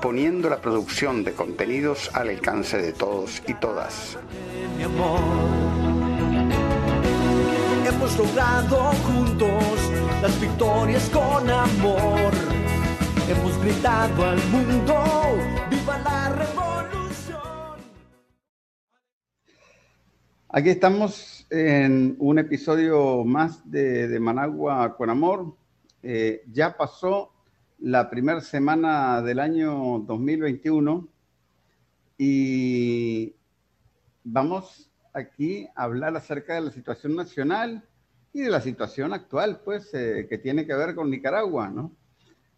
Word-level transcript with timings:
poniendo 0.00 0.48
la 0.48 0.60
producción 0.60 1.24
de 1.24 1.32
contenidos 1.32 2.10
al 2.14 2.28
alcance 2.28 2.78
de 2.78 2.92
todos 2.92 3.42
y 3.46 3.54
todas. 3.54 4.16
Hemos 7.86 8.16
logrado 8.16 8.92
juntos 8.92 9.90
las 10.22 10.40
victorias 10.40 11.10
con 11.10 11.50
amor. 11.50 12.32
Hemos 13.28 13.60
gritado 13.62 14.24
al 14.24 14.38
mundo, 14.48 14.94
¡viva 15.70 15.98
la 15.98 16.28
revolución! 16.30 17.78
Aquí 20.48 20.70
estamos 20.70 21.46
en 21.50 22.16
un 22.18 22.38
episodio 22.38 23.24
más 23.24 23.68
de, 23.70 24.18
Managua 24.20 24.96
con 24.96 25.10
Amor. 25.10 25.56
Eh, 26.02 26.44
ya 26.52 26.76
pasó 26.76 27.32
la 27.78 28.10
primera 28.10 28.40
semana 28.40 29.22
del 29.22 29.38
año 29.38 30.00
2021 30.00 31.08
y 32.16 33.36
vamos 34.24 34.90
aquí 35.12 35.68
a 35.76 35.84
hablar 35.84 36.16
acerca 36.16 36.54
de 36.54 36.62
la 36.62 36.70
situación 36.72 37.14
nacional 37.14 37.88
y 38.32 38.40
de 38.40 38.50
la 38.50 38.60
situación 38.60 39.12
actual, 39.12 39.60
pues, 39.64 39.94
eh, 39.94 40.26
que 40.28 40.38
tiene 40.38 40.66
que 40.66 40.74
ver 40.74 40.94
con 40.96 41.10
Nicaragua, 41.10 41.68
¿no? 41.68 41.92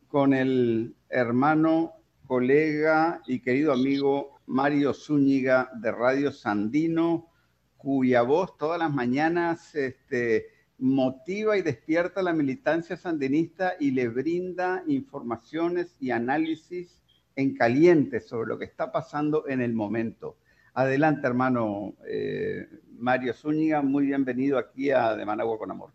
Con 0.09 0.33
el 0.33 0.97
hermano, 1.11 1.93
colega 2.27 3.23
y 3.27 3.41
querido 3.41 3.73
amigo 3.73 4.41
Mario 4.47 4.95
Zúñiga 4.95 5.71
de 5.75 5.93
Radio 5.93 6.33
Sandino, 6.33 7.29
cuya 7.77 8.23
voz 8.23 8.57
todas 8.57 8.79
las 8.79 8.93
mañanas 8.93 9.75
este, 9.75 10.49
motiva 10.81 11.57
y 11.57 11.63
despierta 11.63 12.23
la 12.23 12.33
militancia 12.33 12.97
sandinista 12.97 13.77
y 13.79 13.91
le 13.91 14.09
brinda 14.09 14.83
informaciones 14.87 15.95
y 16.01 16.11
análisis 16.11 17.01
en 17.37 17.55
caliente 17.55 18.21
sobre 18.21 18.49
lo 18.49 18.59
que 18.59 18.65
está 18.65 18.91
pasando 18.91 19.47
en 19.47 19.61
el 19.61 19.73
momento. 19.73 20.37
Adelante, 20.75 21.27
hermano 21.27 21.95
eh, 22.07 22.67
Mario 22.99 23.35
Zúñiga, 23.35 23.83
muy 23.83 24.07
bienvenido 24.07 24.59
aquí 24.59 24.91
a 24.91 25.17
De 25.17 25.25
Managua 25.25 25.59
con 25.59 25.71
Amor. 25.71 25.91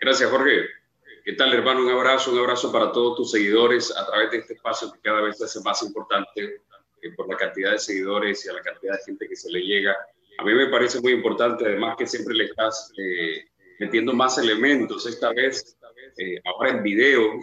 Gracias, 0.00 0.30
Jorge. 0.30 0.66
¿Qué 1.24 1.32
tal, 1.34 1.54
hermano? 1.54 1.82
Un 1.82 1.90
abrazo, 1.90 2.32
un 2.32 2.38
abrazo 2.38 2.70
para 2.70 2.92
todos 2.92 3.16
tus 3.16 3.30
seguidores 3.30 3.96
a 3.96 4.06
través 4.06 4.30
de 4.30 4.38
este 4.38 4.54
espacio 4.54 4.92
que 4.92 5.00
cada 5.00 5.22
vez 5.22 5.38
se 5.38 5.44
hace 5.44 5.60
más 5.60 5.82
importante 5.82 6.60
eh, 7.00 7.10
por 7.16 7.28
la 7.28 7.36
cantidad 7.36 7.72
de 7.72 7.78
seguidores 7.78 8.44
y 8.44 8.48
a 8.48 8.52
la 8.54 8.60
cantidad 8.60 8.94
de 8.94 9.04
gente 9.04 9.28
que 9.28 9.36
se 9.36 9.50
le 9.50 9.60
llega. 9.60 9.96
A 10.38 10.44
mí 10.44 10.52
me 10.52 10.68
parece 10.68 11.00
muy 11.00 11.12
importante, 11.12 11.64
además, 11.64 11.96
que 11.96 12.06
siempre 12.06 12.34
le 12.34 12.44
estás 12.44 12.92
eh, 12.98 13.44
metiendo 13.78 14.12
más 14.12 14.38
elementos, 14.38 15.06
esta 15.06 15.32
vez 15.32 15.76
eh, 16.18 16.40
ahora 16.44 16.70
en 16.70 16.82
video, 16.82 17.34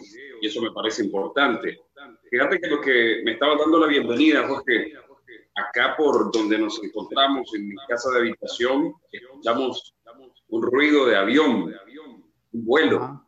y 0.42 0.48
eso 0.48 0.62
me 0.62 0.72
parece 0.72 1.04
importante. 1.04 1.80
Fíjate 2.30 2.60
que 2.60 2.68
lo 2.68 2.82
que 2.82 3.22
me 3.24 3.34
estaba 3.34 3.58
dando 3.58 3.80
la 3.80 3.88
bienvenida, 3.88 4.48
Jorge, 4.48 4.94
acá 5.56 5.96
por 5.98 6.32
donde 6.32 6.58
nos 6.58 6.82
encontramos, 6.84 7.54
en 7.56 7.68
mi 7.68 7.76
casa 7.88 8.10
de 8.12 8.20
habitación, 8.20 8.94
escuchamos 9.12 9.94
un 10.48 10.64
ruido 10.64 11.06
de 11.06 11.18
avión, 11.18 11.74
un 12.54 12.66
vuelo. 12.66 13.26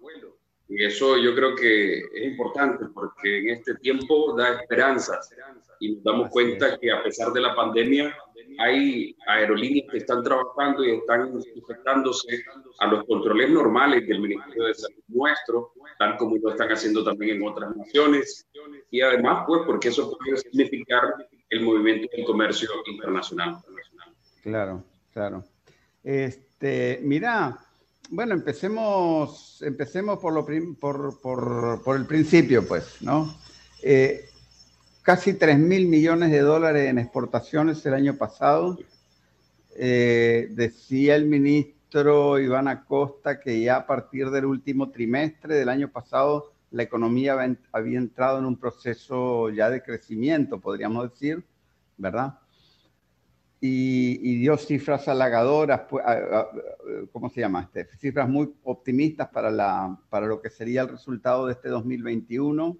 Y 0.69 0.83
eso 0.83 1.17
yo 1.17 1.35
creo 1.35 1.55
que 1.55 1.99
es 1.99 2.23
importante 2.23 2.85
porque 2.93 3.39
en 3.39 3.49
este 3.49 3.75
tiempo 3.75 4.35
da 4.35 4.61
esperanza 4.61 5.19
y 5.79 5.95
nos 5.95 6.03
damos 6.03 6.29
cuenta 6.29 6.79
que 6.79 6.91
a 6.91 7.03
pesar 7.03 7.31
de 7.33 7.41
la 7.41 7.53
pandemia, 7.53 8.15
hay 8.59 9.15
aerolíneas 9.27 9.91
que 9.91 9.97
están 9.97 10.23
trabajando 10.23 10.83
y 10.83 10.91
están 10.91 11.41
sujetándose 11.41 12.43
a 12.79 12.87
los 12.87 13.05
controles 13.05 13.49
normales 13.49 14.07
del 14.07 14.19
Ministerio 14.19 14.65
de 14.65 14.73
Salud 14.73 15.03
nuestro, 15.07 15.73
tal 15.99 16.17
como 16.17 16.37
lo 16.37 16.51
están 16.51 16.69
haciendo 16.69 17.03
también 17.03 17.37
en 17.37 17.47
otras 17.47 17.75
naciones. 17.75 18.47
Y 18.91 19.01
además, 19.01 19.43
pues, 19.47 19.61
porque 19.65 19.89
eso 19.89 20.17
puede 20.17 20.37
significar 20.37 21.01
el 21.49 21.61
movimiento 21.61 22.07
del 22.15 22.25
comercio 22.25 22.69
internacional. 22.85 23.57
Claro, 24.41 24.83
claro. 25.13 25.43
Este, 26.03 26.99
mira, 27.01 27.57
bueno, 28.09 28.33
empecemos, 28.33 29.61
empecemos 29.61 30.19
por, 30.19 30.33
lo 30.33 30.45
por, 30.79 31.21
por, 31.21 31.81
por, 31.81 31.95
el 31.95 32.05
principio, 32.05 32.67
pues, 32.67 33.01
¿no? 33.01 33.35
Eh, 33.81 34.29
casi 35.03 35.33
3 35.33 35.59
mil 35.59 35.87
millones 35.87 36.31
de 36.31 36.39
dólares 36.39 36.89
en 36.89 36.97
exportaciones 36.97 37.85
el 37.85 37.93
año 37.93 38.15
pasado. 38.15 38.79
Eh, 39.75 40.47
decía 40.51 41.15
el 41.15 41.25
ministro 41.25 42.39
Iván 42.39 42.67
Acosta 42.67 43.39
que 43.39 43.61
ya 43.61 43.77
a 43.77 43.85
partir 43.85 44.29
del 44.29 44.45
último 44.45 44.89
trimestre 44.89 45.55
del 45.55 45.69
año 45.69 45.89
pasado 45.89 46.53
la 46.71 46.83
economía 46.83 47.35
había 47.71 47.97
entrado 47.99 48.39
en 48.39 48.45
un 48.45 48.57
proceso 48.57 49.49
ya 49.49 49.69
de 49.69 49.83
crecimiento, 49.83 50.59
podríamos 50.59 51.11
decir, 51.11 51.43
¿verdad? 51.97 52.39
Y, 53.59 54.39
dio 54.39 54.57
cifras 54.57 55.07
halagadoras, 55.07 55.81
pues, 55.87 56.03
¿cómo 57.11 57.29
se 57.29 57.41
llama? 57.41 57.69
Este? 57.73 57.95
Cifras 57.97 58.27
muy 58.27 58.51
optimistas 58.63 59.29
para, 59.29 59.51
la, 59.51 59.97
para 60.09 60.25
lo 60.25 60.41
que 60.41 60.49
sería 60.49 60.81
el 60.81 60.89
resultado 60.89 61.45
de 61.45 61.53
este 61.53 61.69
2021 61.69 62.77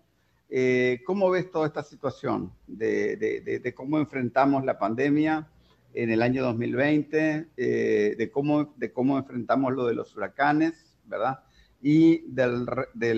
eh, 0.56 1.02
¿Cómo 1.03 1.31
ves 1.31 1.50
toda 1.50 1.66
esta 1.66 1.81
situación 1.81 2.53
de, 2.68 3.74
cómo 3.75 3.97
enfrentamos 3.97 4.64
la 4.64 4.78
pandemia 4.78 5.50
en 5.96 6.12
el 6.12 6.22
año 6.22 6.44
2020, 6.44 7.47
eh, 7.58 8.16
de, 8.16 8.30
cómo, 8.30 8.72
de 8.78 8.94
cómo 8.94 9.18
enfrentamos 9.18 9.74
lo 9.74 9.88
de 9.88 9.96
los 9.96 10.16
huracanes, 10.16 10.96
¿verdad? 11.06 11.40
Y 11.81 12.19
de 12.28 13.16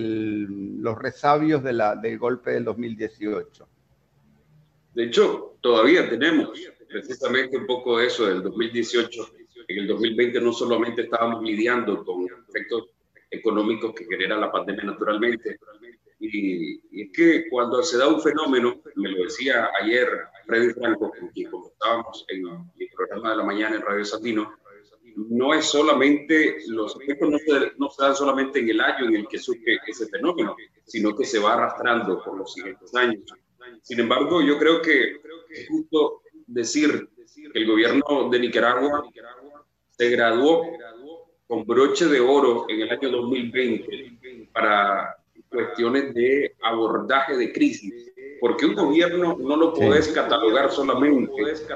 los 0.80 0.96
resabios 0.96 1.62
del 1.62 2.18
golpe 2.18 2.52
del 2.52 2.64
2018. 2.64 3.68
De 4.94 5.04
hecho, 5.04 5.58
todavía 5.60 6.08
tenemos 6.08 6.58
precisamente 6.88 7.58
un 7.58 7.66
poco 7.66 7.98
de 7.98 8.06
eso 8.06 8.24
del 8.24 8.42
2018. 8.44 9.28
En 9.68 9.78
el 9.80 9.86
2020 9.86 10.40
no 10.40 10.54
solamente 10.54 11.02
estábamos 11.02 11.42
lidiando 11.42 12.02
con 12.02 12.26
efectos 12.48 12.88
económicos 13.30 13.94
que 13.94 14.06
genera 14.06 14.38
la 14.38 14.50
pandemia 14.50 14.84
naturalmente, 14.84 15.58
y, 16.32 17.02
es 17.02 17.12
que 17.12 17.48
cuando 17.48 17.82
se 17.82 17.98
da 17.98 18.08
un 18.08 18.20
fenómeno, 18.20 18.80
me 18.96 19.10
lo 19.10 19.24
decía 19.24 19.70
ayer 19.80 20.08
Freddy 20.46 20.72
Franco, 20.74 21.10
con 21.10 21.28
quien 21.28 21.50
conversábamos 21.50 22.24
en 22.28 22.46
el 22.46 22.88
programa 22.94 23.30
de 23.30 23.36
la 23.36 23.44
mañana 23.44 23.76
en 23.76 23.82
Radio 23.82 24.04
Sandino, 24.04 24.52
no 25.16 25.54
es 25.54 25.64
solamente, 25.64 26.58
los 26.68 27.00
efectos 27.00 27.30
no 27.30 27.38
se, 27.38 27.72
no 27.78 27.88
se, 27.88 28.02
dan 28.02 28.14
solamente 28.14 28.60
en 28.60 28.68
el 28.68 28.80
año 28.80 29.06
en 29.06 29.16
el 29.16 29.28
que 29.28 29.38
surge 29.38 29.78
ese 29.86 30.06
fenómeno, 30.08 30.54
sino 30.84 31.16
que 31.16 31.24
se 31.24 31.38
va 31.38 31.54
arrastrando 31.54 32.22
por 32.22 32.36
los 32.36 32.52
siguientes 32.52 32.94
años. 32.94 33.22
Sin 33.82 34.00
embargo, 34.00 34.42
yo 34.42 34.58
creo 34.58 34.82
que 34.82 35.16
es 35.50 35.68
justo 35.68 36.22
decir 36.46 37.08
que 37.52 37.58
el 37.58 37.66
gobierno 37.66 38.28
de 38.30 38.38
Nicaragua 38.38 39.08
se 39.90 40.10
graduó 40.10 40.66
con 41.46 41.64
broche 41.64 42.06
de 42.06 42.20
oro 42.20 42.66
en 42.68 42.82
el 42.82 42.90
año 42.90 43.10
2020 43.10 44.50
para 44.52 45.15
cuestiones 45.56 46.12
de 46.12 46.54
abordaje 46.62 47.36
de 47.36 47.50
crisis, 47.52 48.12
porque 48.40 48.66
un 48.66 48.74
gobierno 48.74 49.36
no 49.40 49.56
lo 49.56 49.72
puedes 49.72 50.08
catalogar 50.08 50.70
solamente 50.70 51.32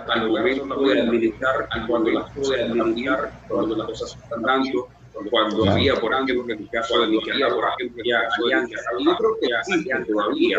al 0.08 0.28
momento 0.28 0.82
de 0.82 1.00
administrar 1.00 1.66
cuando 1.88 2.10
las 2.10 2.30
cosas 2.30 2.58
están 2.58 2.94
cuando 3.48 3.76
las 3.76 3.86
cosas 3.86 4.18
están 4.22 4.42
dando, 4.42 4.88
cuando 5.30 5.70
había, 5.70 5.94
por 5.96 6.12
ejemplo, 6.12 6.44
en 6.44 6.62
el 6.62 6.70
caso 6.70 7.00
de 7.00 7.08
Nicaragua, 7.08 7.56
por 7.56 7.68
ejemplo, 7.78 8.04
ya 8.04 8.20
alianzas. 8.38 8.84
Yo 9.04 9.16
creo 9.16 9.38
que 9.40 9.46
existe 9.46 10.04
todavía 10.04 10.58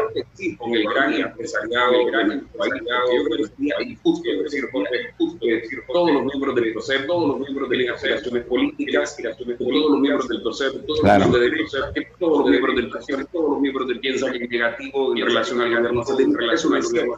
con 0.58 0.74
el 0.74 0.84
gran 0.84 1.14
empresariado, 1.14 1.94
el 1.94 2.12
gran 2.12 2.48
país. 2.58 2.74
Yo 2.76 3.24
creo 3.24 3.38
que 3.38 3.44
es 3.44 3.88
injusto 3.88 4.30
decir, 4.44 4.70
justo 5.18 5.46
decir, 5.46 5.84
todos 5.88 6.12
los 6.12 6.26
miembros 6.26 6.56
del 6.56 6.74
proceso, 6.74 7.06
todos 7.06 7.28
los 7.30 7.40
miembros 7.40 7.70
de 7.70 7.78
las 7.78 7.96
aspiraciones 7.96 8.46
políticas, 8.46 9.18
todos 9.58 9.90
los 9.90 10.00
miembros 10.00 10.28
del 10.28 10.42
proceso, 10.42 10.80
todos 10.80 11.04
los 11.04 11.18
miembros 11.18 11.42
del 11.42 11.52
proceso, 11.56 11.94
todos 12.20 12.38
los 12.40 12.50
miembros 12.50 12.76
del 12.76 12.90
proceso, 12.90 13.26
todos 13.32 13.50
los 13.52 13.62
miembros 13.62 13.88
del 13.88 14.00
piensan 14.00 14.34
negativo 14.34 15.16
en 15.16 15.26
relación 15.26 15.62
al 15.62 15.70
gobierno 15.70 16.04
en 16.20 16.34
relación 16.36 16.76
al 16.76 16.84
gobierno 16.84 17.16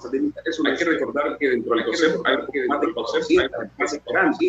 Hay 0.65 0.75
que 0.75 0.85
recordar 0.85 1.37
que 1.37 1.49
dentro 1.49 1.75
del 1.75 1.83
proceso 1.85 2.21
hay 2.25 2.37
más 2.67 2.81
del 2.81 2.93
proceso, 2.93 3.41
hay 3.41 3.47
más 3.77 3.93
esperanza, 3.93 4.39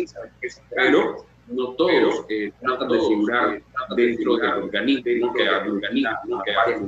pero 0.75 1.25
no 1.47 1.73
todos 1.73 2.25
eh, 2.29 2.51
tratan 2.59 2.87
de 2.87 2.99
figurar 2.99 3.61
dentro 3.95 4.37
del 4.37 4.63
organismo 4.63 5.33
que 5.33 5.49
organiza 5.69 6.19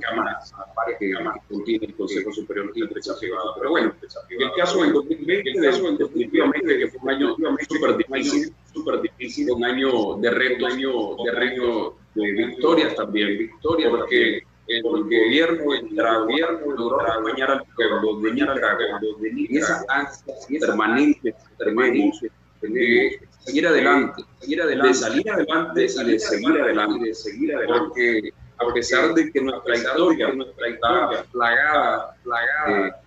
cámaras, 0.02 0.54
varias 0.76 1.00
cámaras 1.00 1.44
que 1.46 1.54
contiene 1.54 1.86
el 1.88 1.96
Consejo 1.96 2.32
Superior 2.32 2.74
de 2.74 2.80
la 2.80 2.86
Empresa 2.88 3.16
Privada. 3.20 3.52
Pero 3.58 3.70
bueno, 3.70 3.94
el 4.30 4.52
caso 4.58 4.82
del 4.82 4.94
2020, 4.94 5.60
definitivamente 5.98 6.78
que 6.78 6.88
fue 6.88 7.00
un 7.02 7.10
año 7.10 7.36
súper 7.70 7.98
difícil, 7.98 8.54
súper 8.74 9.02
difícil, 9.02 9.52
un 9.52 9.64
año 9.64 10.16
de 10.18 10.32
reto, 10.32 10.66
año 10.66 11.16
de 11.24 11.32
reto 11.32 11.98
de 12.16 12.32
victorias 12.32 12.96
también, 12.96 13.38
victorias, 13.38 13.92
porque 13.92 14.42
el 14.68 14.82
gobierno, 14.82 15.74
el 15.74 15.96
gobierno 15.96 16.76
logró 16.76 17.02
acompañar 17.02 17.52
al 17.52 17.64
pueblo 17.76 18.20
de 18.22 18.34
Nicaragua 18.34 19.00
en 19.24 19.56
esas 19.56 19.86
ansias 19.88 20.48
permanentes, 20.60 21.36
permanentes 21.58 22.32
de 22.62 23.20
seguir 23.48 23.66
adelante, 23.66 24.24
seguir 24.42 24.62
adelante, 24.62 24.90
de 24.90 24.94
salir 24.94 25.32
adelante 25.32 25.80
y 25.80 25.84
de 26.12 26.20
seguir 26.20 26.62
adelante, 26.62 27.06
de 27.06 27.14
seguir 27.14 27.56
adelante. 27.56 27.80
Porque 27.80 28.30
a 28.58 28.74
pesar 28.74 29.14
de 29.14 29.32
que 29.32 29.42
nuestra 29.42 29.76
historia, 29.76 30.34
nuestra 30.34 30.70
historia 30.70 31.26
plagada, 31.32 32.16
plagada 32.24 33.02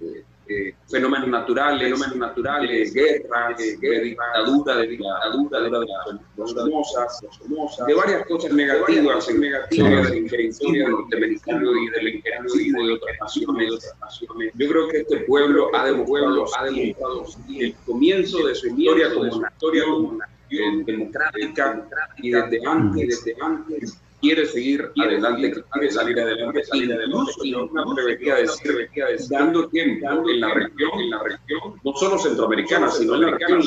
de, 0.50 0.74
fenómenos 0.88 1.28
naturales, 1.28 1.82
fenómenos 1.82 2.16
naturales, 2.16 2.92
guerras, 2.92 3.56
de 3.58 4.00
dictadura, 4.00 4.76
de 4.76 4.86
dictadura, 4.88 5.60
de, 5.60 5.70
las 5.70 6.54
famosas, 6.54 7.20
de 7.86 7.94
varias 7.94 8.26
cosas 8.26 8.52
negativas, 8.52 9.28
negativas 9.32 10.10
del 10.10 10.28
territorio 10.28 10.88
norteamericano 10.88 11.70
y 11.76 11.90
del 11.90 12.08
imperialismo 12.14 12.86
de 12.86 12.92
otras 12.94 13.16
naciones. 13.20 14.52
Yo 14.54 14.68
creo 14.68 14.88
que 14.88 14.98
este 14.98 15.18
pueblo 15.20 15.74
ha 15.74 15.86
demostrado, 15.86 16.46
ha 16.58 16.64
demostrado 16.64 17.26
el 17.48 17.74
comienzo 17.86 18.46
de 18.46 18.54
su 18.54 18.68
historia 18.68 19.14
como 19.14 19.36
una 19.36 19.48
historia 19.48 19.84
como 19.84 20.08
una 20.08 20.28
democrática 20.84 21.86
y 22.18 22.30
desde 22.30 22.66
antes, 22.66 23.24
desde 23.24 23.36
antes 23.40 24.00
quiere 24.20 24.46
seguir 24.46 24.90
adelante, 24.96 25.64
quiere 25.72 25.90
salir 25.90 26.20
adelante, 26.20 26.64
salir 26.64 26.92
adelante. 26.92 27.32
Y 27.42 27.52
no 27.52 27.66
me 27.66 27.82
atrevería 27.82 28.34
a 28.34 28.38
decir, 28.38 28.88
dando 29.28 29.68
tiempo 29.68 30.06
en 30.28 30.40
la 30.40 30.54
región, 30.54 31.00
en 31.00 31.10
la 31.10 31.22
región, 31.22 31.80
no 31.84 31.92
solo 31.94 32.18
centroamericana, 32.18 32.90
sino 32.90 33.14
en 33.14 33.22
la 33.22 33.30
región 33.30 33.64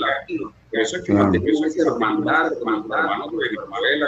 latina. 0.00 0.50
Por 0.70 0.80
eso 0.80 0.96
es 0.96 1.02
que 1.04 1.12
mantenemos 1.12 1.64
esa 1.64 1.88
hermandad, 1.88 2.52
hermanos 2.52 3.30
de 3.30 3.36
Venezuela, 3.36 4.06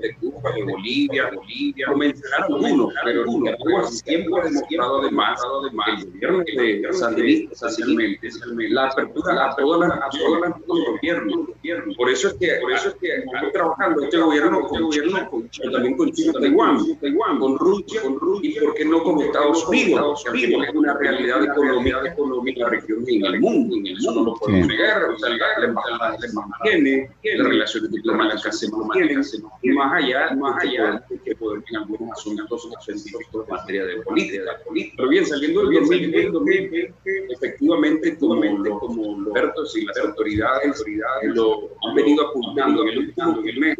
de 0.00 0.14
Cuba, 0.16 0.52
de 0.52 0.62
Bolivia, 0.62 1.30
Bolivia, 1.34 1.86
no 1.88 1.96
mencionaron 1.96 2.64
uno, 2.64 2.88
pero 3.04 3.24
Nicaragua 3.26 3.84
siempre 3.90 4.40
ha 4.40 4.44
demostrado 4.44 5.00
además, 5.00 5.40
el 6.02 6.12
gobierno 6.12 6.44
de 6.44 6.92
sandinistas, 6.92 7.62
esencialmente, 7.62 8.28
la 8.70 8.86
apertura 8.86 9.50
a 9.50 9.56
todas 9.56 9.88
las, 9.88 9.98
a 9.98 10.08
todas 10.10 10.40
las 10.40 10.60
gobiernos. 10.66 11.96
Por 11.96 12.10
eso 12.10 12.28
es 12.28 12.34
que, 12.34 12.58
por 12.60 12.72
eso 12.72 12.88
es 12.88 12.94
que 12.96 13.16
estamos 13.18 13.52
trabajando 13.52 14.02
este 14.02 14.18
gobierno 14.18 14.60
con 14.62 14.82
gobierno 14.82 15.30
pero 15.58 15.72
también 15.72 15.96
con 15.96 16.12
China, 16.12 16.32
Taiwán, 16.40 16.78
Taiwán, 17.00 17.38
con 17.38 17.58
Rusia, 17.58 18.02
con 18.02 18.18
Rusia, 18.18 18.50
y 18.50 18.60
por 18.60 18.74
qué 18.74 18.84
no 18.84 19.02
con 19.02 19.20
Estados 19.20 19.66
Unidos, 19.68 20.24
que 20.32 20.44
es 20.44 20.74
una 20.74 20.94
realidad 20.94 21.44
económica, 21.44 22.00
económica. 22.06 22.68
región 22.68 23.04
en 23.08 23.24
el 23.24 23.40
mundo, 23.40 23.76
en 23.76 23.86
el 23.86 23.96
mundo. 24.00 24.20
no 24.20 24.24
lo 24.24 24.34
podemos 24.34 24.68
negar, 24.68 25.04
o 25.04 25.18
sea, 25.18 25.28
embajada 25.80 26.18
se 26.18 26.32
mantiene, 26.32 27.10
las 27.22 27.48
relaciones 27.48 27.90
diplomáticas 27.90 28.58
se 28.58 28.70
mantienen, 28.70 29.22
y 29.62 29.70
más 29.70 30.02
allá, 30.02 30.34
más 30.34 30.62
allá 30.62 31.04
de 31.08 31.18
que 31.20 31.34
podemos 31.36 31.64
en 31.70 31.76
algunos 31.76 32.10
asuntos 32.12 32.68
específicos 32.80 33.44
en 33.46 33.54
materia 33.54 33.86
de 33.86 33.96
política, 34.02 34.42
Pero 34.96 35.08
bien, 35.08 35.26
saliendo 35.26 35.68
del 35.68 35.84
2020, 36.32 36.94
efectivamente, 37.30 38.16
como, 38.18 38.40
como 38.78 39.18
los 39.20 39.26
expertos 39.28 39.76
y 39.76 39.84
las 39.84 39.98
autoridades, 39.98 40.82
lo 41.24 41.70
han 41.86 41.94
venido 41.94 42.28
apuntando 42.28 42.82
en 42.82 42.88
el 42.88 42.98
último 42.98 43.42
mes, 43.42 43.76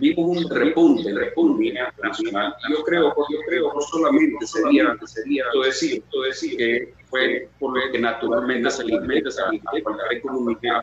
vimos 0.00 0.36
un 0.36 0.50
repunte, 0.50 1.08
el 1.08 1.16
repunte 1.16 1.74
nacional. 2.02 2.54
Yo 2.70 2.82
creo, 2.84 3.14
yo 3.30 3.38
creo, 3.46 3.72
no 3.72 3.80
solamente 3.80 4.46
sería, 4.46 4.96
sería 5.04 5.44
todo 5.52 5.64
decir, 5.64 6.02
todo 6.10 6.22
decir 6.22 6.56
que 6.56 6.94
fue 7.12 7.48
por 7.58 7.76
lo 7.76 7.92
que 7.92 7.98
naturalmente 7.98 8.70
se 8.70 8.82
alimenta 8.82 9.28
la 9.30 10.16
economía 10.16 10.82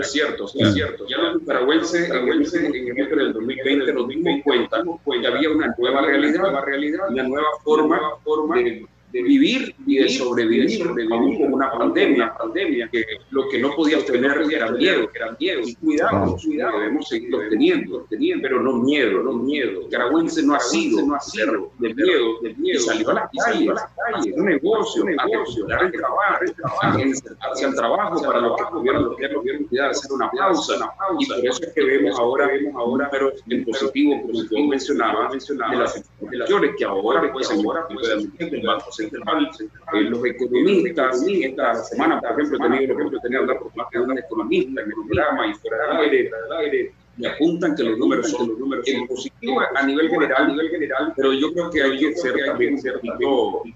Es 0.00 0.12
cierto, 0.12 0.46
es 0.54 0.74
cierto. 0.74 1.06
Ya 1.08 1.18
los 1.18 1.40
nicaragüenses 1.40 2.10
en 2.10 2.28
el 2.28 2.38
mes 2.38 2.52
del 2.52 3.32
2020 3.32 3.92
nos 3.92 4.08
dimos 4.08 4.42
cuenta 4.44 4.82
que 4.82 5.26
había 5.26 5.50
una 5.50 5.74
nueva 5.78 6.02
realidad, 6.02 7.10
una 7.10 7.22
nueva 7.22 7.48
forma, 7.62 8.00
forma 8.24 8.56
de 8.56 8.86
de 9.12 9.22
vivir 9.22 9.74
y 9.86 9.98
de 9.98 10.08
sobrevivir, 10.08 10.82
aún 11.10 11.38
con 11.38 11.52
una 11.52 11.70
pandemia, 11.70 12.34
pandemia, 12.34 12.88
que 12.90 13.04
lo 13.30 13.48
que 13.48 13.58
no 13.58 13.74
podía 13.76 14.04
tener 14.04 14.32
era 14.50 14.70
miedo, 14.70 15.08
era 15.14 15.36
miedo. 15.38 15.60
Y 15.64 15.74
cuidado, 15.74 16.36
cuidado, 16.42 16.80
debemos 16.80 17.08
seguirlo 17.08 17.40
teniendo, 17.50 18.06
teniendo, 18.08 18.42
pero 18.42 18.62
no 18.62 18.78
miedo, 18.78 19.22
no 19.22 19.34
miedo. 19.34 19.88
Caragüense 19.90 20.42
no 20.42 20.54
ha 20.54 20.60
sido, 20.60 21.04
no 21.06 21.14
ha 21.14 21.20
sido. 21.20 21.70
de 21.78 21.94
miedo, 21.94 22.40
de 22.42 22.54
miedo. 22.54 22.78
Y 22.78 22.82
salió 22.82 23.10
a 23.10 23.14
las 23.14 23.30
calles, 23.44 23.68
a 23.68 23.74
las 23.74 23.90
calles, 23.96 24.34
un 24.34 24.46
negocio, 24.46 25.02
un 25.02 25.10
negocio, 25.10 25.66
a 25.68 25.84
el 25.84 25.92
trabajo, 25.92 26.98
insertarse 26.98 27.64
al 27.66 27.74
trabajo 27.74 28.22
para 28.22 28.40
los 28.40 28.56
que 28.56 28.64
tuvieron 28.70 29.04
los 29.04 29.16
que 29.16 29.28
tuvieron 29.28 29.90
hacer 29.90 30.12
una 30.12 30.30
pausa, 30.30 30.76
una 30.76 30.90
pausa. 30.96 31.16
Y 31.20 31.26
por 31.26 31.46
eso 31.46 31.64
es 31.64 31.72
que 31.74 31.84
vemos 31.84 32.18
ahora, 32.18 32.46
vemos 32.46 32.74
ahora, 32.76 33.08
pero 33.10 33.32
en 33.50 33.64
positivo, 33.64 34.22
como 34.22 34.44
tú 34.46 34.58
mencionaba, 34.68 35.28
mencionaba, 35.28 35.72
de 35.72 35.78
las 35.80 35.96
exportaciones 35.96 36.70
que 36.78 36.84
ahora, 36.84 37.30
pues, 37.32 37.50
ahora, 37.50 37.86
pues, 37.88 38.08
el 38.08 38.66
Banco 38.66 38.90
Central, 39.10 39.50
eh, 39.94 40.00
los 40.02 40.24
economistas, 40.24 41.22
esta 41.26 41.74
semana, 41.84 42.20
por 42.20 42.40
ejemplo, 42.40 42.56
he 42.56 42.70
tenido, 42.70 42.94
por 42.94 43.00
ejemplo, 43.00 43.18
he 43.18 43.22
tenido 43.22 43.40
hablar 43.42 43.58
por 43.58 43.76
más 43.76 43.90
de 43.90 44.00
un 44.00 44.18
economista 44.18 44.80
en 44.80 44.86
el 44.88 44.94
programa 44.94 45.46
y 45.46 45.54
fuera 45.54 45.76
del 45.86 45.96
aire, 45.98 46.30
aire, 46.58 46.94
me 47.16 47.28
apuntan 47.28 47.76
que 47.76 47.82
los 47.82 47.98
números 47.98 48.30
son 48.30 48.48
los 48.48 48.58
números 48.58 48.86
en 48.88 49.06
positivo 49.06 49.60
a 49.60 49.82
nivel 49.82 50.08
general, 50.08 50.44
a 50.44 50.48
nivel 50.48 50.70
general, 50.70 51.12
pero 51.16 51.32
yo 51.32 51.52
creo 51.52 51.70
que 51.70 51.82
hay 51.82 51.98
que 51.98 52.16
ser 52.16 52.34
también 52.46 52.78
cierto, 52.78 53.02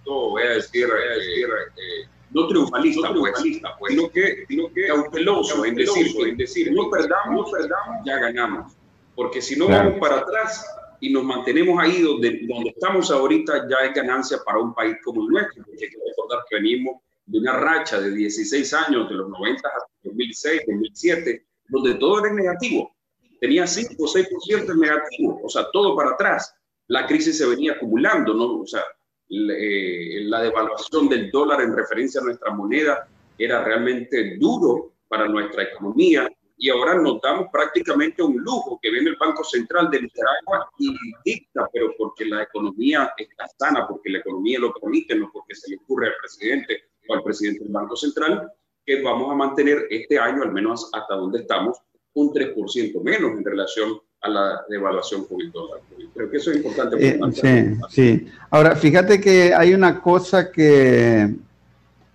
voy 0.04 0.42
a 0.42 0.50
decir, 0.50 0.86
voy 0.86 1.02
a 1.02 1.14
decir 1.14 1.48
eh, 1.76 2.08
no 2.30 2.46
triunfalista, 2.48 3.08
no 3.08 3.14
triunfalista 3.14 3.76
pues, 3.78 3.94
sino 3.94 4.10
que, 4.10 4.44
sino 4.48 4.72
que 4.72 4.86
cauteloso, 4.86 5.64
en 5.64 5.74
decir, 5.74 6.06
en 6.26 6.36
decir, 6.36 6.72
no 6.72 6.90
perdamos, 6.90 7.46
no 7.46 7.50
perdamos, 7.50 8.04
ya 8.04 8.18
ganamos. 8.18 8.72
Porque 9.14 9.40
si 9.40 9.56
no 9.56 9.68
vamos 9.68 9.98
para 9.98 10.18
atrás, 10.18 10.66
y 11.00 11.12
nos 11.12 11.24
mantenemos 11.24 11.78
ahí 11.82 12.02
donde, 12.02 12.40
donde 12.46 12.70
estamos 12.70 13.10
ahorita, 13.10 13.68
ya 13.68 13.86
es 13.86 13.94
ganancia 13.94 14.38
para 14.44 14.58
un 14.58 14.74
país 14.74 14.96
como 15.04 15.22
el 15.22 15.28
nuestro, 15.28 15.64
porque 15.64 15.84
hay 15.84 15.90
que 15.90 15.98
recordar 16.08 16.44
que 16.48 16.56
venimos 16.56 17.02
de 17.26 17.38
una 17.38 17.58
racha 17.58 18.00
de 18.00 18.10
16 18.10 18.74
años, 18.74 19.08
de 19.08 19.16
los 19.16 19.28
90 19.28 19.68
hasta 19.68 19.90
2006, 20.04 20.62
2007, 20.66 21.46
donde 21.68 21.94
todo 21.94 22.24
era 22.24 22.34
negativo. 22.34 22.94
Tenía 23.40 23.66
5 23.66 23.94
o 23.98 24.06
6% 24.06 24.72
en 24.72 24.80
negativo, 24.80 25.40
o 25.42 25.48
sea, 25.48 25.66
todo 25.72 25.96
para 25.96 26.10
atrás. 26.12 26.54
La 26.88 27.06
crisis 27.06 27.36
se 27.36 27.46
venía 27.46 27.72
acumulando, 27.72 28.32
¿no? 28.32 28.60
O 28.60 28.66
sea, 28.66 28.82
eh, 29.28 30.20
la 30.22 30.42
devaluación 30.42 31.08
del 31.08 31.30
dólar 31.30 31.60
en 31.60 31.76
referencia 31.76 32.20
a 32.20 32.24
nuestra 32.24 32.52
moneda 32.52 33.08
era 33.36 33.62
realmente 33.64 34.36
duro 34.38 34.92
para 35.08 35.28
nuestra 35.28 35.64
economía 35.64 36.28
y 36.58 36.70
ahora 36.70 36.94
nos 36.94 37.20
damos 37.20 37.48
prácticamente 37.52 38.22
un 38.22 38.38
lujo 38.38 38.78
que 38.80 38.90
viene 38.90 39.10
el 39.10 39.16
Banco 39.16 39.44
Central 39.44 39.90
de 39.90 40.02
Nicaragua 40.02 40.70
y 40.78 40.94
dicta, 41.24 41.68
pero 41.72 41.92
porque 41.98 42.24
la 42.24 42.42
economía 42.42 43.12
está 43.16 43.46
sana, 43.58 43.86
porque 43.86 44.10
la 44.10 44.18
economía 44.18 44.58
lo 44.58 44.72
permite, 44.72 45.14
no 45.14 45.30
porque 45.32 45.54
se 45.54 45.70
le 45.70 45.76
ocurre 45.76 46.08
al 46.08 46.14
presidente 46.20 46.84
o 47.08 47.14
al 47.14 47.22
presidente 47.22 47.64
del 47.64 47.72
Banco 47.72 47.94
Central, 47.96 48.50
que 48.84 49.02
vamos 49.02 49.30
a 49.30 49.34
mantener 49.34 49.86
este 49.90 50.18
año, 50.18 50.42
al 50.42 50.52
menos 50.52 50.88
hasta 50.92 51.14
donde 51.14 51.40
estamos, 51.40 51.78
un 52.14 52.32
3% 52.32 53.02
menos 53.02 53.32
en 53.32 53.44
relación 53.44 54.00
a 54.22 54.28
la 54.30 54.64
devaluación 54.70 55.26
con 55.26 55.40
el 55.40 55.52
dólar. 55.52 55.80
Creo 56.14 56.30
que 56.30 56.38
eso 56.38 56.50
es 56.50 56.56
importante. 56.56 56.96
Eh, 57.06 57.20
sí, 57.32 57.80
sí. 57.90 58.26
Ahora, 58.50 58.74
fíjate 58.74 59.20
que 59.20 59.52
hay 59.52 59.74
una 59.74 60.00
cosa 60.00 60.50
que 60.50 61.34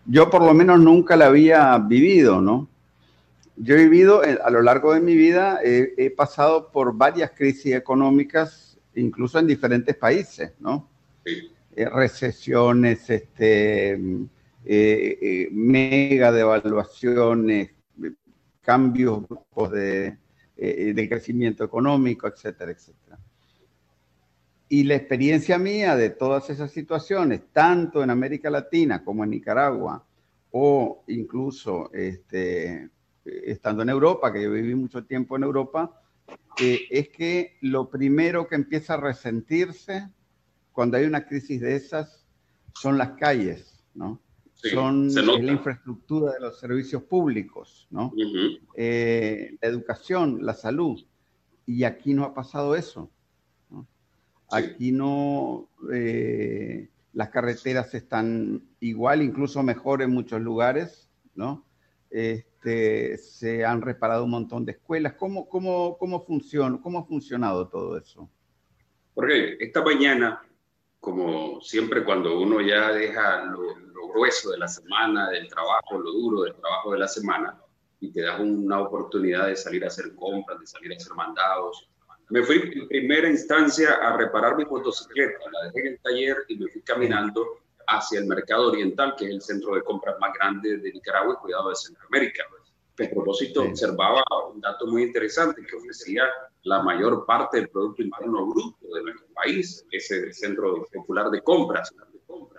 yo 0.06 0.30
por 0.30 0.44
lo 0.44 0.54
menos 0.56 0.80
nunca 0.80 1.16
la 1.16 1.28
había 1.28 1.78
vivido, 1.78 2.42
¿no? 2.42 2.71
Yo 3.64 3.76
he 3.76 3.84
vivido 3.84 4.22
a 4.24 4.50
lo 4.50 4.64
largo 4.64 4.94
de 4.96 5.02
mi 5.02 5.16
vida, 5.16 5.60
he 5.64 6.10
pasado 6.10 6.72
por 6.72 6.98
varias 6.98 7.30
crisis 7.30 7.76
económicas, 7.76 8.80
incluso 8.96 9.38
en 9.38 9.46
diferentes 9.46 9.96
países, 9.96 10.54
¿no? 10.60 10.90
Eh, 11.24 11.88
recesiones, 11.88 13.08
este, 13.08 13.92
eh, 13.94 14.00
eh, 14.66 15.50
mega 15.52 16.32
devaluaciones, 16.32 17.70
cambios 18.62 19.26
de, 19.72 20.18
de 20.58 21.10
crecimiento 21.10 21.64
económico, 21.64 22.28
etcétera, 22.28 22.72
etcétera. 22.72 23.20
Y 24.70 24.86
la 24.86 24.96
experiencia 24.96 25.60
mía 25.60 25.96
de 25.96 26.10
todas 26.10 26.50
esas 26.50 26.72
situaciones, 26.72 27.42
tanto 27.54 28.04
en 28.04 28.10
América 28.10 28.50
Latina 28.50 29.04
como 29.04 29.24
en 29.24 29.30
Nicaragua, 29.30 30.04
o 30.50 31.04
incluso 31.08 31.92
este, 31.94 32.90
estando 33.26 33.84
en 33.84 33.90
Europa, 33.90 34.34
que 34.34 34.44
yo 34.44 34.52
viví 34.52 34.76
mucho 34.76 35.04
tiempo 35.06 35.36
en 35.36 35.44
Europa, 35.44 36.02
eh, 36.60 36.82
es 36.90 37.10
que 37.10 37.58
lo 37.62 37.90
primero 37.90 38.48
que 38.48 38.56
empieza 38.56 38.96
a 38.96 38.98
resentirse 38.98 40.10
cuando 40.72 40.98
hay 40.98 41.06
una 41.06 41.26
crisis 41.26 41.62
de 41.62 41.76
esas 41.76 42.26
son 42.74 42.98
las 42.98 43.12
calles, 43.12 43.84
¿no? 43.94 44.22
son 44.54 45.14
la 45.14 45.52
infraestructura 45.52 46.34
de 46.34 46.40
los 46.40 46.60
servicios 46.60 47.04
públicos, 47.04 47.88
¿no? 47.90 48.14
Eh, 48.76 49.58
la 49.60 49.68
educación, 49.68 50.46
la 50.46 50.54
salud. 50.54 51.04
Y 51.66 51.84
aquí 51.84 52.14
no 52.14 52.26
ha 52.26 52.34
pasado 52.34 52.76
eso. 52.76 53.10
Aquí 54.52 54.92
no, 54.92 55.70
eh, 55.92 56.90
las 57.14 57.30
carreteras 57.30 57.94
están 57.96 58.62
igual, 58.82 59.22
incluso 59.24 59.64
mejor 59.64 60.02
en 60.02 60.12
muchos 60.12 60.42
lugares, 60.42 61.10
¿no? 61.34 61.66
Este, 62.64 63.18
se 63.18 63.66
han 63.66 63.82
reparado 63.82 64.24
un 64.24 64.30
montón 64.30 64.66
de 64.66 64.74
escuelas. 64.74 65.14
¿Cómo, 65.14 65.50
cómo, 65.50 65.98
cómo, 65.98 66.24
funciona, 66.24 66.80
¿Cómo 66.80 67.00
ha 67.00 67.04
funcionado 67.06 67.68
todo 67.68 67.98
eso? 67.98 68.30
Porque 69.16 69.58
esta 69.60 69.84
mañana, 69.84 70.44
como 71.00 71.60
siempre 71.62 72.04
cuando 72.04 72.40
uno 72.40 72.62
ya 72.62 72.92
deja 72.92 73.46
lo, 73.46 73.76
lo, 73.78 74.08
grueso 74.10 74.52
de 74.52 74.60
la 74.60 74.68
semana, 74.68 75.30
del 75.32 75.48
trabajo, 75.48 75.98
lo 75.98 76.12
duro 76.12 76.44
del 76.44 76.54
trabajo 76.54 76.92
de 76.92 77.00
la 77.00 77.08
semana, 77.08 77.60
y 78.00 78.12
te 78.12 78.22
das 78.22 78.40
una 78.40 78.82
oportunidad 78.82 79.48
de 79.48 79.56
salir 79.56 79.84
a 79.84 79.88
hacer 79.88 80.14
compras, 80.16 80.60
de 80.60 80.68
salir 80.68 80.94
a 80.94 80.98
hacer 80.98 81.14
mandados, 81.16 81.90
me 82.30 82.44
fui 82.44 82.58
en 82.58 82.88
primera 82.88 83.30
instancia 83.30 83.96
a 83.96 84.18
reparar 84.18 84.56
mi 84.56 84.66
motocicleta, 84.66 85.40
la 85.52 85.72
dejé 85.72 85.88
en 85.88 85.94
el 85.94 86.00
taller 86.00 86.38
y 86.48 86.58
me 86.58 86.70
fui 86.70 86.82
caminando 86.82 87.61
hacia 87.92 88.20
el 88.20 88.26
mercado 88.26 88.70
oriental, 88.70 89.16
que 89.18 89.26
es 89.26 89.32
el 89.32 89.42
centro 89.42 89.76
de 89.76 89.84
compras 89.84 90.16
más 90.20 90.34
grande 90.34 90.78
de 90.78 90.94
Nicaragua 90.94 91.36
y 91.38 91.42
cuidado 91.42 91.70
de 91.70 91.76
Centroamérica. 91.76 92.44
A 93.00 93.10
propósito, 93.10 93.64
observaba 93.64 94.24
un 94.54 94.62
dato 94.62 94.86
muy 94.86 95.04
interesante 95.04 95.66
que 95.66 95.76
ofrecía 95.76 96.24
la 96.64 96.84
mayor 96.84 97.26
parte 97.26 97.58
del 97.58 97.70
Producto 97.70 98.04
Interno 98.04 98.46
Bruto 98.46 98.94
de 98.94 99.02
nuestro 99.02 99.28
país, 99.34 99.86
ese 99.92 100.32
centro 100.34 100.86
popular 100.94 101.30
de 101.32 101.42
compras. 101.42 101.92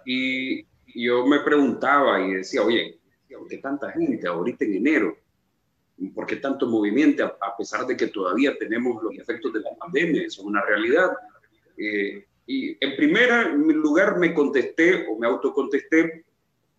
Y 0.05 0.67
yo 0.87 1.27
me 1.27 1.41
preguntaba 1.41 2.21
y 2.21 2.35
decía, 2.35 2.63
oye, 2.63 2.99
¿por 3.31 3.47
qué 3.47 3.59
tanta 3.59 3.93
gente 3.93 4.27
ahorita 4.27 4.65
en 4.65 4.75
enero? 4.75 5.17
¿Por 6.15 6.27
qué 6.27 6.37
tanto 6.37 6.67
movimiento 6.67 7.25
a 7.25 7.57
pesar 7.57 7.87
de 7.87 7.97
que 7.97 8.09
todavía 8.09 8.57
tenemos 8.59 9.01
los 9.03 9.15
efectos 9.17 9.53
de 9.53 9.61
la 9.61 9.71
pandemia? 9.79 10.23
Eso 10.23 10.43
es 10.43 10.47
una 10.47 10.63
realidad. 10.63 11.11
Eh, 11.77 12.27
y 12.47 12.77
en 12.85 12.97
primer 12.97 13.55
lugar 13.55 14.19
me 14.19 14.35
contesté 14.35 15.07
o 15.09 15.19
me 15.19 15.27
autocontesté 15.27 16.25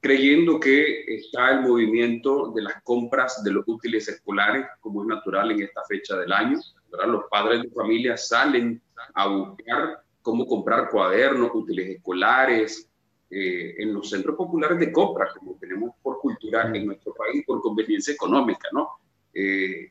creyendo 0.03 0.59
que 0.59 1.05
está 1.15 1.51
el 1.51 1.61
movimiento 1.61 2.51
de 2.51 2.63
las 2.63 2.83
compras 2.83 3.41
de 3.41 3.51
los 3.51 3.63
útiles 3.67 4.07
escolares, 4.09 4.65
como 4.81 5.01
es 5.01 5.07
natural 5.07 5.51
en 5.51 5.61
esta 5.61 5.81
fecha 5.87 6.17
del 6.17 6.33
año. 6.33 6.59
¿verdad? 6.91 7.07
Los 7.07 7.23
padres 7.31 7.61
de 7.61 7.69
familia 7.69 8.17
salen 8.17 8.81
a 9.13 9.27
buscar 9.27 10.03
cómo 10.21 10.45
comprar 10.45 10.89
cuadernos, 10.89 11.51
útiles 11.53 11.89
escolares, 11.89 12.89
eh, 13.29 13.75
en 13.81 13.93
los 13.93 14.09
centros 14.09 14.35
populares 14.35 14.77
de 14.77 14.91
compra, 14.91 15.29
como 15.39 15.55
tenemos 15.55 15.95
por 16.03 16.19
cultura 16.19 16.69
en 16.71 16.85
nuestro 16.85 17.13
país, 17.13 17.43
por 17.47 17.61
conveniencia 17.61 18.13
económica, 18.13 18.67
¿no? 18.71 18.89
Eh, 19.33 19.89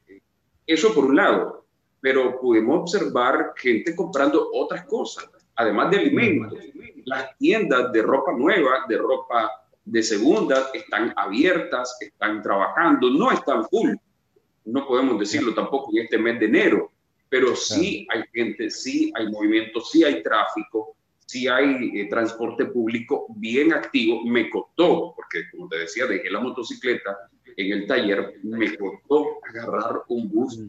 eso 0.67 0.95
por 0.95 1.07
un 1.07 1.17
lado, 1.17 1.67
pero 2.01 2.39
pudimos 2.39 2.83
observar 2.83 3.53
gente 3.57 3.97
comprando 3.97 4.49
otras 4.53 4.85
cosas, 4.85 5.29
además 5.57 5.91
de 5.91 5.99
alimentos. 5.99 6.59
Las 7.05 7.37
tiendas 7.39 7.93
de 7.93 8.03
ropa 8.03 8.33
nueva, 8.33 8.85
de 8.89 8.97
ropa 8.97 9.51
de 9.85 10.03
segunda, 10.03 10.71
están 10.73 11.13
abiertas, 11.17 11.97
están 12.01 12.43
trabajando, 12.43 13.11
no 13.11 13.33
están 13.33 13.65
full. 13.69 13.91
No 14.65 14.87
podemos 14.87 15.19
decirlo 15.19 15.55
tampoco 15.55 15.91
en 15.93 16.05
este 16.05 16.19
mes 16.19 16.39
de 16.39 16.47
enero, 16.47 16.93
pero 17.29 17.57
sí 17.57 18.07
hay 18.11 18.23
gente, 18.33 18.71
sí 18.71 19.13
hay 19.17 19.29
movimiento, 19.29 19.81
sí 19.81 20.05
hay 20.05 20.23
tráfico, 20.23 20.97
sí 21.27 21.49
hay 21.49 21.91
eh, 21.99 22.09
transporte 22.09 22.67
público 22.67 23.27
bien 23.37 23.73
activo. 23.73 24.23
Me 24.25 24.49
costó, 24.49 25.15
porque 25.17 25.51
como 25.51 25.69
te 25.69 25.79
decía, 25.79 26.07
dejé 26.07 26.31
la 26.31 26.41
motocicleta 26.41 27.17
en 27.57 27.73
el 27.73 27.87
taller, 27.87 28.35
me 28.45 28.77
costó 28.77 29.39
agarrar 29.49 30.03
un 30.09 30.31
bus 30.31 30.61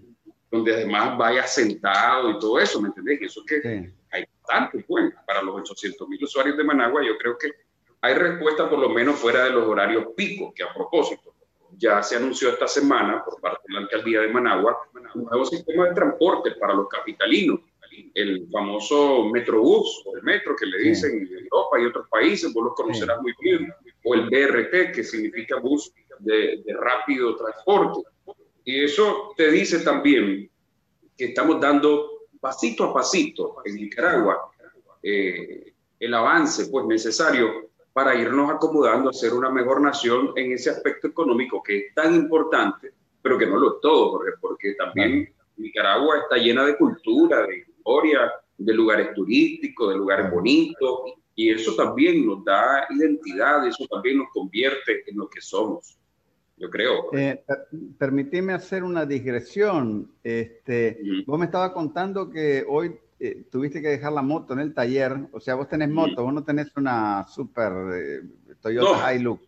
donde 0.54 0.76
además 0.76 1.18
vaya 1.18 1.48
sentado 1.48 2.30
y 2.30 2.38
todo 2.38 2.60
eso, 2.60 2.80
¿me 2.80 2.90
entendés? 2.90 3.20
Y 3.22 3.26
eso 3.26 3.44
que 3.44 3.92
hay 4.12 4.24
bastante, 4.40 4.86
pues, 4.88 5.12
para 5.26 5.42
los 5.42 5.56
800 5.56 6.08
mil 6.08 6.24
usuarios 6.24 6.56
de 6.56 6.64
Managua, 6.64 7.02
yo 7.04 7.18
creo 7.18 7.36
que 7.40 7.50
hay 8.02 8.14
respuesta 8.14 8.70
por 8.70 8.78
lo 8.78 8.90
menos 8.90 9.16
fuera 9.16 9.46
de 9.46 9.50
los 9.50 9.68
horarios 9.68 10.06
picos, 10.16 10.54
que 10.54 10.62
a 10.62 10.72
propósito, 10.72 11.34
ya 11.76 12.04
se 12.04 12.18
anunció 12.18 12.50
esta 12.50 12.68
semana 12.68 13.26
por 13.26 13.42
parte 13.42 13.64
de 13.68 13.74
la 13.74 13.80
alcaldía 13.80 14.22
de 14.22 14.28
Managua 14.28 14.78
un 15.16 15.24
nuevo 15.24 15.44
sistema 15.44 15.88
de 15.88 15.96
transporte 15.96 16.52
para 16.52 16.76
los 16.76 16.88
capitalinos, 16.88 17.60
el 18.14 18.48
famoso 18.52 19.30
Metrobús 19.32 20.04
o 20.06 20.18
el 20.18 20.24
metro 20.24 20.56
que 20.56 20.68
le 20.68 20.78
dicen 20.80 21.28
en 21.32 21.46
Europa 21.46 21.80
y 21.80 21.86
otros 21.86 22.08
países, 22.10 22.54
vos 22.54 22.66
lo 22.66 22.74
conocerás 22.76 23.20
muy 23.24 23.34
bien, 23.40 23.74
o 24.04 24.14
el 24.14 24.30
BRT, 24.30 24.94
que 24.94 25.04
significa 25.04 25.60
bus 25.60 25.92
de, 26.20 26.64
rápido 26.80 27.36
transporte. 27.36 28.02
Y 28.66 28.84
eso 28.84 29.34
te 29.36 29.52
dice 29.52 29.80
también 29.80 30.50
que 31.18 31.26
estamos 31.26 31.60
dando 31.60 32.10
pasito 32.40 32.86
a 32.86 32.94
pasito 32.94 33.58
en 33.66 33.76
Nicaragua 33.76 34.52
eh, 35.02 35.74
el 36.00 36.14
avance 36.14 36.68
pues 36.68 36.86
necesario 36.86 37.70
para 37.92 38.16
irnos 38.16 38.50
acomodando 38.50 39.10
a 39.10 39.14
ser 39.14 39.34
una 39.34 39.50
mejor 39.50 39.82
nación 39.82 40.32
en 40.36 40.52
ese 40.52 40.72
aspecto 40.72 41.08
económico 41.08 41.62
que 41.62 41.78
es 41.78 41.94
tan 41.94 42.16
importante, 42.16 42.92
pero 43.22 43.38
que 43.38 43.46
no 43.46 43.58
lo 43.58 43.76
es 43.76 43.82
todo, 43.82 44.12
porque, 44.12 44.32
porque 44.42 44.74
también 44.74 45.32
Nicaragua 45.58 46.20
está 46.20 46.38
llena 46.38 46.66
de 46.66 46.76
cultura, 46.76 47.46
de 47.46 47.60
historia, 47.60 48.32
de 48.58 48.74
lugares 48.74 49.14
turísticos, 49.14 49.90
de 49.90 49.98
lugares 49.98 50.32
bonitos, 50.32 51.02
y 51.36 51.52
eso 51.52 51.76
también 51.76 52.26
nos 52.26 52.44
da 52.44 52.88
identidad, 52.90 53.68
eso 53.68 53.86
también 53.88 54.18
nos 54.18 54.30
convierte 54.34 55.04
en 55.08 55.18
lo 55.18 55.30
que 55.30 55.42
somos 55.42 55.98
yo 56.58 56.70
creo. 56.70 57.14
Eh, 57.14 57.44
permitime 57.98 58.54
hacer 58.54 58.84
una 58.84 59.06
digresión. 59.06 60.12
Este, 60.24 61.00
Vos 61.26 61.40
me 61.40 61.46
estabas 61.46 61.72
contando 61.72 62.30
que 62.30 62.64
hoy 62.68 62.96
eh, 63.20 63.46
tuviste 63.52 63.82
que 63.82 63.90
dejar 63.90 64.14
la 64.14 64.22
moto 64.22 64.54
en 64.54 64.60
el 64.60 64.74
taller. 64.74 65.18
O 65.32 65.40
sea, 65.40 65.56
vos 65.56 65.68
tenés 65.68 65.90
moto, 65.90 66.24
vos 66.24 66.34
no 66.34 66.44
tenés 66.44 66.76
una 66.78 67.26
super 67.28 67.72
eh, 67.96 68.22
Toyota 68.62 69.14
Hilux. 69.14 69.42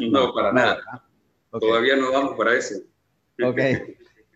no, 0.00 0.34
para 0.34 0.52
nada. 0.52 1.04
Todavía 1.50 1.96
no 1.96 2.12
vamos 2.12 2.36
para 2.36 2.54
ese. 2.54 2.84
Ok. 3.42 3.58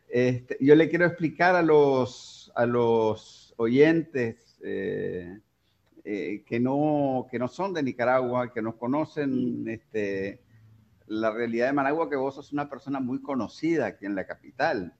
Este, 0.08 0.56
yo 0.60 0.74
le 0.76 0.88
quiero 0.88 1.06
explicar 1.06 1.56
a 1.56 1.62
los, 1.62 2.52
a 2.54 2.66
los 2.66 3.52
oyentes 3.56 4.56
que, 4.60 6.60
no, 6.60 7.26
que 7.30 7.38
no 7.38 7.48
son 7.48 7.74
de 7.74 7.82
Nicaragua, 7.82 8.52
que 8.52 8.62
nos 8.62 8.76
conocen, 8.76 9.68
este, 9.68 10.40
la 11.06 11.30
realidad 11.30 11.66
de 11.66 11.72
Managua 11.72 12.08
que 12.08 12.16
vos 12.16 12.34
sos 12.34 12.52
una 12.52 12.68
persona 12.68 13.00
muy 13.00 13.20
conocida 13.20 13.86
aquí 13.86 14.06
en 14.06 14.14
la 14.14 14.26
capital. 14.26 14.94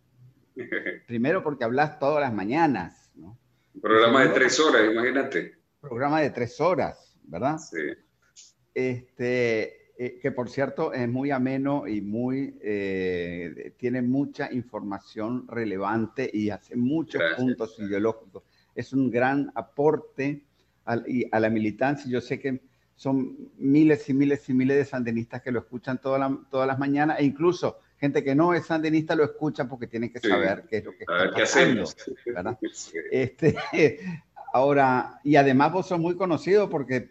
Primero 1.06 1.42
porque 1.42 1.64
hablas 1.64 1.98
todas 1.98 2.20
las 2.20 2.32
mañanas, 2.32 3.10
¿no? 3.14 3.38
Un 3.74 3.80
programa 3.80 4.22
de 4.22 4.28
tres 4.28 4.60
horas, 4.60 4.82
imagínate. 4.90 5.58
Programa 5.80 6.20
de 6.20 6.30
tres 6.30 6.60
horas, 6.60 7.18
¿verdad? 7.24 7.58
Sí. 7.58 7.78
Este, 8.72 9.92
eh, 9.96 10.18
que 10.20 10.32
por 10.32 10.48
cierto 10.48 10.92
es 10.92 11.08
muy 11.08 11.30
ameno 11.30 11.86
y 11.86 12.00
muy, 12.00 12.58
eh, 12.62 13.74
tiene 13.76 14.02
mucha 14.02 14.52
información 14.52 15.46
relevante 15.48 16.30
y 16.32 16.50
hace 16.50 16.76
muchos 16.76 17.22
puntos 17.36 17.78
ideológicos. 17.78 18.44
Es 18.74 18.92
un 18.92 19.10
gran 19.10 19.52
aporte 19.54 20.44
a 20.84 21.40
la 21.40 21.48
militancia. 21.48 22.10
Yo 22.10 22.20
sé 22.20 22.38
que 22.38 22.60
son 22.96 23.50
miles 23.58 24.08
y 24.08 24.14
miles 24.14 24.48
y 24.48 24.54
miles 24.54 24.76
de 24.76 24.84
sandinistas 24.84 25.42
que 25.42 25.50
lo 25.50 25.60
escuchan 25.60 26.00
todas 26.00 26.66
las 26.66 26.78
mañanas 26.78 27.18
e 27.18 27.24
incluso 27.24 27.78
gente 28.04 28.22
que 28.22 28.34
no 28.34 28.52
es 28.52 28.66
sandinista 28.66 29.14
lo 29.14 29.24
escucha 29.24 29.66
porque 29.66 29.86
tiene 29.86 30.12
que 30.12 30.20
saber 30.20 30.64
qué 30.68 30.78
es 30.78 30.84
lo 30.84 30.92
que 30.92 31.04
está 31.04 31.30
pasando. 31.32 31.84
Este, 33.10 33.56
ahora, 34.52 35.20
y 35.24 35.36
además 35.36 35.72
vos 35.72 35.88
sos 35.88 35.98
muy 35.98 36.16
conocido 36.16 36.68
porque 36.68 37.08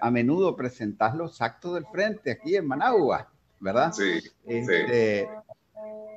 a 0.00 0.10
menudo 0.10 0.54
presentás 0.54 1.16
los 1.16 1.40
actos 1.40 1.74
del 1.74 1.86
frente 1.86 2.30
aquí 2.30 2.56
en 2.56 2.66
Managua, 2.66 3.30
¿verdad? 3.60 3.92
Sí. 3.92 4.20
Este, 4.46 5.28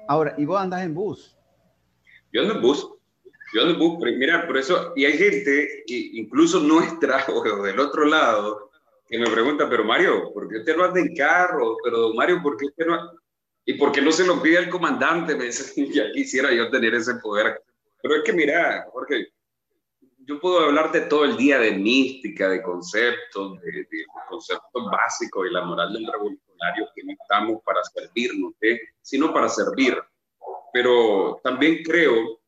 ahora, 0.08 0.36
y 0.38 0.46
vos 0.46 0.62
andás 0.62 0.84
en 0.84 0.94
bus. 0.94 1.36
Yo 2.32 2.41
ando 2.41 2.56
en 2.56 2.62
bus. 2.62 2.88
Yo 3.53 3.62
ando 3.62 3.74
en 3.74 3.79
bus, 3.79 3.98
mira, 4.17 4.46
por 4.46 4.58
eso, 4.58 4.94
y 4.96 5.06
hay 5.06 5.13
gente, 5.13 5.84
incluso 5.88 6.60
nuestra 6.60 7.25
o 7.34 7.63
del 7.63 7.79
otro 7.79 8.06
lado, 8.06 8.67
que 9.08 9.18
me 9.18 9.30
pregunta, 9.30 9.70
pero 9.70 9.84
Mario, 9.84 10.32
¿por 10.34 10.48
qué 10.50 10.58
usted 10.58 10.76
no 10.76 10.84
anda 10.84 11.00
en 11.00 11.16
carro? 11.16 11.78
Pero 11.84 12.14
Mario, 12.14 12.42
¿por 12.42 12.58
qué 12.58 12.66
usted 12.66 12.86
no... 12.86 13.12
¿Y 13.66 13.74
por 13.74 13.92
qué 13.92 14.02
no 14.02 14.12
se 14.12 14.26
lo 14.26 14.42
pide 14.42 14.60
al 14.60 14.70
comandante? 14.70 15.36
Me 15.36 15.46
dice, 15.46 15.86
ya 15.94 16.12
quisiera 16.12 16.52
yo 16.54 16.70
tener 16.70 16.94
ese 16.96 17.16
poder. 17.16 17.62
Pero 18.02 18.16
es 18.16 18.24
que 18.24 18.34
mira, 18.34 18.86
Jorge, 18.92 19.34
yo 20.20 20.40
puedo 20.40 20.60
hablarte 20.60 21.02
todo 21.02 21.26
el 21.26 21.38
día 21.38 21.58
de 21.60 21.72
mística, 21.72 22.50
de 22.50 22.62
conceptos, 22.62 23.62
de, 23.62 23.88
conceptos 24.30 24.92
básicos 24.92 25.48
y 25.50 25.54
la 25.54 25.64
moral 25.64 25.94
del 25.94 26.06
revolucionario 26.06 26.90
que 26.94 27.04
no 27.04 27.14
estamos 27.14 27.62
para 27.64 27.82
servirnos, 27.84 28.54
¿eh? 28.62 28.80
sino 29.02 29.34
para 29.34 29.48
servir. 29.48 29.98
Pero 30.74 31.40
también 31.44 31.82
creo 31.84 32.40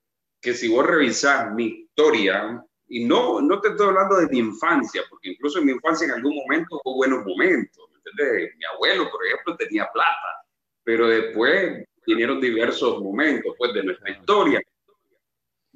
que 0.42 0.54
si 0.54 0.68
vos 0.68 0.86
revisás 0.86 1.54
mi 1.54 1.66
historia, 1.66 2.64
y 2.90 3.06
no, 3.06 3.40
no 3.40 3.62
te 3.62 3.70
estoy 3.70 3.88
hablando 3.88 4.18
de 4.18 4.28
mi 4.28 4.40
infancia, 4.40 5.04
porque 5.10 5.30
incluso 5.30 5.60
en 5.60 5.68
mi 5.68 5.72
infancia 5.74 6.06
en 6.06 6.14
algún 6.14 6.36
momento 6.36 6.82
hubo 6.84 6.96
buenos 6.96 7.24
momentos. 7.24 7.86
¿me 8.18 8.24
Mi 8.58 8.66
abuelo, 8.74 9.10
por 9.12 9.26
ejemplo, 9.26 9.56
tenía 9.56 9.88
plata, 9.94 10.44
pero 10.84 11.08
después 11.08 11.86
vinieron 12.08 12.42
diversos 12.42 13.00
momentos 13.00 13.54
pues, 13.58 13.74
de 13.74 13.84
nuestra 13.84 14.10
historia. 14.10 14.62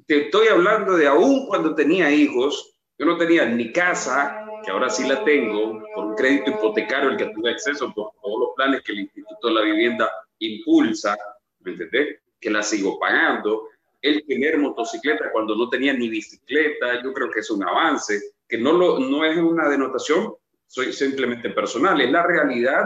te 0.08 0.26
estoy 0.26 0.48
hablando 0.48 0.98
de 0.98 1.08
aún 1.08 1.46
cuando 1.48 1.76
tenía 1.76 2.10
hijos, 2.10 2.76
yo 2.98 3.06
no 3.06 3.18
tenía 3.18 3.46
ni 3.46 3.72
casa, 3.72 4.46
que 4.66 4.72
ahora 4.72 4.90
sí 4.90 5.08
la 5.08 5.24
tengo, 5.24 5.84
por 5.94 6.06
un 6.06 6.16
crédito 6.16 6.52
hipotecario 6.52 7.12
al 7.12 7.18
que 7.18 7.28
tuve 7.28 7.52
acceso 7.52 7.94
por 7.94 8.12
todos 8.24 8.40
los 8.40 8.50
planes 8.56 8.82
que 8.82 8.94
el 8.94 9.02
Instituto 9.02 9.50
de 9.50 9.54
la 9.54 9.62
Vivienda 9.62 10.12
impulsa, 10.40 11.16
¿me 11.60 11.74
entendés? 11.74 12.20
Que 12.40 12.50
la 12.50 12.64
sigo 12.64 12.98
pagando. 13.00 13.70
El 14.04 14.24
tener 14.28 14.60
motocicleta 14.60 15.32
cuando 15.32 15.56
no 15.56 15.68
tenía 15.70 15.94
ni 15.94 16.10
bicicleta, 16.10 17.02
yo 17.02 17.12
creo 17.12 17.32
que 17.32 17.40
es 17.40 17.50
un 17.50 17.64
avance, 17.64 18.22
que 18.48 18.60
no, 18.60 18.74
lo, 18.74 19.00
no 19.00 19.26
es 19.26 19.36
una 19.38 19.68
denotación, 19.68 20.34
soy 20.68 20.94
simplemente 20.94 21.50
personal, 21.50 22.00
es 22.02 22.12
la 22.12 22.28
realidad 22.28 22.84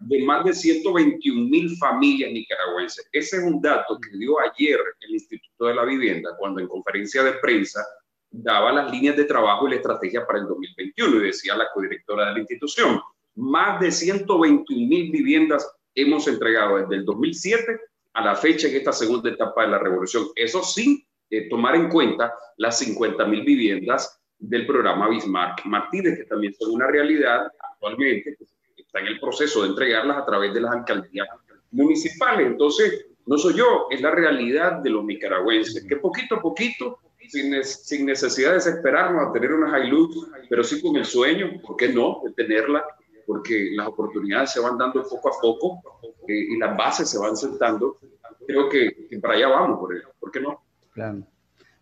de 0.00 0.24
más 0.24 0.44
de 0.44 0.52
121 0.52 1.48
mil 1.48 1.76
familias 1.78 2.32
nicaragüenses. 2.32 3.08
Ese 3.12 3.38
es 3.38 3.42
un 3.42 3.62
dato 3.62 3.98
que 3.98 4.16
dio 4.18 4.38
ayer 4.40 4.78
el 5.00 5.14
Instituto 5.14 5.66
de 5.66 5.74
la 5.74 5.84
Vivienda 5.84 6.36
cuando 6.38 6.60
en 6.60 6.68
conferencia 6.68 7.22
de 7.22 7.32
prensa 7.34 7.84
daba 8.30 8.72
las 8.72 8.90
líneas 8.90 9.16
de 9.16 9.24
trabajo 9.24 9.66
y 9.66 9.70
la 9.70 9.76
estrategia 9.76 10.26
para 10.26 10.40
el 10.40 10.46
2021 10.46 11.16
y 11.16 11.26
decía 11.26 11.56
la 11.56 11.70
codirectora 11.72 12.26
de 12.26 12.32
la 12.32 12.38
institución, 12.40 13.00
más 13.36 13.80
de 13.80 13.90
121 13.90 14.88
mil 14.88 15.10
viviendas 15.10 15.70
hemos 15.94 16.26
entregado 16.28 16.78
desde 16.78 16.96
el 16.96 17.04
2007 17.04 17.80
a 18.16 18.24
la 18.24 18.34
fecha 18.34 18.66
en 18.66 18.76
esta 18.76 18.92
segunda 18.92 19.30
etapa 19.30 19.62
de 19.62 19.68
la 19.68 19.78
revolución. 19.78 20.28
Eso 20.34 20.62
sí, 20.62 21.06
eh, 21.28 21.48
tomar 21.50 21.76
en 21.76 21.90
cuenta 21.90 22.32
las 22.56 22.78
50 22.78 23.26
mil 23.26 23.44
viviendas 23.44 24.18
del 24.38 24.66
programa 24.66 25.08
Bismarck 25.10 25.66
Martínez, 25.66 26.16
que 26.16 26.24
también 26.24 26.54
son 26.54 26.72
una 26.72 26.86
realidad 26.86 27.46
actualmente, 27.58 28.38
está 28.74 29.00
en 29.00 29.08
el 29.08 29.20
proceso 29.20 29.62
de 29.62 29.68
entregarlas 29.68 30.16
a 30.16 30.24
través 30.24 30.54
de 30.54 30.62
las 30.62 30.72
alcaldías 30.72 31.28
municipales. 31.70 32.46
Entonces, 32.46 33.06
no 33.26 33.36
soy 33.36 33.54
yo, 33.54 33.86
es 33.90 34.00
la 34.00 34.12
realidad 34.12 34.80
de 34.82 34.90
los 34.90 35.04
nicaragüenses, 35.04 35.84
que 35.86 35.96
poquito 35.96 36.36
a 36.36 36.40
poquito, 36.40 36.98
sin, 37.28 37.62
sin 37.64 38.06
necesidad 38.06 38.50
de 38.50 38.54
desesperarnos 38.54 39.28
a 39.28 39.32
tener 39.32 39.52
una 39.52 39.78
Hilux, 39.78 40.16
pero 40.48 40.64
sí 40.64 40.80
con 40.80 40.96
el 40.96 41.04
sueño, 41.04 41.60
¿por 41.60 41.76
qué 41.76 41.88
no?, 41.88 42.22
de 42.24 42.32
tenerla, 42.32 42.82
porque 43.26 43.70
las 43.72 43.88
oportunidades 43.88 44.52
se 44.52 44.60
van 44.60 44.78
dando 44.78 45.02
poco 45.02 45.28
a 45.28 45.40
poco 45.40 45.82
eh, 46.28 46.46
y 46.50 46.58
las 46.58 46.76
bases 46.76 47.10
se 47.10 47.18
van 47.18 47.36
sentando. 47.36 47.98
Creo 48.46 48.68
que, 48.68 49.08
para 49.20 49.34
allá 49.34 49.48
vamos, 49.48 49.78
por, 49.78 49.94
¿por 50.18 50.30
qué 50.30 50.40
no? 50.40 50.62
Claro. 50.92 51.26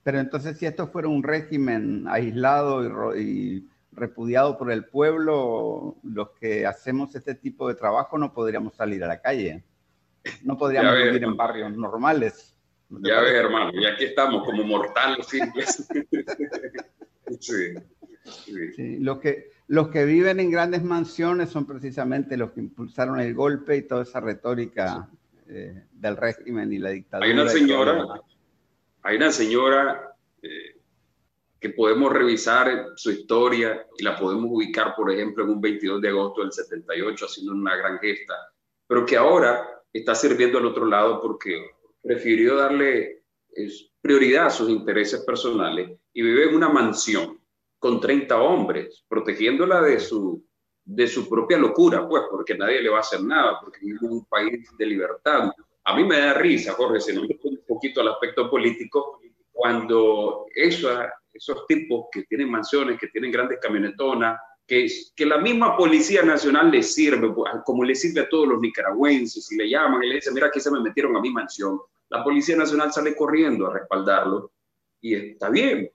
Pero 0.02 0.18
entonces, 0.18 0.58
si 0.58 0.66
esto 0.66 0.86
fuera 0.88 1.08
un 1.08 1.22
régimen 1.22 2.06
aislado 2.08 3.16
y, 3.16 3.66
repudiado 3.92 4.58
por 4.58 4.70
el 4.70 4.84
pueblo, 4.84 5.96
los 6.02 6.30
que 6.32 6.66
hacemos 6.66 7.14
este 7.14 7.34
tipo 7.34 7.68
de 7.68 7.74
trabajo 7.74 8.18
no 8.18 8.32
podríamos 8.32 8.74
salir 8.74 9.02
a 9.04 9.08
la 9.08 9.20
calle. 9.20 9.64
No 10.42 10.58
podríamos 10.58 10.94
vivir 10.96 11.24
en 11.24 11.36
barrios 11.36 11.76
normales. 11.76 12.56
ya 12.90 13.20
ves, 13.20 13.34
hermano, 13.34 13.72
y 13.74 13.86
aquí 13.86 14.04
estamos 14.04 14.44
como 14.44 14.64
mortales 14.64 15.26
simples. 15.26 15.86
sí, 17.40 17.74
sí. 18.74 18.98
los, 18.98 19.18
que, 19.20 19.50
los 19.66 19.88
que 19.88 20.04
viven 20.04 20.40
en 20.40 20.50
grandes 20.50 20.82
mansiones 20.82 21.50
son 21.50 21.66
precisamente 21.66 22.36
los 22.36 22.52
que 22.52 22.60
impulsaron 22.60 23.20
el 23.20 23.34
golpe 23.34 23.76
y 23.76 23.82
toda 23.82 24.02
esa 24.02 24.20
retórica 24.20 25.08
eh, 25.48 25.84
del 25.92 26.16
régimen 26.16 26.72
y 26.72 26.78
la 26.78 26.90
dictadura. 26.90 27.26
Hay 27.26 27.32
una 27.32 27.48
señora, 27.48 28.20
hay 29.02 29.16
una 29.16 29.32
señora 29.32 30.16
eh, 30.42 30.80
que 31.58 31.70
podemos 31.70 32.12
revisar 32.12 32.88
su 32.96 33.10
historia 33.10 33.86
y 33.96 34.02
la 34.02 34.18
podemos 34.18 34.50
ubicar, 34.50 34.94
por 34.94 35.10
ejemplo, 35.10 35.44
en 35.44 35.50
un 35.50 35.60
22 35.60 36.02
de 36.02 36.08
agosto 36.08 36.42
del 36.42 36.52
78, 36.52 37.24
haciendo 37.24 37.52
una 37.52 37.74
gran 37.74 37.98
gesta, 38.00 38.34
pero 38.86 39.06
que 39.06 39.16
ahora 39.16 39.66
está 39.90 40.14
sirviendo 40.14 40.58
al 40.58 40.66
otro 40.66 40.84
lado 40.84 41.22
porque 41.22 41.70
prefirió 42.02 42.56
darle 42.56 43.22
prioridad 44.02 44.46
a 44.46 44.50
sus 44.50 44.68
intereses 44.68 45.24
personales 45.24 45.90
y 46.12 46.22
vive 46.22 46.50
en 46.50 46.54
una 46.54 46.68
mansión 46.68 47.38
con 47.84 48.00
30 48.00 48.40
hombres, 48.40 49.04
protegiéndola 49.06 49.82
de 49.82 50.00
su, 50.00 50.42
de 50.86 51.06
su 51.06 51.28
propia 51.28 51.58
locura, 51.58 52.08
pues, 52.08 52.22
porque 52.30 52.56
nadie 52.56 52.80
le 52.80 52.88
va 52.88 52.96
a 52.96 53.00
hacer 53.00 53.22
nada, 53.22 53.60
porque 53.60 53.80
en 53.82 53.98
un 54.00 54.24
país 54.24 54.70
de 54.78 54.86
libertad, 54.86 55.52
a 55.84 55.94
mí 55.94 56.02
me 56.02 56.18
da 56.18 56.32
risa, 56.32 56.72
Jorge, 56.72 56.98
si 56.98 57.12
no 57.12 57.20
un 57.20 57.60
poquito 57.68 58.00
al 58.00 58.08
aspecto 58.08 58.48
político, 58.48 59.20
cuando 59.52 60.46
esos, 60.54 60.98
esos 61.30 61.66
tipos 61.66 62.06
que 62.10 62.22
tienen 62.22 62.50
mansiones, 62.50 62.98
que 62.98 63.08
tienen 63.08 63.30
grandes 63.30 63.58
camionetonas, 63.60 64.40
que, 64.66 64.86
que 65.14 65.26
la 65.26 65.36
misma 65.36 65.76
Policía 65.76 66.22
Nacional 66.22 66.70
les 66.70 66.94
sirve, 66.94 67.34
pues, 67.34 67.52
como 67.66 67.84
le 67.84 67.94
sirve 67.94 68.22
a 68.22 68.28
todos 68.30 68.48
los 68.48 68.62
nicaragüenses, 68.62 69.52
y 69.52 69.58
le 69.58 69.68
llaman 69.68 70.02
y 70.02 70.08
le 70.08 70.14
dicen, 70.14 70.32
mira, 70.32 70.46
aquí 70.46 70.58
se 70.58 70.70
me 70.70 70.80
metieron 70.80 71.14
a 71.16 71.20
mi 71.20 71.28
mansión, 71.28 71.78
la 72.08 72.24
Policía 72.24 72.56
Nacional 72.56 72.90
sale 72.94 73.14
corriendo 73.14 73.66
a 73.66 73.74
respaldarlo, 73.74 74.52
y 75.02 75.14
está 75.16 75.50
bien. 75.50 75.90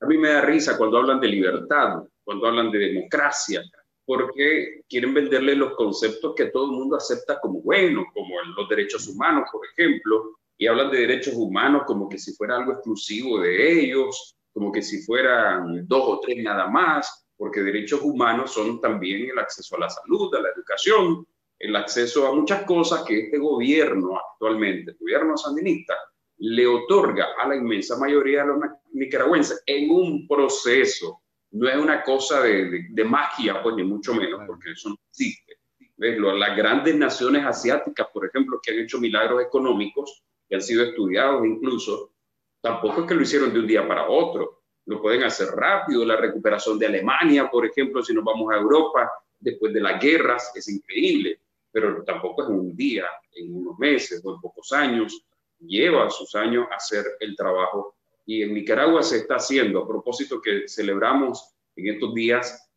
A 0.00 0.06
mí 0.06 0.16
me 0.16 0.30
da 0.30 0.40
risa 0.40 0.76
cuando 0.78 0.98
hablan 0.98 1.20
de 1.20 1.28
libertad, 1.28 2.02
cuando 2.24 2.46
hablan 2.46 2.70
de 2.70 2.78
democracia, 2.78 3.62
porque 4.04 4.82
quieren 4.88 5.14
venderle 5.14 5.54
los 5.54 5.74
conceptos 5.74 6.34
que 6.34 6.46
todo 6.46 6.66
el 6.66 6.72
mundo 6.72 6.96
acepta 6.96 7.38
como 7.40 7.60
buenos, 7.60 8.06
como 8.14 8.34
los 8.56 8.68
derechos 8.68 9.06
humanos, 9.08 9.48
por 9.52 9.62
ejemplo, 9.66 10.38
y 10.56 10.66
hablan 10.66 10.90
de 10.90 11.00
derechos 11.00 11.34
humanos 11.34 11.82
como 11.86 12.08
que 12.08 12.18
si 12.18 12.32
fuera 12.34 12.56
algo 12.56 12.72
exclusivo 12.72 13.40
de 13.40 13.80
ellos, 13.80 14.36
como 14.52 14.72
que 14.72 14.82
si 14.82 15.02
fueran 15.02 15.86
dos 15.86 16.02
o 16.04 16.20
tres 16.20 16.42
nada 16.42 16.66
más, 16.66 17.26
porque 17.36 17.62
derechos 17.62 18.02
humanos 18.02 18.52
son 18.52 18.80
también 18.80 19.30
el 19.30 19.38
acceso 19.38 19.76
a 19.76 19.80
la 19.80 19.88
salud, 19.88 20.34
a 20.34 20.42
la 20.42 20.48
educación, 20.54 21.26
el 21.58 21.76
acceso 21.76 22.26
a 22.26 22.34
muchas 22.34 22.64
cosas 22.64 23.04
que 23.04 23.20
este 23.20 23.38
gobierno 23.38 24.18
actualmente, 24.18 24.90
el 24.92 24.98
gobierno 24.98 25.36
sandinista, 25.36 25.94
le 26.40 26.66
otorga 26.66 27.28
a 27.38 27.48
la 27.48 27.56
inmensa 27.56 27.96
mayoría 27.98 28.42
de 28.42 28.48
los 28.48 28.58
nicaragüenses 28.92 29.62
en 29.66 29.90
un 29.90 30.26
proceso 30.26 31.20
no 31.52 31.68
es 31.68 31.76
una 31.76 32.02
cosa 32.02 32.42
de, 32.42 32.86
de, 32.90 33.04
magia, 33.04 33.62
pues 33.62 33.74
ni 33.74 33.82
mucho 33.82 34.14
menos, 34.14 34.40
porque 34.46 34.70
eso 34.72 34.90
no 34.90 34.96
existe. 35.08 35.56
¿Ves? 35.96 36.18
Las 36.18 36.56
grandes 36.56 36.94
naciones 36.94 37.44
asiáticas, 37.44 38.06
por 38.12 38.24
ejemplo, 38.24 38.60
que 38.62 38.72
han 38.72 38.78
hecho 38.78 39.00
milagros 39.00 39.42
económicos, 39.42 40.22
que 40.48 40.54
han 40.54 40.62
sido 40.62 40.84
estudiados 40.84 41.44
incluso, 41.44 42.12
tampoco 42.60 43.00
es 43.00 43.06
que 43.08 43.14
lo 43.14 43.22
hicieron 43.22 43.52
de 43.52 43.60
un 43.60 43.66
día 43.66 43.86
para 43.86 44.08
otro. 44.08 44.62
Lo 44.86 45.02
pueden 45.02 45.24
hacer 45.24 45.48
rápido. 45.48 46.04
La 46.04 46.16
recuperación 46.16 46.78
de 46.78 46.86
Alemania, 46.86 47.50
por 47.50 47.66
ejemplo, 47.66 48.02
si 48.02 48.14
nos 48.14 48.24
vamos 48.24 48.52
a 48.52 48.56
Europa, 48.56 49.10
después 49.38 49.72
de 49.72 49.80
las 49.80 50.00
guerras, 50.00 50.52
es 50.54 50.68
increíble, 50.68 51.40
pero 51.70 52.02
tampoco 52.04 52.42
es 52.44 52.48
un 52.48 52.74
día, 52.76 53.06
en 53.32 53.54
unos 53.54 53.78
meses 53.78 54.20
o 54.24 54.34
en 54.34 54.40
pocos 54.40 54.72
años. 54.72 55.24
Lleva 55.60 56.10
sus 56.10 56.34
años 56.34 56.66
hacer 56.70 57.04
el 57.20 57.36
trabajo. 57.36 57.96
Y 58.26 58.42
en 58.42 58.54
Nicaragua 58.54 59.02
se 59.02 59.18
está 59.18 59.36
haciendo, 59.36 59.82
a 59.82 59.88
propósito 59.88 60.40
que 60.40 60.68
celebramos 60.68 61.54
en 61.76 61.94
estos 61.94 62.14
días 62.14 62.70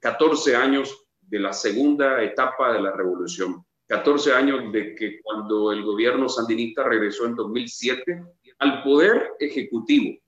14 0.00 0.52
eh, 0.52 0.56
años 0.56 1.06
de 1.20 1.38
la 1.38 1.52
segunda 1.52 2.22
etapa 2.22 2.72
de 2.72 2.80
la 2.80 2.92
revolución, 2.92 3.64
14 3.86 4.32
años 4.32 4.72
de 4.72 4.94
que 4.94 5.20
cuando 5.22 5.72
el 5.72 5.82
gobierno 5.82 6.28
sandinista 6.28 6.84
regresó 6.84 7.26
en 7.26 7.34
2007 7.34 8.24
al 8.58 8.82
poder 8.82 9.32
ejecutivo, 9.38 10.18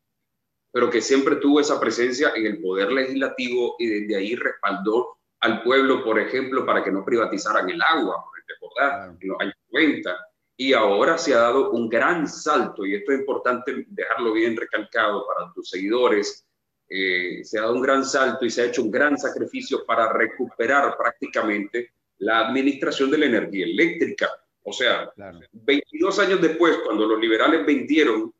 pero 0.72 0.88
que 0.88 1.00
siempre 1.00 1.36
tuvo 1.36 1.60
esa 1.60 1.80
presencia 1.80 2.32
en 2.34 2.46
el 2.46 2.60
poder 2.60 2.92
legislativo 2.92 3.76
y 3.78 3.86
desde 3.86 4.16
ahí 4.16 4.34
respaldó 4.36 5.18
al 5.40 5.62
pueblo, 5.62 6.04
por 6.04 6.18
ejemplo, 6.18 6.64
para 6.64 6.84
que 6.84 6.92
no 6.92 7.04
privatizaran 7.04 7.68
el 7.68 7.80
agua, 7.82 8.24
recordar, 8.46 9.16
en 9.20 9.28
los 9.28 9.40
años 9.40 9.54
90, 9.70 10.16
y 10.60 10.74
ahora 10.74 11.16
se 11.16 11.32
ha 11.32 11.38
dado 11.38 11.70
un 11.70 11.88
gran 11.88 12.28
salto, 12.28 12.84
y 12.84 12.94
esto 12.94 13.12
es 13.12 13.20
importante 13.20 13.86
dejarlo 13.88 14.34
bien 14.34 14.54
recalcado 14.54 15.26
para 15.26 15.50
tus 15.54 15.70
seguidores, 15.70 16.46
eh, 16.86 17.42
se 17.42 17.58
ha 17.58 17.62
dado 17.62 17.76
un 17.76 17.80
gran 17.80 18.04
salto 18.04 18.44
y 18.44 18.50
se 18.50 18.60
ha 18.60 18.66
hecho 18.66 18.82
un 18.82 18.90
gran 18.90 19.16
sacrificio 19.16 19.86
para 19.86 20.12
recuperar 20.12 20.98
prácticamente 20.98 21.92
la 22.18 22.40
administración 22.40 23.10
de 23.10 23.16
la 23.16 23.24
energía 23.24 23.64
eléctrica. 23.64 24.28
O 24.62 24.70
sea, 24.70 25.10
22 25.50 26.18
años 26.18 26.42
después, 26.42 26.76
cuando 26.84 27.06
los 27.06 27.18
liberales 27.18 27.64
vendieron 27.64 28.30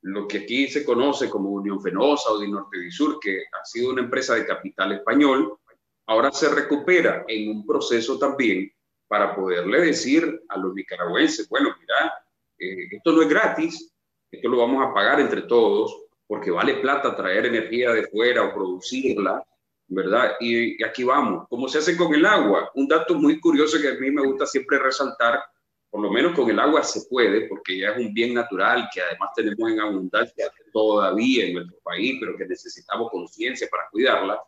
lo 0.00 0.26
que 0.26 0.38
aquí 0.38 0.68
se 0.68 0.82
conoce 0.82 1.28
como 1.28 1.50
Unión 1.50 1.82
Fenosa 1.82 2.30
o 2.30 2.38
de 2.38 2.48
Norte 2.48 2.78
y 2.86 2.90
Sur, 2.90 3.18
que 3.20 3.36
ha 3.52 3.64
sido 3.66 3.90
una 3.90 4.00
empresa 4.00 4.34
de 4.34 4.46
capital 4.46 4.92
español, 4.92 5.58
ahora 6.06 6.32
se 6.32 6.48
recupera 6.48 7.26
en 7.28 7.50
un 7.50 7.66
proceso 7.66 8.18
también 8.18 8.72
para 9.08 9.34
poderle 9.34 9.80
decir 9.80 10.42
a 10.48 10.58
los 10.58 10.74
nicaragüenses, 10.74 11.48
bueno, 11.48 11.74
mira, 11.78 12.12
eh, 12.58 12.88
esto 12.90 13.12
no 13.12 13.22
es 13.22 13.28
gratis, 13.28 13.92
esto 14.30 14.48
lo 14.48 14.58
vamos 14.58 14.84
a 14.84 14.92
pagar 14.92 15.20
entre 15.20 15.42
todos, 15.42 16.06
porque 16.26 16.50
vale 16.50 16.74
plata 16.74 17.14
traer 17.14 17.46
energía 17.46 17.92
de 17.92 18.06
fuera 18.08 18.44
o 18.44 18.54
producirla, 18.54 19.44
¿verdad? 19.88 20.32
Y, 20.40 20.82
aquí 20.82 21.04
vamos. 21.04 21.46
¿Cómo 21.48 21.68
se 21.68 21.78
hace 21.78 21.96
con 21.96 22.12
el 22.14 22.26
agua? 22.26 22.70
Un 22.74 22.88
dato 22.88 23.14
muy 23.14 23.38
curioso 23.40 23.80
que 23.80 23.88
a 23.88 23.94
mí 23.94 24.10
me 24.10 24.26
gusta 24.26 24.46
siempre 24.46 24.78
resaltar, 24.78 25.40
por 25.88 26.00
lo 26.02 26.10
menos 26.10 26.34
con 26.34 26.50
el 26.50 26.58
agua 26.58 26.82
se 26.82 27.06
puede, 27.08 27.48
porque 27.48 27.78
ya 27.78 27.90
es 27.90 27.98
un 27.98 28.12
bien 28.12 28.34
natural 28.34 28.88
que 28.92 29.00
además 29.00 29.30
tenemos 29.36 29.70
en 29.70 29.80
abundancia 29.80 30.50
todavía 30.72 31.46
en 31.46 31.54
nuestro 31.54 31.78
país, 31.84 32.16
pero 32.20 32.36
que 32.36 32.46
necesitamos 32.46 33.10
conciencia 33.10 33.68
para 33.70 33.88
cuidarla, 33.90 34.40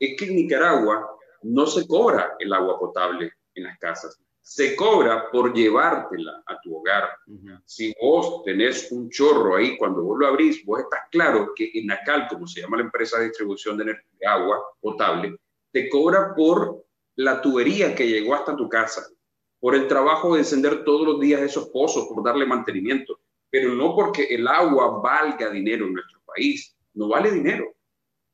es 0.00 0.16
que 0.16 0.24
en 0.24 0.36
Nicaragua 0.36 1.06
no 1.42 1.66
se 1.66 1.86
cobra 1.86 2.34
el 2.38 2.52
agua 2.52 2.78
potable 2.78 3.32
en 3.58 3.64
las 3.64 3.78
casas. 3.78 4.18
se 4.40 4.74
cobra 4.74 5.30
por 5.30 5.52
llevártela 5.52 6.42
a 6.46 6.58
tu 6.62 6.74
hogar. 6.74 7.10
Si 7.66 7.94
vos 8.00 8.42
tenés 8.44 8.90
un 8.90 9.10
chorro 9.10 9.56
ahí, 9.56 9.76
cuando 9.76 10.02
vos 10.02 10.18
lo 10.18 10.26
abrís, 10.26 10.64
vos 10.64 10.80
estás 10.80 11.02
claro 11.10 11.52
que 11.54 11.70
en 11.74 11.86
Nacal, 11.86 12.26
como 12.30 12.46
se 12.46 12.62
llama 12.62 12.78
la 12.78 12.84
empresa 12.84 13.18
de 13.18 13.26
distribución 13.26 13.76
de, 13.76 13.84
de 13.84 14.26
agua 14.26 14.58
potable, 14.80 15.36
te 15.70 15.90
cobra 15.90 16.34
por 16.34 16.82
la 17.16 17.42
tubería 17.42 17.94
que 17.94 18.08
llegó 18.08 18.34
hasta 18.34 18.56
tu 18.56 18.68
casa, 18.68 19.06
por 19.60 19.74
el 19.74 19.86
trabajo 19.86 20.32
de 20.32 20.40
encender 20.40 20.84
todos 20.84 21.06
los 21.06 21.20
días 21.20 21.42
esos 21.42 21.68
pozos, 21.68 22.06
por 22.06 22.24
darle 22.24 22.46
mantenimiento, 22.46 23.20
pero 23.50 23.74
no 23.74 23.94
porque 23.94 24.24
el 24.30 24.46
agua 24.48 25.00
valga 25.02 25.50
dinero 25.50 25.86
en 25.86 25.94
nuestro 25.94 26.20
país, 26.24 26.74
no 26.94 27.08
vale 27.08 27.30
dinero, 27.32 27.74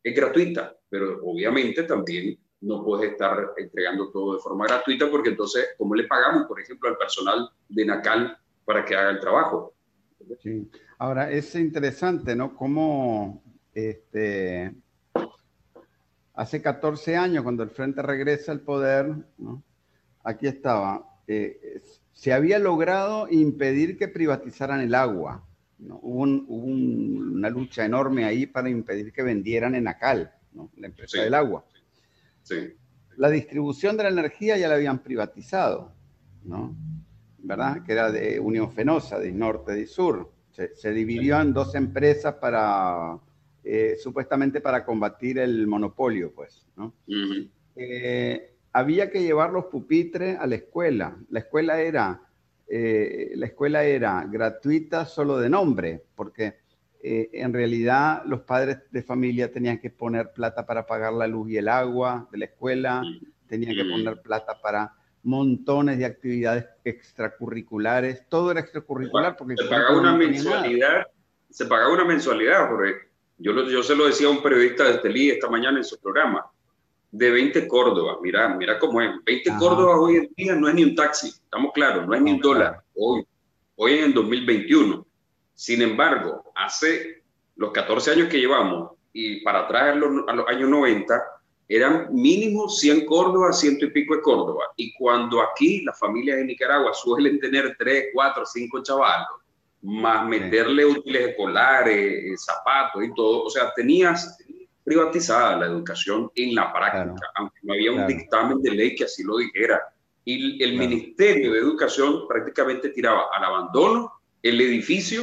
es 0.02 0.14
gratuita, 0.14 0.76
pero 0.88 1.18
obviamente 1.24 1.82
también 1.84 2.38
no 2.60 2.84
puedes 2.84 3.12
estar 3.12 3.52
entregando 3.56 4.10
todo 4.10 4.34
de 4.34 4.40
forma 4.40 4.66
gratuita 4.66 5.10
porque 5.10 5.30
entonces, 5.30 5.68
¿cómo 5.76 5.94
le 5.94 6.04
pagamos, 6.04 6.46
por 6.46 6.60
ejemplo, 6.60 6.88
al 6.88 6.96
personal 6.96 7.48
de 7.68 7.84
Nacal 7.84 8.38
para 8.64 8.84
que 8.84 8.96
haga 8.96 9.10
el 9.10 9.20
trabajo? 9.20 9.74
Sí. 10.40 10.70
Ahora, 10.98 11.30
es 11.30 11.54
interesante, 11.54 12.34
¿no? 12.34 12.56
Cómo 12.56 13.42
este, 13.74 14.74
hace 16.34 16.62
14 16.62 17.16
años, 17.16 17.42
cuando 17.42 17.62
el 17.62 17.70
Frente 17.70 18.02
regresa 18.02 18.52
al 18.52 18.60
poder, 18.60 19.14
¿no? 19.38 19.62
aquí 20.22 20.46
estaba, 20.46 21.06
eh, 21.26 21.82
se 22.12 22.32
había 22.32 22.58
logrado 22.58 23.28
impedir 23.30 23.98
que 23.98 24.08
privatizaran 24.08 24.80
el 24.80 24.94
agua. 24.94 25.44
¿no? 25.78 25.98
Hubo, 26.02 26.22
una 26.22 27.50
lucha 27.50 27.84
enorme 27.84 28.24
ahí 28.24 28.46
para 28.46 28.70
impedir 28.70 29.12
que 29.12 29.22
vendieran 29.22 29.74
en 29.74 29.88
Acal, 29.88 30.32
¿no? 30.52 30.70
la 30.76 30.86
empresa 30.86 31.20
del 31.22 31.34
agua. 31.34 31.64
Sí. 32.44 32.74
La 33.16 33.30
distribución 33.30 33.96
de 33.96 34.04
la 34.04 34.10
energía 34.10 34.56
ya 34.56 34.68
la 34.68 34.76
habían 34.76 35.00
privatizado, 35.00 35.92
¿no? 36.44 36.76
¿verdad? 37.38 37.82
Que 37.84 37.92
era 37.92 38.10
de 38.10 38.40
Unión 38.40 38.72
Fenosa, 38.72 39.18
de 39.18 39.32
norte 39.32 39.78
y 39.80 39.86
sur. 39.86 40.30
Se, 40.50 40.92
dividió 40.92 41.40
en 41.40 41.52
dos 41.52 41.74
empresas 41.74 42.34
para, 42.34 43.18
eh, 43.64 43.96
supuestamente 44.00 44.60
para 44.60 44.84
combatir 44.84 45.38
el 45.38 45.66
monopolio, 45.66 46.32
pues, 46.32 46.64
¿no? 46.76 46.94
había 48.72 49.10
que 49.10 49.22
llevar 49.22 49.52
los 49.52 49.66
pupitres 49.66 50.38
a 50.38 50.46
la 50.46 50.56
escuela. 50.56 51.16
La 51.30 51.40
escuela 51.40 51.80
era, 51.80 52.20
eh, 52.68 53.32
la 53.34 53.46
escuela 53.46 53.84
era 53.84 54.24
gratuita 54.30 55.06
solo 55.06 55.38
de 55.38 55.48
nombre, 55.48 56.04
porque 56.14 56.54
eh, 57.06 57.28
en 57.34 57.52
realidad 57.52 58.22
los 58.24 58.40
padres 58.40 58.78
de 58.90 59.02
familia 59.02 59.52
tenían 59.52 59.78
que 59.78 59.90
poner 59.90 60.32
plata 60.32 60.64
para 60.64 60.86
pagar 60.86 61.12
la 61.12 61.26
luz 61.26 61.50
y 61.50 61.58
el 61.58 61.68
agua 61.68 62.26
de 62.32 62.38
la 62.38 62.46
escuela, 62.46 63.02
tenían 63.46 63.74
que 63.74 63.84
poner 63.84 64.22
plata 64.22 64.58
para 64.58 64.90
montones 65.22 65.98
de 65.98 66.06
actividades 66.06 66.64
extracurriculares, 66.82 68.26
todo 68.30 68.50
era 68.50 68.60
extracurricular 68.60 69.36
porque 69.36 69.54
se 69.54 69.64
pagaba 69.66 70.00
una 70.00 70.16
mensualidad, 70.16 71.04
se 71.50 71.66
pagaba 71.66 71.92
una 71.92 72.06
mensualidad, 72.06 72.70
porque 72.70 72.94
yo, 73.36 73.52
yo 73.68 73.82
se 73.82 73.94
lo 73.94 74.06
decía 74.06 74.28
a 74.28 74.30
un 74.30 74.42
periodista 74.42 74.84
de 74.84 74.92
Estelí 74.92 75.28
esta 75.28 75.50
mañana 75.50 75.76
en 75.76 75.84
su 75.84 76.00
programa, 76.00 76.46
de 77.10 77.30
20 77.30 77.68
Córdoba. 77.68 78.16
Mira, 78.22 78.48
mira 78.56 78.78
cómo 78.78 79.02
es. 79.02 79.10
20 79.22 79.50
Córdoba 79.58 80.00
hoy 80.00 80.16
en 80.16 80.32
día 80.34 80.54
no 80.54 80.68
es 80.68 80.74
ni 80.74 80.84
un 80.84 80.94
taxi, 80.94 81.28
estamos 81.28 81.70
claros, 81.74 82.06
no 82.06 82.14
es 82.14 82.22
ni 82.22 82.32
un 82.32 82.40
dólar 82.40 82.82
hoy, 82.94 83.26
hoy 83.76 83.92
en 83.92 84.04
el 84.04 84.14
2021. 84.14 85.06
Sin 85.54 85.82
embargo, 85.82 86.52
hace 86.54 87.22
los 87.56 87.70
14 87.72 88.12
años 88.12 88.28
que 88.28 88.40
llevamos 88.40 88.92
y 89.12 89.40
para 89.42 89.60
atrás 89.60 89.92
a 89.92 89.94
los, 89.94 90.48
años 90.48 90.68
90, 90.68 91.22
eran 91.68 92.08
mínimo 92.12 92.68
100 92.68 93.06
Córdoba, 93.06 93.52
ciento 93.52 93.86
y 93.86 93.90
pico 93.90 94.16
de 94.16 94.22
Córdoba. 94.22 94.64
Y 94.76 94.92
cuando 94.94 95.40
aquí 95.40 95.82
las 95.82 95.98
familias 95.98 96.38
de 96.38 96.44
Nicaragua 96.44 96.92
suelen 96.92 97.38
tener 97.38 97.76
3, 97.78 98.06
4, 98.12 98.44
5 98.44 98.82
chavalos, 98.82 99.40
más 99.82 100.26
meterle 100.26 100.84
útiles 100.84 101.28
escolares, 101.28 102.44
zapatos 102.44 103.04
y 103.04 103.14
todo, 103.14 103.44
o 103.44 103.50
sea, 103.50 103.72
tenías 103.74 104.36
privatizada 104.82 105.56
la 105.56 105.66
educación 105.66 106.30
en 106.34 106.54
la 106.54 106.72
práctica, 106.72 107.30
aunque 107.36 107.58
no 107.62 107.72
había 107.72 107.92
un 107.92 108.06
dictamen 108.06 108.60
de 108.62 108.70
ley 108.70 108.94
que 108.94 109.04
así 109.04 109.22
lo 109.22 109.38
dijera. 109.38 109.80
Y 110.24 110.62
el 110.62 110.76
Ministerio 110.76 111.52
de 111.52 111.58
Educación 111.58 112.26
prácticamente 112.26 112.88
tiraba 112.90 113.28
al 113.32 113.44
abandono 113.44 114.12
el 114.42 114.60
edificio 114.60 115.22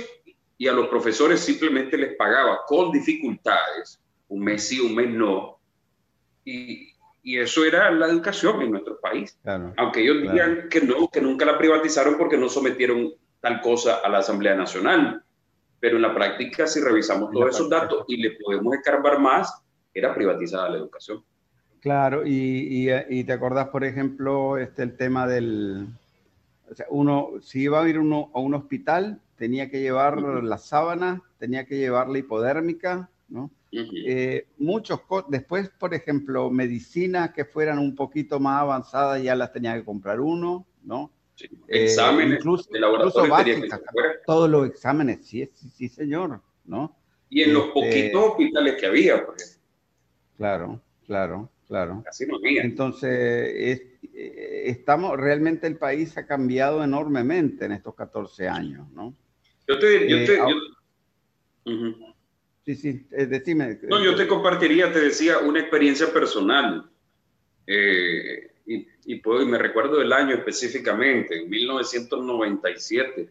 y 0.61 0.67
a 0.67 0.73
los 0.73 0.89
profesores 0.89 1.39
simplemente 1.39 1.97
les 1.97 2.15
pagaba 2.15 2.59
con 2.67 2.91
dificultades, 2.91 3.99
un 4.27 4.43
mes 4.43 4.67
sí, 4.67 4.79
un 4.79 4.93
mes 4.93 5.09
no. 5.09 5.57
Y, 6.45 6.89
y 7.23 7.39
eso 7.39 7.65
era 7.65 7.89
la 7.89 8.05
educación 8.05 8.61
en 8.61 8.71
nuestro 8.71 8.99
país. 8.99 9.39
Aunque 9.77 10.01
ellos 10.01 10.21
digan 10.21 10.69
que 10.69 10.81
no, 10.81 11.09
que 11.09 11.19
nunca 11.19 11.45
la 11.45 11.57
privatizaron 11.57 12.15
porque 12.15 12.37
no 12.37 12.47
sometieron 12.47 13.11
tal 13.39 13.59
cosa 13.61 14.01
a 14.03 14.09
la 14.09 14.19
Asamblea 14.19 14.53
Nacional 14.53 15.23
pero 15.79 15.95
en 15.95 16.03
la 16.03 16.13
práctica, 16.13 16.67
si 16.67 16.79
revisamos 16.79 17.31
todos 17.31 17.55
esos 17.55 17.67
datos 17.67 18.05
y 18.07 18.17
le 18.17 18.37
podemos 18.39 18.75
escarbar 18.75 19.19
más, 19.19 19.51
era 19.95 20.13
privatizada 20.13 20.69
la 20.69 20.77
educación. 20.77 21.23
Claro, 21.81 22.21
y, 22.23 22.87
y, 23.09 23.23
te 23.23 23.33
acordás, 23.33 23.69
por 23.69 23.83
ejemplo, 23.83 24.59
este, 24.59 24.83
el 24.83 24.95
tema 24.95 25.25
del, 25.25 25.87
o 26.69 26.75
sea, 26.75 26.85
uno, 26.91 27.31
si 27.41 27.63
iba 27.63 27.81
a 27.81 27.89
ir 27.89 27.97
uno 27.97 28.29
a 28.35 28.39
un 28.39 28.53
hospital, 28.53 29.19
tenía 29.41 29.71
que 29.71 29.81
llevar 29.81 30.21
la 30.21 30.59
sábana, 30.59 31.23
tenía 31.39 31.65
que 31.65 31.75
llevar 31.75 32.07
la 32.09 32.19
hipodérmica, 32.19 33.09
¿no? 33.27 33.49
Eh, 33.71 34.45
muchos, 34.59 34.99
después, 35.29 35.67
por 35.79 35.95
ejemplo, 35.95 36.51
medicinas 36.51 37.31
que 37.31 37.43
fueran 37.43 37.79
un 37.79 37.95
poquito 37.95 38.39
más 38.39 38.61
avanzadas 38.61 39.23
ya 39.23 39.33
las 39.33 39.51
tenía 39.51 39.73
que 39.73 39.83
comprar 39.83 40.19
uno, 40.19 40.67
¿no? 40.83 41.11
Eh, 41.67 41.85
exámenes 41.85 42.37
incluso, 42.37 42.69
de 42.71 42.81
laboratorio 42.81 43.33
todos 44.27 44.47
los 44.47 44.67
exámenes, 44.67 45.25
sí, 45.25 45.49
sí, 45.55 45.89
señor, 45.89 46.39
¿no? 46.65 46.95
Y 47.27 47.41
en 47.41 47.55
los 47.55 47.69
este, 47.69 47.73
poquitos 47.73 48.23
hospitales 48.23 48.75
que 48.79 48.85
había, 48.85 49.25
por 49.25 49.35
ejemplo. 49.37 49.59
Claro, 50.37 50.81
claro, 51.07 51.49
claro. 51.67 52.03
Así 52.07 52.27
no 52.27 52.35
había. 52.35 52.61
Entonces, 52.61 53.09
eh, 53.09 54.63
estamos, 54.67 55.17
realmente 55.17 55.65
el 55.65 55.77
país 55.77 56.15
ha 56.19 56.27
cambiado 56.27 56.83
enormemente 56.83 57.65
en 57.65 57.71
estos 57.71 57.95
14 57.95 58.47
años, 58.47 58.87
¿no? 58.91 59.15
Yo 59.71 59.79
te, 59.79 60.09
yo 60.09 60.17
te, 60.25 60.39
Sí, 62.65 62.75
sí, 62.75 63.07
decime. 63.09 63.79
No, 63.83 64.03
yo 64.03 64.15
te 64.15 64.27
compartiría, 64.27 64.91
te 64.93 64.99
decía, 64.99 65.39
una 65.39 65.59
experiencia 65.59 66.13
personal. 66.13 66.89
Eh, 67.65 68.51
y, 69.03 69.15
puedo, 69.15 69.41
y 69.41 69.45
me 69.45 69.57
recuerdo 69.57 69.97
del 69.97 70.13
año 70.13 70.35
específicamente, 70.35 71.41
en 71.41 71.49
1997, 71.49 73.29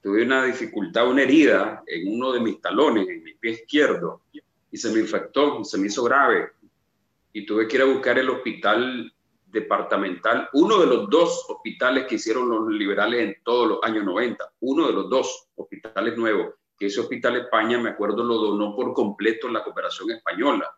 tuve 0.00 0.22
una 0.22 0.44
dificultad, 0.44 1.08
una 1.08 1.22
herida 1.22 1.82
en 1.86 2.14
uno 2.14 2.32
de 2.32 2.40
mis 2.40 2.60
talones, 2.60 3.08
en 3.08 3.24
mi 3.24 3.34
pie 3.34 3.52
izquierdo, 3.52 4.22
y 4.70 4.76
se 4.76 4.90
me 4.90 5.00
infectó, 5.00 5.64
se 5.64 5.78
me 5.78 5.88
hizo 5.88 6.04
grave, 6.04 6.50
y 7.32 7.44
tuve 7.44 7.66
que 7.66 7.76
ir 7.76 7.82
a 7.82 7.86
buscar 7.86 8.18
el 8.18 8.30
hospital 8.30 9.12
departamental, 9.54 10.50
uno 10.52 10.80
de 10.80 10.86
los 10.86 11.08
dos 11.08 11.46
hospitales 11.48 12.06
que 12.06 12.16
hicieron 12.16 12.48
los 12.48 12.68
liberales 12.68 13.20
en 13.20 13.36
todos 13.42 13.68
los 13.68 13.78
años 13.82 14.04
90, 14.04 14.52
uno 14.60 14.88
de 14.88 14.92
los 14.92 15.08
dos 15.08 15.48
hospitales 15.54 16.18
nuevos, 16.18 16.54
que 16.76 16.86
ese 16.86 17.00
hospital 17.00 17.36
España, 17.36 17.78
me 17.78 17.90
acuerdo, 17.90 18.24
lo 18.24 18.34
donó 18.34 18.74
por 18.74 18.92
completo 18.92 19.48
la 19.48 19.62
cooperación 19.62 20.10
española, 20.10 20.68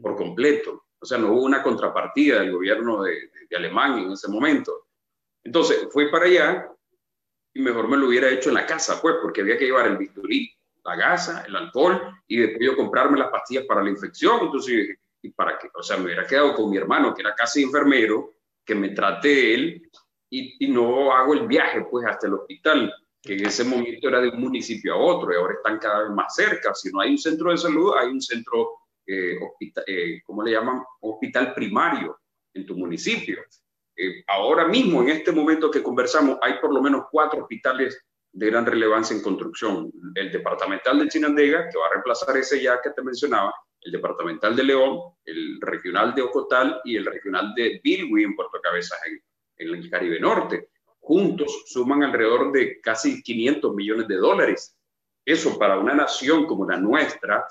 por 0.00 0.16
completo. 0.16 0.84
O 1.00 1.04
sea, 1.04 1.18
no 1.18 1.32
hubo 1.32 1.42
una 1.42 1.62
contrapartida 1.62 2.40
del 2.40 2.52
gobierno 2.52 3.02
de, 3.02 3.30
Alemania 3.56 4.04
en 4.04 4.12
ese 4.12 4.28
momento. 4.28 4.88
Entonces, 5.42 5.88
fui 5.90 6.10
para 6.10 6.26
allá 6.26 6.70
y 7.54 7.60
mejor 7.60 7.88
me 7.88 7.96
lo 7.96 8.06
hubiera 8.06 8.28
hecho 8.28 8.50
en 8.50 8.56
la 8.56 8.66
casa, 8.66 9.00
pues, 9.00 9.16
porque 9.22 9.40
había 9.40 9.56
que 9.56 9.64
llevar 9.64 9.86
el 9.86 9.96
bisturí, 9.96 10.52
la 10.84 10.96
gasa, 10.96 11.44
el 11.46 11.56
alcohol 11.56 12.00
y 12.26 12.36
después 12.36 12.76
comprarme 12.76 13.18
las 13.18 13.30
pastillas 13.30 13.64
para 13.64 13.82
la 13.82 13.90
infección. 13.90 14.40
Entonces, 14.42 14.98
¿y 15.22 15.30
para 15.30 15.58
qué? 15.58 15.68
O 15.74 15.82
sea, 15.82 15.96
me 15.96 16.04
hubiera 16.04 16.26
quedado 16.26 16.54
con 16.54 16.70
mi 16.70 16.76
hermano, 16.76 17.14
que 17.14 17.22
era 17.22 17.34
casi 17.34 17.62
enfermero, 17.62 18.34
que 18.64 18.74
me 18.74 18.90
trate 18.90 19.54
él 19.54 19.90
y, 20.30 20.66
y 20.66 20.70
no 20.70 21.12
hago 21.12 21.34
el 21.34 21.46
viaje, 21.46 21.86
pues, 21.90 22.06
hasta 22.06 22.26
el 22.26 22.34
hospital 22.34 22.92
que 23.22 23.34
en 23.34 23.46
ese 23.46 23.64
momento 23.64 24.08
era 24.08 24.20
de 24.20 24.28
un 24.28 24.40
municipio 24.40 24.94
a 24.94 24.96
otro 24.96 25.32
y 25.32 25.36
ahora 25.36 25.54
están 25.54 25.78
cada 25.78 26.02
vez 26.04 26.10
más 26.10 26.34
cerca. 26.34 26.74
Si 26.74 26.90
no 26.90 27.00
hay 27.00 27.10
un 27.10 27.18
centro 27.18 27.50
de 27.50 27.58
salud, 27.58 27.94
hay 27.98 28.08
un 28.08 28.20
centro 28.20 28.78
eh, 29.06 29.36
hospital, 29.42 29.84
eh, 29.86 30.22
¿cómo 30.24 30.42
le 30.42 30.52
llaman? 30.52 30.82
Hospital 31.00 31.52
primario 31.54 32.18
en 32.54 32.64
tu 32.64 32.76
municipio. 32.76 33.40
Eh, 33.96 34.22
ahora 34.28 34.66
mismo, 34.66 35.02
en 35.02 35.10
este 35.10 35.32
momento 35.32 35.70
que 35.70 35.82
conversamos, 35.82 36.38
hay 36.40 36.54
por 36.60 36.72
lo 36.72 36.80
menos 36.80 37.06
cuatro 37.10 37.42
hospitales 37.42 38.00
de 38.32 38.46
gran 38.46 38.64
relevancia 38.64 39.16
en 39.16 39.22
construcción. 39.22 39.90
El 40.14 40.30
departamental 40.30 40.98
de 40.98 41.08
Chinandega, 41.08 41.68
que 41.68 41.78
va 41.78 41.86
a 41.86 41.90
reemplazar 41.90 42.36
ese 42.36 42.62
ya 42.62 42.80
que 42.80 42.90
te 42.90 43.02
mencionaba, 43.02 43.52
el 43.80 43.92
departamental 43.92 44.56
de 44.56 44.64
León, 44.64 45.00
el 45.24 45.60
regional 45.60 46.14
de 46.14 46.22
Ocotal 46.22 46.80
y 46.84 46.96
el 46.96 47.06
regional 47.06 47.54
de 47.54 47.80
Bilwi 47.82 48.24
en 48.24 48.34
Puerto 48.34 48.60
Cabezas, 48.62 48.98
en, 49.06 49.22
en 49.56 49.74
el 49.74 49.90
Caribe 49.90 50.20
Norte. 50.20 50.70
Juntos 51.00 51.64
suman 51.66 52.02
alrededor 52.02 52.52
de 52.52 52.80
casi 52.80 53.22
500 53.22 53.74
millones 53.74 54.08
de 54.08 54.16
dólares. 54.16 54.76
Eso 55.24 55.58
para 55.58 55.78
una 55.78 55.94
nación 55.94 56.46
como 56.46 56.68
la 56.68 56.78
nuestra 56.78 57.46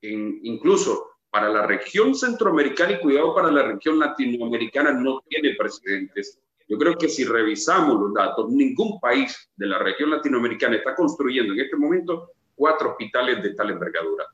incluso 0.00 1.12
para 1.30 1.48
la 1.48 1.66
región 1.66 2.14
centroamericana 2.14 2.92
y 2.92 3.00
cuidado 3.00 3.34
para 3.34 3.50
la 3.50 3.62
región 3.62 3.98
latinoamericana 3.98 4.92
no 4.92 5.22
tiene 5.26 5.54
precedentes 5.56 6.38
yo 6.68 6.78
creo 6.78 6.96
que 6.96 7.08
si 7.08 7.24
revisamos 7.24 8.00
los 8.00 8.14
datos, 8.14 8.50
ningún 8.50 8.98
país 8.98 9.50
de 9.56 9.66
la 9.66 9.78
región 9.78 10.10
latinoamericana 10.10 10.76
está 10.76 10.94
construyendo 10.94 11.52
en 11.52 11.60
este 11.60 11.76
momento 11.76 12.30
cuatro 12.54 12.90
hospitales 12.90 13.42
de 13.42 13.54
tal 13.54 13.70
envergadura. 13.70 14.24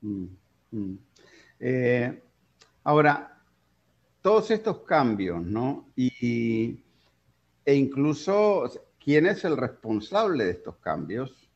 Mm, 0.00 0.26
mm. 0.70 0.94
Eh, 1.60 2.22
ahora, 2.84 3.42
todos 4.20 4.50
estos 4.50 4.80
cambios, 4.80 5.42
¿no? 5.42 5.92
Y, 5.96 6.82
e 7.64 7.74
incluso, 7.74 8.70
¿quién 9.02 9.26
es 9.26 9.44
el 9.44 9.56
responsable 9.56 10.44
de 10.44 10.50
estos 10.50 10.76
cambios? 10.76 11.48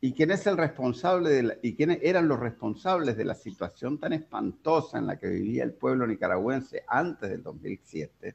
¿Y 0.00 0.12
quién 0.12 0.30
es 0.30 0.46
el 0.46 0.56
responsable 0.56 1.30
de 1.30 1.58
y 1.62 1.76
quiénes 1.76 1.98
eran 2.02 2.26
los 2.26 2.40
responsables 2.40 3.16
de 3.16 3.24
la 3.24 3.34
situación 3.34 3.98
tan 3.98 4.12
espantosa 4.12 4.98
en 4.98 5.06
la 5.06 5.18
que 5.18 5.28
vivía 5.28 5.62
el 5.62 5.74
pueblo 5.74 6.06
nicaragüense 6.06 6.84
antes 6.88 7.30
del 7.30 7.42
2007? 7.42 8.34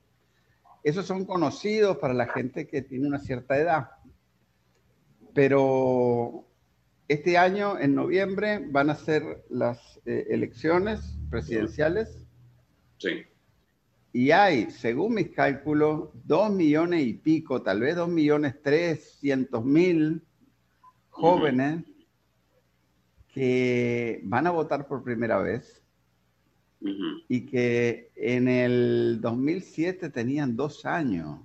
Esos 0.84 1.06
son 1.06 1.26
conocidos 1.26 1.98
para 1.98 2.14
la 2.14 2.28
gente 2.28 2.68
que 2.68 2.84
tiene 2.84 3.08
una 3.08 3.20
cierta 3.20 3.58
edad. 3.58 3.90
Pero 5.34 6.46
este 7.08 7.38
año, 7.38 7.80
en 7.80 7.96
noviembre, 7.96 8.66
van 8.70 8.90
a 8.90 8.96
ser 8.96 9.44
las 9.50 9.95
eh, 10.06 10.28
elecciones 10.30 11.18
presidenciales. 11.30 12.26
Sí. 12.98 13.24
Y 14.14 14.32
hay, 14.32 14.72
según 14.72 15.16
mis 15.16 15.32
cálculos, 15.32 16.10
dos 16.24 16.50
millones 16.52 17.06
y 17.06 17.14
pico, 17.14 17.62
tal 17.62 17.82
vez 17.82 17.96
dos 17.96 18.08
millones 18.08 18.62
trescientos 18.62 19.66
mil 19.66 20.22
jóvenes 21.10 21.84
que 23.34 24.22
van 24.24 24.48
a 24.48 24.52
votar 24.52 24.88
por 24.88 25.04
primera 25.04 25.40
vez 25.40 25.82
y 27.28 27.46
que 27.46 28.12
en 28.16 28.48
el 28.48 29.20
2007 29.20 30.10
tenían 30.12 30.56
dos 30.56 30.86
años. 30.86 31.40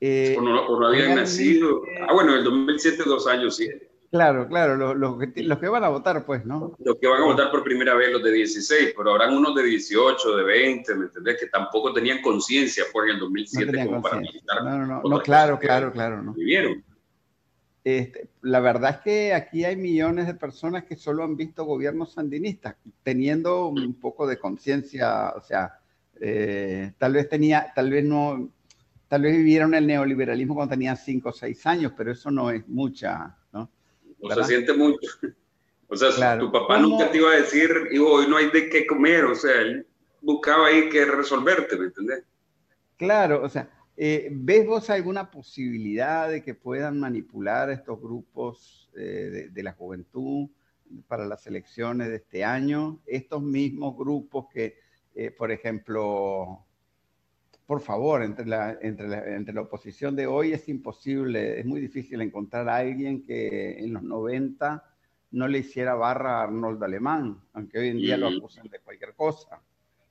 Eh, 0.00 0.36
o, 0.36 0.42
no, 0.42 0.86
habían 0.86 1.14
nacido. 1.14 1.82
Ah, 2.08 2.12
bueno, 2.12 2.32
en 2.32 2.38
el 2.38 2.44
2007 2.44 3.02
dos 3.06 3.26
años, 3.28 3.56
sí. 3.56 3.68
Claro, 4.12 4.46
claro, 4.46 4.94
los, 4.94 5.18
que, 5.18 5.42
los 5.42 5.58
que 5.58 5.68
van 5.68 5.84
a 5.84 5.88
votar, 5.88 6.26
pues, 6.26 6.44
¿no? 6.44 6.76
Los 6.84 6.98
que 6.98 7.06
van 7.06 7.22
a 7.22 7.24
votar 7.24 7.50
por 7.50 7.64
primera 7.64 7.94
vez, 7.94 8.12
los 8.12 8.22
de 8.22 8.30
16, 8.30 8.92
pero 8.94 9.12
habrán 9.12 9.34
unos 9.34 9.54
de 9.54 9.62
18, 9.62 10.36
de 10.36 10.44
20, 10.44 10.94
¿me 10.96 11.04
entendés? 11.06 11.40
Que 11.40 11.46
tampoco 11.46 11.94
tenían 11.94 12.20
conciencia, 12.20 12.84
pues, 12.92 13.08
en 13.08 13.14
el 13.14 13.20
2007 13.20 13.86
como 13.86 14.02
para 14.02 14.20
militar. 14.20 14.64
No, 14.64 14.86
no, 14.86 15.02
no, 15.02 15.20
claro, 15.22 15.58
claro, 15.58 15.90
claro. 15.90 16.22
No. 16.22 16.34
Vivieron. 16.34 16.84
Este, 17.82 18.28
la 18.42 18.60
verdad 18.60 18.90
es 18.90 18.96
que 18.98 19.32
aquí 19.32 19.64
hay 19.64 19.76
millones 19.76 20.26
de 20.26 20.34
personas 20.34 20.84
que 20.84 20.94
solo 20.94 21.24
han 21.24 21.34
visto 21.34 21.64
gobiernos 21.64 22.12
sandinistas, 22.12 22.76
teniendo 23.02 23.68
un 23.68 23.94
poco 23.94 24.26
de 24.26 24.38
conciencia, 24.38 25.30
o 25.34 25.40
sea, 25.40 25.80
eh, 26.20 26.92
tal 26.98 27.14
vez 27.14 27.30
tenía, 27.30 27.72
tal 27.74 27.88
vez 27.88 28.04
no, 28.04 28.50
tal 29.08 29.22
vez 29.22 29.38
vivieron 29.38 29.72
el 29.72 29.86
neoliberalismo 29.86 30.54
cuando 30.54 30.74
tenían 30.74 30.98
cinco 30.98 31.30
o 31.30 31.32
seis 31.32 31.64
años, 31.64 31.94
pero 31.96 32.12
eso 32.12 32.30
no 32.30 32.50
es 32.50 32.68
mucha, 32.68 33.38
¿no? 34.22 34.28
O 34.28 34.34
se 34.34 34.44
siente 34.44 34.72
mucho. 34.72 35.10
O 35.88 35.96
sea, 35.96 36.38
tu 36.38 36.50
papá 36.50 36.78
nunca 36.78 37.10
te 37.10 37.18
iba 37.18 37.32
a 37.32 37.36
decir, 37.36 37.70
hoy 38.00 38.26
no 38.26 38.38
hay 38.38 38.50
de 38.50 38.70
qué 38.70 38.86
comer, 38.86 39.26
o 39.26 39.34
sea, 39.34 39.60
él 39.60 39.86
buscaba 40.22 40.68
ahí 40.68 40.88
que 40.88 41.04
resolverte, 41.04 41.76
¿me 41.76 41.86
entendés? 41.86 42.24
Claro, 42.96 43.42
o 43.42 43.48
sea, 43.48 43.68
eh, 43.96 44.30
¿Ves 44.32 44.66
vos 44.66 44.88
alguna 44.90 45.30
posibilidad 45.30 46.28
de 46.28 46.42
que 46.42 46.54
puedan 46.54 46.98
manipular 46.98 47.70
estos 47.70 48.00
grupos 48.00 48.90
eh, 48.96 49.48
de, 49.52 49.62
la 49.62 49.74
juventud 49.74 50.48
para 51.06 51.26
las 51.26 51.46
elecciones 51.46 52.08
de 52.08 52.16
este 52.16 52.44
año? 52.44 53.00
Estos 53.06 53.42
mismos 53.42 53.96
grupos 53.96 54.46
que, 54.52 54.78
eh, 55.14 55.30
por 55.30 55.52
ejemplo, 55.52 56.64
por 57.72 57.80
favor, 57.80 58.22
entre 58.22 58.44
la, 58.44 58.78
entre, 58.82 59.08
la, 59.08 59.34
entre 59.34 59.54
la 59.54 59.62
oposición 59.62 60.14
de 60.14 60.26
hoy 60.26 60.52
es 60.52 60.68
imposible, 60.68 61.58
es 61.58 61.64
muy 61.64 61.80
difícil 61.80 62.20
encontrar 62.20 62.68
a 62.68 62.76
alguien 62.76 63.22
que 63.22 63.78
en 63.78 63.94
los 63.94 64.02
90 64.02 64.84
no 65.30 65.48
le 65.48 65.60
hiciera 65.60 65.94
barra 65.94 66.40
a 66.40 66.42
Arnold 66.42 66.84
Alemán, 66.84 67.40
aunque 67.54 67.78
hoy 67.78 67.88
en 67.88 67.96
día 67.96 68.18
lo 68.18 68.28
acusan 68.28 68.68
de 68.68 68.78
cualquier 68.80 69.14
cosa, 69.14 69.58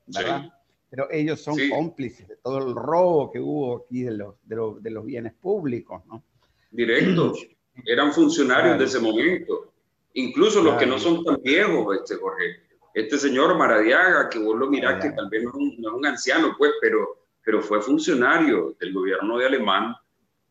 ¿verdad? 0.08 0.52
pero 0.90 1.08
ellos 1.12 1.40
son 1.40 1.56
cómplices 1.70 2.28
de 2.28 2.38
todo 2.38 2.68
el 2.68 2.74
robo 2.74 3.32
que 3.32 3.40
hubo 3.40 3.86
aquí 3.86 4.02
de 4.02 4.18
los, 4.18 4.34
de 4.44 4.90
los, 4.90 5.06
bienes 5.06 5.34
públicos, 5.34 6.02
¿no? 6.08 6.24
Directos, 6.72 7.48
eran 7.86 8.12
funcionarios 8.12 8.80
de 8.80 8.86
ese 8.86 9.00
momento, 9.00 9.72
incluso 10.16 10.64
los 10.64 10.80
que 10.80 10.88
no 10.88 10.98
son 10.98 11.24
tan 11.24 11.40
viejos, 11.44 11.96
este 11.96 12.16
Jorge. 12.16 12.72
Este 12.96 13.20
señor 13.20 13.56
Maradiaga, 13.56 14.30
que 14.30 14.40
vos 14.40 14.58
lo 14.58 14.68
mirás, 14.68 15.00
que 15.00 15.12
tal 15.12 15.30
vez 15.30 15.44
no 15.44 15.52
es, 15.52 15.94
un, 15.94 16.06
anciano, 16.08 16.56
pues, 16.58 16.72
pero, 16.82 17.21
pero 17.44 17.62
fue 17.62 17.82
funcionario 17.82 18.76
del 18.80 18.94
gobierno 18.94 19.38
de 19.38 19.46
Alemán 19.46 19.96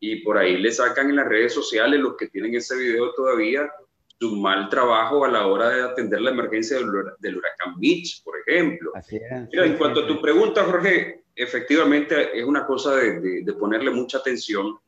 y 0.01 0.17
por 0.17 0.39
ahí 0.39 0.57
le 0.57 0.73
sacan 0.73 1.11
en 1.11 1.17
las 1.17 1.29
redes 1.29 1.53
sociales 1.53 2.01
los 2.01 2.17
que 2.17 2.29
tienen 2.29 2.55
ese 2.55 2.77
video 2.77 3.13
todavía 3.13 3.71
su 4.19 4.37
mal 4.37 4.69
trabajo 4.69 5.25
a 5.25 5.29
la 5.29 5.47
hora 5.47 5.71
de 5.71 5.83
atender 5.83 6.21
la 6.21 6.31
emergencia 6.31 6.77
del, 6.77 7.37
huracán 7.37 7.79
Mitch, 7.79 8.23
por 8.23 8.35
ejemplo. 8.39 8.93
Así 8.95 9.17
es, 9.17 9.49
Mira, 9.51 9.65
en 9.65 9.79
cuanto 9.79 10.01
a 10.01 10.07
tu 10.07 10.21
pregunta, 10.21 10.65
Jorge, 10.65 11.25
efectivamente 11.35 12.39
es 12.39 12.45
una 12.45 12.67
cosa 12.67 12.97
de, 12.97 13.43
de, 13.43 13.53
ponerle 13.55 13.91
mucha 13.91 14.19
atención 14.19 14.79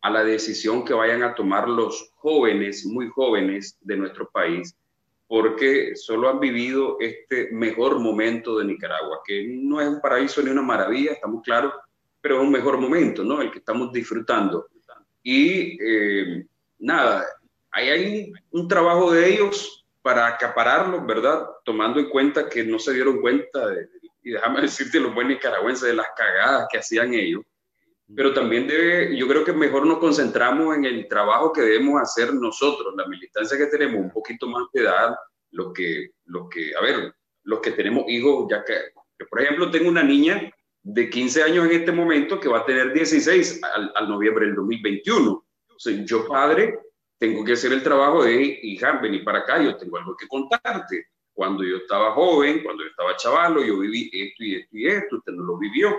a 0.00 0.10
la 0.10 0.24
decisión 0.24 0.84
que 0.84 0.92
vayan 0.92 1.22
a 1.22 1.36
tomar 1.36 1.68
los 1.68 2.10
jóvenes, 2.16 2.84
muy 2.84 3.08
jóvenes 3.10 3.78
de 3.80 3.96
nuestro 3.96 4.28
país, 4.28 4.76
porque 5.30 5.94
solo 5.94 6.28
han 6.28 6.40
vivido 6.40 6.96
este 6.98 7.52
mejor 7.52 8.00
momento 8.00 8.58
de 8.58 8.64
Nicaragua, 8.64 9.20
que 9.24 9.46
no 9.46 9.80
es 9.80 9.86
un 9.86 10.00
paraíso 10.00 10.42
ni 10.42 10.50
una 10.50 10.60
maravilla, 10.60 11.12
estamos 11.12 11.44
claros, 11.44 11.72
pero 12.20 12.34
es 12.34 12.42
un 12.42 12.50
mejor 12.50 12.78
momento, 12.78 13.22
¿no? 13.22 13.40
El 13.40 13.52
que 13.52 13.60
estamos 13.60 13.92
disfrutando. 13.92 14.66
Y 15.22 15.78
eh, 15.80 16.44
nada, 16.80 17.24
ahí 17.70 17.88
hay 17.90 18.32
un 18.50 18.66
trabajo 18.66 19.12
de 19.12 19.32
ellos 19.32 19.86
para 20.02 20.26
acapararlos, 20.26 21.06
¿verdad? 21.06 21.46
Tomando 21.64 22.00
en 22.00 22.08
cuenta 22.08 22.48
que 22.48 22.64
no 22.64 22.80
se 22.80 22.92
dieron 22.92 23.20
cuenta, 23.20 23.68
de, 23.68 23.88
y 24.24 24.32
déjame 24.32 24.60
decirte 24.62 24.98
los 24.98 25.14
buenos 25.14 25.34
nicaragüenses, 25.34 25.90
de 25.90 25.94
las 25.94 26.08
cagadas 26.16 26.66
que 26.72 26.78
hacían 26.78 27.14
ellos. 27.14 27.44
Pero 28.14 28.34
también 28.34 28.66
debe, 28.66 29.16
yo 29.16 29.28
creo 29.28 29.44
que 29.44 29.52
mejor 29.52 29.86
nos 29.86 29.98
concentramos 29.98 30.76
en 30.76 30.84
el 30.84 31.06
trabajo 31.08 31.52
que 31.52 31.62
debemos 31.62 32.00
hacer 32.00 32.34
nosotros, 32.34 32.94
la 32.96 33.06
militancia 33.06 33.56
que 33.56 33.66
tenemos 33.66 34.00
un 34.00 34.10
poquito 34.10 34.46
más 34.48 34.64
de 34.72 34.82
edad, 34.82 35.14
los 35.52 35.72
que, 35.72 36.10
los 36.24 36.48
que, 36.48 36.74
a 36.74 36.80
ver, 36.82 37.14
los 37.44 37.60
que 37.60 37.72
tenemos 37.72 38.04
hijos, 38.08 38.46
ya 38.50 38.64
que, 38.64 38.74
por 39.28 39.42
ejemplo, 39.42 39.70
tengo 39.70 39.88
una 39.88 40.02
niña 40.02 40.50
de 40.82 41.10
15 41.10 41.42
años 41.42 41.66
en 41.66 41.72
este 41.72 41.92
momento 41.92 42.40
que 42.40 42.48
va 42.48 42.60
a 42.60 42.66
tener 42.66 42.92
16 42.92 43.62
al, 43.62 43.92
al 43.94 44.08
noviembre 44.08 44.46
del 44.46 44.54
2021. 44.54 45.30
O 45.30 45.78
sea, 45.78 46.04
yo 46.04 46.26
padre 46.26 46.78
tengo 47.20 47.44
que 47.44 47.52
hacer 47.52 47.72
el 47.72 47.82
trabajo 47.82 48.24
de, 48.24 48.60
hija, 48.62 48.92
vení 48.92 49.18
para 49.18 49.40
acá, 49.40 49.62
yo 49.62 49.76
tengo 49.76 49.98
algo 49.98 50.16
que 50.16 50.26
contarte. 50.26 51.08
Cuando 51.34 51.62
yo 51.62 51.76
estaba 51.76 52.12
joven, 52.12 52.62
cuando 52.64 52.82
yo 52.82 52.88
estaba 52.88 53.14
chavalo, 53.16 53.62
yo 53.62 53.78
viví 53.78 54.10
esto 54.12 54.42
y 54.42 54.56
esto 54.56 54.76
y 54.76 54.86
esto, 54.86 55.16
usted 55.16 55.32
no 55.32 55.44
lo 55.44 55.58
vivió. 55.58 55.94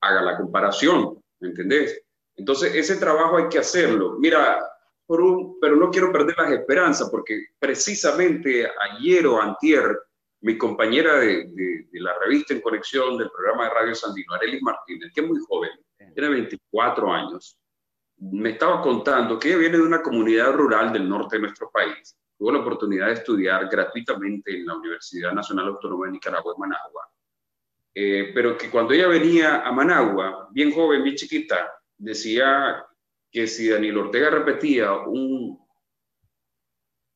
Haga 0.00 0.22
la 0.22 0.36
comparación, 0.36 1.22
¿me 1.40 1.48
entendés? 1.48 2.02
Entonces, 2.36 2.74
ese 2.74 2.96
trabajo 2.96 3.36
hay 3.36 3.48
que 3.48 3.58
hacerlo. 3.58 4.16
Mira, 4.18 4.58
por 5.06 5.20
un, 5.20 5.58
pero 5.60 5.76
no 5.76 5.90
quiero 5.90 6.12
perder 6.12 6.36
las 6.36 6.52
esperanzas, 6.52 7.08
porque 7.10 7.46
precisamente 7.58 8.68
ayer 8.90 9.26
o 9.26 9.40
antier, 9.40 9.98
mi 10.42 10.58
compañera 10.58 11.18
de, 11.18 11.46
de, 11.48 11.86
de, 11.90 12.00
la 12.00 12.12
revista 12.18 12.52
En 12.54 12.60
Conexión 12.60 13.16
del 13.16 13.30
programa 13.30 13.64
de 13.64 13.70
Radio 13.70 13.94
Sandino, 13.94 14.34
Arelis 14.34 14.62
Martínez, 14.62 15.10
que 15.14 15.22
es 15.22 15.26
muy 15.26 15.40
joven, 15.48 15.70
tiene 16.14 16.28
24 16.28 17.12
años, 17.12 17.58
me 18.18 18.50
estaba 18.50 18.80
contando 18.80 19.38
que 19.38 19.48
ella 19.48 19.58
viene 19.58 19.76
de 19.76 19.84
una 19.84 20.02
comunidad 20.02 20.52
rural 20.54 20.92
del 20.92 21.08
norte 21.08 21.36
de 21.36 21.42
nuestro 21.42 21.70
país. 21.70 22.16
Tuvo 22.38 22.52
la 22.52 22.60
oportunidad 22.60 23.06
de 23.06 23.14
estudiar 23.14 23.68
gratuitamente 23.68 24.56
en 24.56 24.66
la 24.66 24.76
Universidad 24.76 25.32
Nacional 25.32 25.68
Autónoma 25.68 26.06
de 26.06 26.12
Nicaragua, 26.12 26.54
en 26.54 26.60
Managua. 26.60 27.08
Eh, 27.98 28.30
pero 28.34 28.58
que 28.58 28.68
cuando 28.68 28.92
ella 28.92 29.08
venía 29.08 29.62
a 29.62 29.72
Managua, 29.72 30.50
bien 30.52 30.70
joven, 30.70 31.02
bien 31.02 31.16
chiquita, 31.16 31.72
decía 31.96 32.84
que 33.32 33.46
si 33.46 33.70
Daniel 33.70 33.96
Ortega 33.96 34.28
repetía 34.28 34.92
un, 34.92 35.58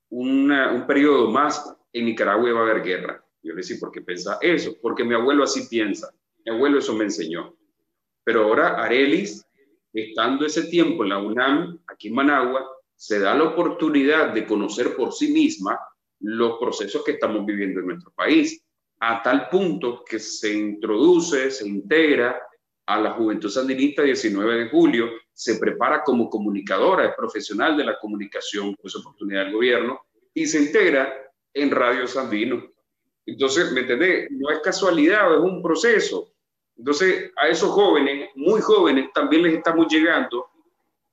un 0.09 0.85
periodo 0.87 1.31
más, 1.31 1.77
en 1.93 2.07
Nicaragua 2.07 2.49
iba 2.49 2.61
a 2.61 2.63
haber 2.63 2.83
guerra. 2.83 3.23
Yo 3.43 3.53
le 3.53 3.59
decía, 3.59 3.77
¿por 3.79 3.93
qué 3.93 4.01
piensa 4.01 4.39
eso? 4.41 4.75
Porque 4.81 5.05
mi 5.05 5.15
abuelo 5.15 5.45
así 5.45 5.69
piensa. 5.69 6.15
Mi 6.47 6.53
abuelo 6.55 6.79
eso 6.79 6.95
me 6.95 7.05
enseñó. 7.05 7.55
Pero 8.25 8.45
ahora 8.45 8.83
Arelis 8.83 9.47
estando 9.93 10.47
ese 10.47 10.63
tiempo 10.65 11.03
en 11.03 11.11
la 11.11 11.19
UNAM, 11.19 11.79
aquí 11.89 12.09
en 12.09 12.15
Managua, 12.15 12.67
se 12.95 13.19
da 13.19 13.35
la 13.35 13.45
oportunidad 13.45 14.33
de 14.33 14.47
conocer 14.47 14.97
por 14.97 15.13
sí 15.13 15.31
misma 15.31 15.79
los 16.21 16.59
procesos 16.59 17.05
que 17.05 17.13
estamos 17.13 17.45
viviendo 17.45 17.81
en 17.81 17.87
nuestro 17.87 18.13
país, 18.13 18.65
a 19.01 19.23
tal 19.23 19.49
punto 19.49 20.05
que 20.05 20.19
se 20.19 20.53
introduce, 20.53 21.51
se 21.51 21.67
integra 21.67 22.41
a 22.87 23.01
la 23.01 23.13
Juventud 23.13 23.49
Sandinista 23.49 24.03
19 24.03 24.65
de 24.65 24.69
julio, 24.69 25.09
se 25.33 25.59
prepara 25.59 26.03
como 26.03 26.29
comunicadora, 26.29 27.07
es 27.07 27.15
profesional 27.15 27.77
de 27.77 27.85
la 27.85 27.99
comunicación, 27.99 28.77
pues 28.81 28.95
oportunidad 28.97 29.45
del 29.45 29.55
gobierno, 29.55 30.01
y 30.35 30.47
se 30.47 30.61
integra 30.61 31.15
en 31.55 31.71
Radio 31.71 32.07
Sandino. 32.07 32.63
Entonces, 33.25 33.73
¿me 33.73 33.81
entendés? 33.81 34.29
No 34.31 34.51
es 34.51 34.59
casualidad, 34.61 35.33
es 35.35 35.41
un 35.41 35.63
proceso. 35.63 36.33
Entonces, 36.77 37.31
a 37.37 37.49
esos 37.49 37.71
jóvenes, 37.71 38.31
muy 38.35 38.61
jóvenes, 38.61 39.11
también 39.15 39.45
les 39.45 39.55
estamos 39.55 39.87
llegando 39.89 40.47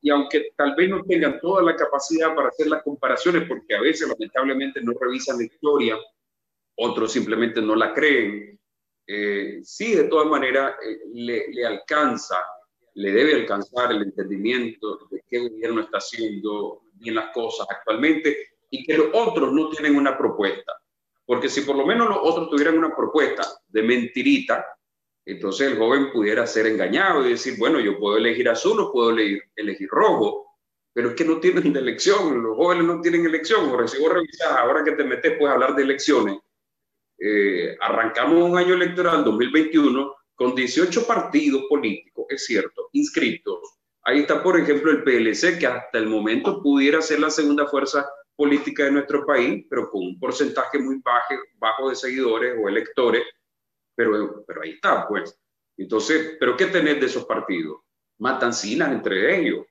y 0.01 0.09
aunque 0.09 0.51
tal 0.55 0.75
vez 0.75 0.89
no 0.89 1.03
tengan 1.03 1.39
toda 1.39 1.61
la 1.63 1.75
capacidad 1.75 2.35
para 2.35 2.49
hacer 2.49 2.67
las 2.67 2.83
comparaciones, 2.83 3.47
porque 3.47 3.75
a 3.75 3.81
veces 3.81 4.07
lamentablemente 4.07 4.81
no 4.81 4.93
revisan 4.99 5.37
la 5.37 5.45
historia, 5.45 5.97
otros 6.77 7.11
simplemente 7.11 7.61
no 7.61 7.75
la 7.75 7.93
creen, 7.93 8.57
eh, 9.07 9.59
sí, 9.63 9.95
de 9.95 10.03
todas 10.05 10.27
maneras, 10.27 10.75
eh, 10.85 10.99
le, 11.13 11.47
le, 11.53 11.65
alcanza, 11.65 12.35
le 12.95 13.11
debe 13.11 13.35
alcanzar 13.35 13.91
el 13.91 14.03
entendimiento 14.03 15.07
de 15.09 15.23
qué 15.27 15.39
gobierno 15.47 15.81
está 15.81 15.99
haciendo 15.99 16.81
bien 16.93 17.15
las 17.15 17.31
cosas 17.33 17.67
actualmente 17.69 18.35
y 18.69 18.83
que 18.83 18.97
los 18.97 19.07
otros 19.13 19.53
no 19.53 19.69
tienen 19.69 19.95
una 19.95 20.17
propuesta. 20.17 20.73
Porque 21.25 21.47
si 21.47 21.61
por 21.61 21.77
lo 21.77 21.85
menos 21.85 22.09
los 22.09 22.19
otros 22.21 22.49
tuvieran 22.49 22.77
una 22.77 22.95
propuesta 22.95 23.43
de 23.67 23.83
mentirita, 23.83 24.65
entonces 25.25 25.71
el 25.71 25.77
joven 25.77 26.11
pudiera 26.11 26.45
ser 26.45 26.67
engañado 26.67 27.25
y 27.25 27.31
decir, 27.31 27.55
bueno, 27.57 27.79
yo 27.79 27.97
puedo 27.97 28.17
elegir 28.17 28.49
azul 28.49 28.79
o 28.79 28.91
puedo 28.91 29.11
elegir, 29.11 29.43
elegir 29.55 29.89
rojo, 29.89 30.57
pero 30.93 31.09
es 31.09 31.15
que 31.15 31.25
no 31.25 31.39
tienen 31.39 31.75
elección, 31.77 32.43
los 32.43 32.57
jóvenes 32.57 32.85
no 32.85 32.99
tienen 32.99 33.25
elección. 33.25 33.69
Ahora, 33.69 33.87
si 33.87 34.01
vos 34.01 34.11
revisás, 34.11 34.51
ahora 34.51 34.83
que 34.83 34.93
te 34.93 35.03
metes, 35.05 35.37
puedes 35.37 35.53
hablar 35.53 35.75
de 35.75 35.83
elecciones. 35.83 36.37
Eh, 37.19 37.75
arrancamos 37.79 38.43
un 38.43 38.57
año 38.57 38.75
electoral 38.75 39.23
2021 39.23 40.15
con 40.35 40.53
18 40.53 41.07
partidos 41.07 41.63
políticos, 41.67 42.25
es 42.29 42.45
cierto, 42.45 42.89
inscritos. 42.93 43.59
Ahí 44.03 44.19
está, 44.19 44.41
por 44.43 44.59
ejemplo, 44.59 44.91
el 44.91 45.03
PLC, 45.03 45.57
que 45.57 45.67
hasta 45.67 45.97
el 45.97 46.07
momento 46.07 46.61
pudiera 46.61 47.01
ser 47.01 47.19
la 47.19 47.29
segunda 47.29 47.65
fuerza 47.67 48.07
política 48.35 48.85
de 48.85 48.91
nuestro 48.91 49.25
país, 49.25 49.65
pero 49.69 49.89
con 49.89 50.03
un 50.03 50.19
porcentaje 50.19 50.77
muy 50.79 51.01
bajo, 51.03 51.33
bajo 51.57 51.89
de 51.89 51.95
seguidores 51.95 52.55
o 52.61 52.69
electores 52.69 53.23
pero, 53.97 54.45
pero 54.45 54.61
ahí 54.61 54.71
está, 54.71 55.07
pues. 55.07 55.35
Entonces, 55.75 56.37
¿pero 56.39 56.55
qué 56.55 56.67
tenés 56.67 56.99
de 56.99 57.07
esos 57.07 57.25
partidos? 57.25 57.79
Matancinas 58.19 58.91
entre 58.91 59.39
ellos, 59.39 59.65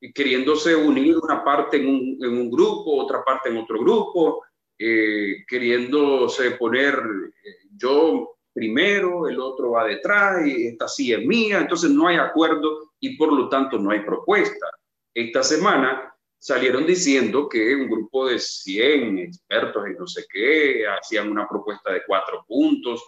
y 0.00 0.12
queriéndose 0.12 0.76
unir 0.76 1.16
una 1.16 1.42
parte 1.42 1.78
en 1.78 1.88
un, 1.88 2.18
en 2.22 2.30
un 2.30 2.50
grupo, 2.50 3.02
otra 3.02 3.24
parte 3.24 3.48
en 3.48 3.56
otro 3.56 3.80
grupo, 3.80 4.44
eh, 4.78 5.44
queriéndose 5.46 6.52
poner 6.52 6.94
eh, 6.94 7.68
yo 7.76 8.36
primero, 8.52 9.28
el 9.28 9.38
otro 9.40 9.72
va 9.72 9.84
detrás, 9.84 10.46
y 10.46 10.68
esta 10.68 10.88
sí 10.88 11.12
es 11.12 11.24
mía, 11.24 11.58
entonces 11.60 11.90
no 11.90 12.08
hay 12.08 12.16
acuerdo 12.16 12.92
y 12.98 13.16
por 13.16 13.32
lo 13.32 13.48
tanto 13.48 13.78
no 13.78 13.90
hay 13.90 14.00
propuesta. 14.00 14.66
Esta 15.14 15.42
semana 15.42 16.14
salieron 16.36 16.86
diciendo 16.86 17.48
que 17.48 17.74
un 17.74 17.88
grupo 17.88 18.26
de 18.28 18.38
100 18.38 19.18
expertos 19.18 19.86
en 19.86 19.96
no 19.96 20.06
sé 20.06 20.26
qué 20.32 20.86
hacían 20.88 21.30
una 21.30 21.48
propuesta 21.48 21.92
de 21.92 22.02
cuatro 22.06 22.44
puntos 22.46 23.02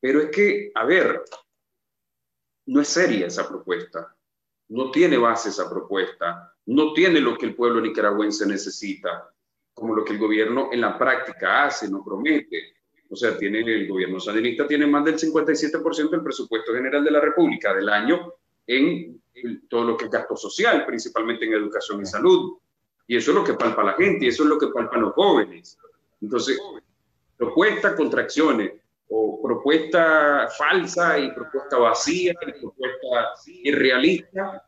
pero 0.00 0.20
es 0.20 0.30
que, 0.30 0.72
a 0.74 0.84
ver, 0.84 1.22
no 2.66 2.80
es 2.80 2.88
seria 2.88 3.26
esa 3.26 3.46
propuesta, 3.46 4.16
no 4.68 4.90
tiene 4.90 5.18
base 5.18 5.50
esa 5.50 5.68
propuesta, 5.68 6.56
no 6.66 6.94
tiene 6.94 7.20
lo 7.20 7.36
que 7.36 7.46
el 7.46 7.54
pueblo 7.54 7.80
nicaragüense 7.80 8.46
necesita, 8.46 9.32
como 9.80 9.94
lo 9.94 10.04
que 10.04 10.12
el 10.12 10.18
gobierno 10.18 10.68
en 10.70 10.82
la 10.82 10.98
práctica 10.98 11.64
hace, 11.64 11.90
no 11.90 12.04
promete. 12.04 12.74
O 13.08 13.16
sea, 13.16 13.36
tiene 13.36 13.60
el 13.60 13.88
gobierno 13.88 14.20
sandinista 14.20 14.68
tiene 14.68 14.86
más 14.86 15.04
del 15.04 15.16
57% 15.16 16.10
del 16.10 16.22
presupuesto 16.22 16.74
general 16.74 17.02
de 17.02 17.10
la 17.10 17.20
República 17.20 17.74
del 17.74 17.88
año 17.88 18.34
en 18.66 19.20
todo 19.68 19.84
lo 19.84 19.96
que 19.96 20.04
es 20.04 20.10
gasto 20.10 20.36
social, 20.36 20.84
principalmente 20.84 21.46
en 21.46 21.54
educación 21.54 22.02
y 22.02 22.06
salud. 22.06 22.58
Y 23.06 23.16
eso 23.16 23.30
es 23.30 23.36
lo 23.36 23.42
que 23.42 23.54
palpa 23.54 23.82
la 23.82 23.94
gente, 23.94 24.26
y 24.26 24.28
eso 24.28 24.44
es 24.44 24.50
lo 24.50 24.58
que 24.58 24.68
palpan 24.68 25.00
los 25.00 25.14
jóvenes. 25.14 25.78
Entonces, 26.20 26.60
propuestas, 27.36 27.94
contracciones, 27.94 28.72
o 29.08 29.40
propuesta 29.42 30.46
falsa 30.56 31.18
y 31.18 31.32
propuesta 31.32 31.78
vacía 31.78 32.32
y 32.32 32.60
propuesta 32.60 33.32
irrealista 33.64 34.64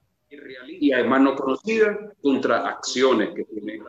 y 0.69 0.93
además 0.93 1.21
no 1.21 1.37
conocida 1.37 2.13
contra 2.21 2.69
acciones 2.69 3.31
que, 3.35 3.45
tiene, 3.45 3.81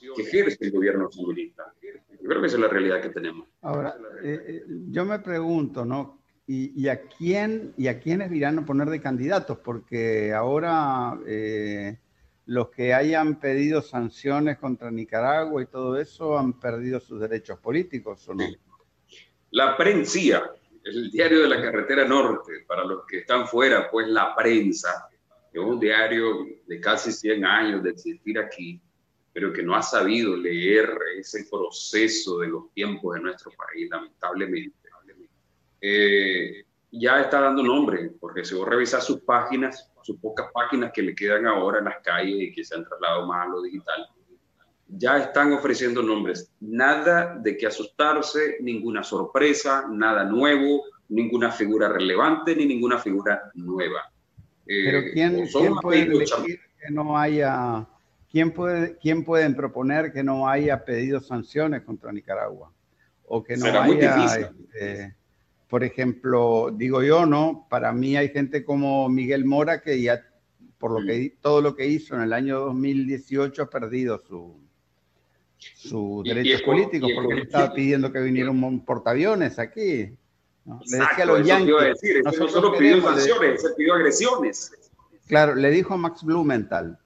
que 0.00 0.22
ejerce 0.22 0.58
el 0.60 0.72
gobierno 0.72 1.08
comunista. 1.10 1.72
Yo 1.80 2.28
creo 2.28 2.40
que 2.40 2.46
esa 2.46 2.56
es 2.56 2.62
la 2.62 2.68
realidad 2.68 3.00
que 3.00 3.10
tenemos. 3.10 3.48
Ahora, 3.62 3.96
eh, 4.22 4.44
eh, 4.46 4.62
yo 4.88 5.04
me 5.04 5.18
pregunto, 5.18 5.84
¿no? 5.84 6.22
¿Y, 6.46 6.72
¿Y, 6.80 6.88
a 6.88 7.02
quién 7.02 7.72
y 7.76 7.86
a 7.86 8.00
quiénes 8.00 8.32
irán 8.32 8.58
a 8.58 8.66
poner 8.66 8.88
de 8.90 9.00
candidatos? 9.00 9.58
Porque 9.58 10.32
ahora 10.32 11.18
eh, 11.26 11.98
los 12.46 12.70
que 12.70 12.94
hayan 12.94 13.38
pedido 13.38 13.80
sanciones 13.80 14.58
contra 14.58 14.90
Nicaragua 14.90 15.62
y 15.62 15.66
todo 15.66 15.98
eso 15.98 16.38
han 16.38 16.58
perdido 16.58 17.00
sus 17.00 17.20
derechos 17.20 17.58
políticos, 17.60 18.28
¿o 18.28 18.34
no? 18.34 18.44
La 19.50 19.76
Prensia, 19.76 20.50
el 20.84 21.10
diario 21.10 21.42
de 21.42 21.48
la 21.48 21.62
carretera 21.62 22.06
norte, 22.06 22.64
para 22.66 22.84
los 22.84 23.06
que 23.06 23.18
están 23.18 23.46
fuera, 23.46 23.90
pues 23.90 24.08
la 24.08 24.34
prensa, 24.34 25.08
es 25.52 25.60
un 25.60 25.78
diario 25.78 26.46
de 26.66 26.80
casi 26.80 27.12
100 27.12 27.44
años 27.44 27.82
de 27.82 27.90
existir 27.90 28.38
aquí, 28.38 28.80
pero 29.32 29.52
que 29.52 29.62
no 29.62 29.74
ha 29.74 29.82
sabido 29.82 30.36
leer 30.36 30.90
ese 31.18 31.46
proceso 31.50 32.38
de 32.38 32.48
los 32.48 32.72
tiempos 32.72 33.14
de 33.14 33.20
nuestro 33.22 33.50
país, 33.52 33.88
lamentablemente. 33.90 34.76
Eh, 35.80 36.64
ya 36.92 37.22
está 37.22 37.40
dando 37.40 37.62
nombre, 37.62 38.12
porque 38.20 38.44
si 38.44 38.54
vos 38.54 38.68
revisas 38.68 39.04
sus 39.04 39.20
páginas, 39.22 39.90
sus 40.02 40.18
pocas 40.18 40.46
páginas 40.52 40.92
que 40.92 41.02
le 41.02 41.14
quedan 41.14 41.46
ahora 41.46 41.78
en 41.78 41.86
las 41.86 41.98
calles 42.02 42.36
y 42.38 42.52
que 42.52 42.64
se 42.64 42.74
han 42.74 42.84
trasladado 42.84 43.26
más 43.26 43.46
a 43.46 43.50
lo 43.50 43.62
digital, 43.62 44.06
ya 44.88 45.18
están 45.18 45.52
ofreciendo 45.54 46.02
nombres. 46.02 46.52
Nada 46.60 47.36
de 47.38 47.56
que 47.56 47.66
asustarse, 47.66 48.58
ninguna 48.60 49.02
sorpresa, 49.02 49.86
nada 49.90 50.24
nuevo, 50.24 50.84
ninguna 51.08 51.50
figura 51.50 51.88
relevante 51.88 52.54
ni 52.54 52.66
ninguna 52.66 52.98
figura 52.98 53.50
nueva. 53.54 54.12
Eh, 54.66 54.84
Pero 54.84 55.02
¿quién, 55.12 55.76
puede 55.80 56.06
decir 56.06 56.60
que 56.78 56.90
no 56.90 57.18
haya, 57.18 57.86
quién 58.32 58.50
puede, 58.52 58.96
quién 58.96 59.24
pueden 59.24 59.54
proponer 59.54 60.12
que 60.12 60.24
no 60.24 60.48
haya 60.48 60.84
pedido 60.84 61.20
sanciones 61.20 61.82
contra 61.82 62.10
Nicaragua? 62.10 62.72
O 63.26 63.44
que 63.44 63.56
no 63.56 63.66
haya, 63.66 64.26
este, 64.26 65.14
por 65.68 65.84
ejemplo, 65.84 66.70
digo 66.74 67.02
yo, 67.02 67.24
¿no? 67.26 67.66
Para 67.70 67.92
mí 67.92 68.16
hay 68.16 68.30
gente 68.30 68.64
como 68.64 69.08
Miguel 69.08 69.44
Mora 69.44 69.80
que 69.80 70.00
ya, 70.02 70.22
por 70.78 70.90
lo 70.90 71.06
que 71.06 71.36
todo 71.40 71.60
lo 71.60 71.76
que 71.76 71.86
hizo 71.86 72.14
en 72.14 72.22
el 72.22 72.32
año 72.32 72.58
2018 72.60 73.62
ha 73.62 73.70
perdido 73.70 74.18
su, 74.18 74.60
sus 75.58 76.24
derechos 76.24 76.62
políticos, 76.62 77.10
porque 77.14 77.34
él 77.34 77.42
estaba 77.42 77.72
pidiendo 77.72 78.12
que 78.12 78.20
viniera 78.20 78.50
un 78.50 78.84
portaaviones 78.84 79.58
aquí. 79.58 80.16
¿no? 80.64 80.80
Le 80.84 80.98
decía 80.98 81.24
a 81.24 81.26
los 81.26 81.46
Yankees. 81.46 81.98
no 82.24 82.48
solo 82.48 82.76
pidió 82.76 83.00
sanciones, 83.02 83.62
se 83.62 83.70
pidió 83.74 83.94
agresiones. 83.94 84.72
Claro, 85.26 85.54
le 85.54 85.70
dijo 85.70 85.94
a 85.94 85.96
Max 85.96 86.22
Blumenthal, 86.22 86.98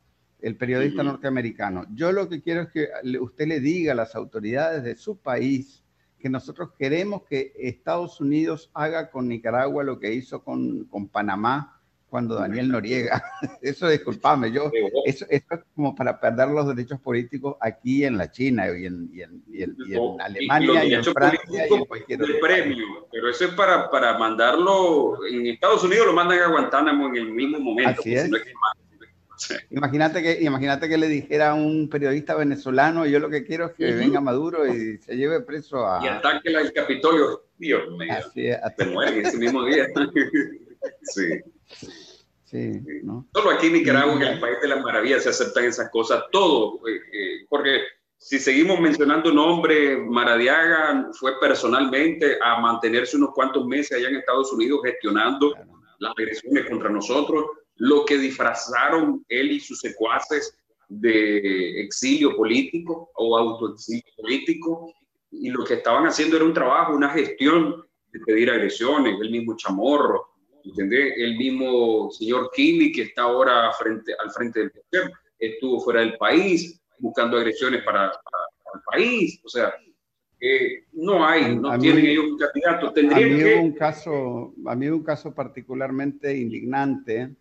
el 0.47 0.57
periodista 0.57 1.03
norteamericano, 1.03 1.87
yo 1.93 2.13
lo 2.13 2.29
que 2.29 2.41
quiero 2.41 2.63
es 2.63 2.69
que 2.69 2.89
usted 3.19 3.49
le 3.49 3.59
diga 3.59 3.93
a 3.93 3.97
las 3.97 4.15
autoridades 4.15 4.85
de 4.85 4.95
su 4.95 5.19
país 5.19 5.83
que 6.21 6.29
nosotros 6.29 6.71
queremos 6.79 7.23
que 7.29 7.53
Estados 7.59 8.21
Unidos 8.21 8.71
haga 8.73 9.11
con 9.11 9.27
Nicaragua 9.27 9.83
lo 9.83 9.99
que 9.99 10.15
hizo 10.15 10.45
con, 10.45 10.85
con 10.85 11.09
Panamá 11.09 11.81
cuando 12.09 12.37
Daniel 12.37 12.69
Noriega. 12.69 13.21
Eso, 13.61 13.89
disculpame, 13.89 14.53
yo, 14.53 14.71
eso, 15.05 15.27
es 15.29 15.43
como 15.75 15.97
para 15.97 16.21
perder 16.21 16.49
los 16.49 16.69
derechos 16.69 17.01
políticos 17.01 17.57
aquí 17.61 18.05
en 18.05 18.17
la 18.17 18.31
China 18.31 18.67
y 18.69 18.87
en, 18.87 19.11
y 19.13 19.23
en, 19.23 19.43
y 19.49 19.63
en, 19.65 20.21
Alemania 20.21 20.85
y, 20.85 20.95
en 20.95 21.05
Francia 21.05 21.67
y 21.69 21.75
en 21.75 21.85
cualquier 21.87 22.23
otro 22.23 22.35
premio, 22.41 23.09
pero 23.11 23.29
eso 23.29 23.47
es 23.47 23.51
para, 23.55 23.91
para 23.91 24.17
mandarlo, 24.17 25.27
en 25.27 25.49
Estados 25.49 25.83
Unidos 25.83 26.07
lo 26.07 26.13
mandan 26.13 26.39
a 26.39 26.49
Guantánamo 26.49 27.09
en 27.09 27.17
el 27.17 27.33
mismo 27.33 27.59
momento. 27.59 28.01
Así 28.01 28.15
es. 28.15 28.31
Imagínate 29.71 30.23
que, 30.23 30.43
imagínate 30.43 30.89
que 30.89 30.97
le 30.97 31.09
dijera 31.09 31.51
a 31.51 31.55
un 31.55 31.89
periodista 31.89 32.35
venezolano, 32.35 33.07
yo 33.07 33.19
lo 33.19 33.29
que 33.29 33.45
quiero 33.45 33.67
es 33.67 33.73
que 33.73 33.93
venga 33.93 34.21
Maduro 34.21 34.67
y 34.67 34.99
se 34.99 35.17
lleve 35.17 35.41
preso 35.41 35.87
a... 35.87 36.05
Y 36.05 36.09
ataque 36.09 36.49
el 36.51 36.73
Capitolio. 36.73 37.45
Dios 37.59 37.91
mío. 37.97 38.13
Así 38.13 38.49
es, 38.49 38.59
se 38.77 38.87
muere 38.87 39.21
ese 39.21 39.39
mismo 39.39 39.65
día. 39.65 39.87
sí. 41.03 41.41
Sí, 42.45 42.81
Solo 43.35 43.51
aquí 43.51 43.67
en 43.67 43.73
Nicaragua, 43.73 44.15
en 44.15 44.23
el 44.23 44.41
país 44.41 44.61
de 44.63 44.69
las 44.69 44.81
maravillas, 44.81 45.25
se 45.25 45.31
aceptan 45.31 45.65
esas 45.65 45.91
cosas, 45.91 46.23
todo, 46.31 46.77
eh, 46.89 47.01
eh, 47.13 47.47
porque 47.49 47.81
si 48.19 48.39
seguimos 48.39 48.79
mencionando 48.79 49.33
nombres, 49.33 49.99
Maradiaga 50.07 51.11
fue 51.19 51.39
personalmente 51.41 52.39
a 52.41 52.61
mantenerse 52.61 53.17
unos 53.17 53.35
cuantos 53.35 53.67
meses 53.67 53.99
allá 53.99 54.09
en 54.09 54.17
Estados 54.17 54.53
Unidos 54.53 54.81
gestionando 54.85 55.55
las 55.99 56.13
agresiones 56.17 56.69
contra 56.69 56.89
nosotros, 56.89 57.45
lo 57.77 58.05
que 58.05 58.19
disfrazaron 58.19 59.25
él 59.29 59.53
y 59.53 59.61
sus 59.61 59.81
secuaces 59.81 60.57
de 60.89 61.81
exilio 61.81 62.37
político 62.37 63.11
o 63.15 63.37
autoexilio 63.37 64.05
político, 64.17 64.93
y 65.31 65.51
lo 65.51 65.65
que 65.65 65.75
estaban 65.75 66.07
haciendo 66.07 66.37
era 66.37 66.45
un 66.45 66.55
trabajo, 66.55 66.95
una 66.95 67.11
gestión 67.11 67.85
de 68.13 68.21
pedir 68.21 68.51
agresiones, 68.51 69.17
el 69.21 69.31
mismo 69.31 69.57
Chamorro, 69.57 70.37
el 70.77 71.37
mismo 71.37 72.11
señor 72.11 72.51
Kimi, 72.55 72.93
que 72.93 73.03
está 73.03 73.23
ahora 73.23 73.73
frente, 73.73 74.13
al 74.19 74.31
frente 74.31 74.61
del 74.61 74.71
poder, 74.71 75.13
estuvo 75.39 75.81
fuera 75.81 76.01
del 76.01 76.17
país 76.17 76.81
buscando 76.99 77.37
agresiones 77.37 77.83
para, 77.85 78.07
el 78.07 78.81
país. 78.91 79.41
O 79.45 79.49
sea, 79.49 79.73
eh, 80.41 80.85
no 80.93 81.25
hay, 81.27 81.57
no 81.57 81.79
tienen 81.79 82.07
ellos 82.07 82.25
un 82.33 82.39
candidato. 82.39 82.93
Tendrían 82.93 83.31
a 83.31 83.35
mí 83.35 83.43
que... 83.43 83.55
un 83.55 83.73
caso, 83.73 84.55
a 84.67 84.75
mí 84.75 84.89
un 84.89 85.03
caso 85.03 85.35
particularmente 85.35 86.37
indignante, 86.37 87.35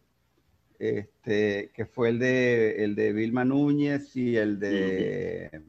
este, 0.80 1.72
que 1.74 1.86
fue 1.86 2.10
el 2.10 2.20
de, 2.20 2.84
el 2.84 2.96
de 2.96 3.14
Vilma 3.14 3.46
Núñez 3.46 4.16
y 4.16 4.38
el 4.38 4.60
de, 4.60 5.62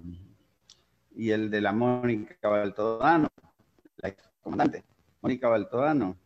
y 1.14 1.30
el 1.30 1.50
de 1.50 1.60
la 1.60 1.72
Mónica 1.72 2.48
Baltodano, 2.48 3.28
la 3.96 4.08
ex 4.08 4.28
comandante, 4.42 4.84
Mónica 5.20 5.48
Baltodano. 5.48 6.16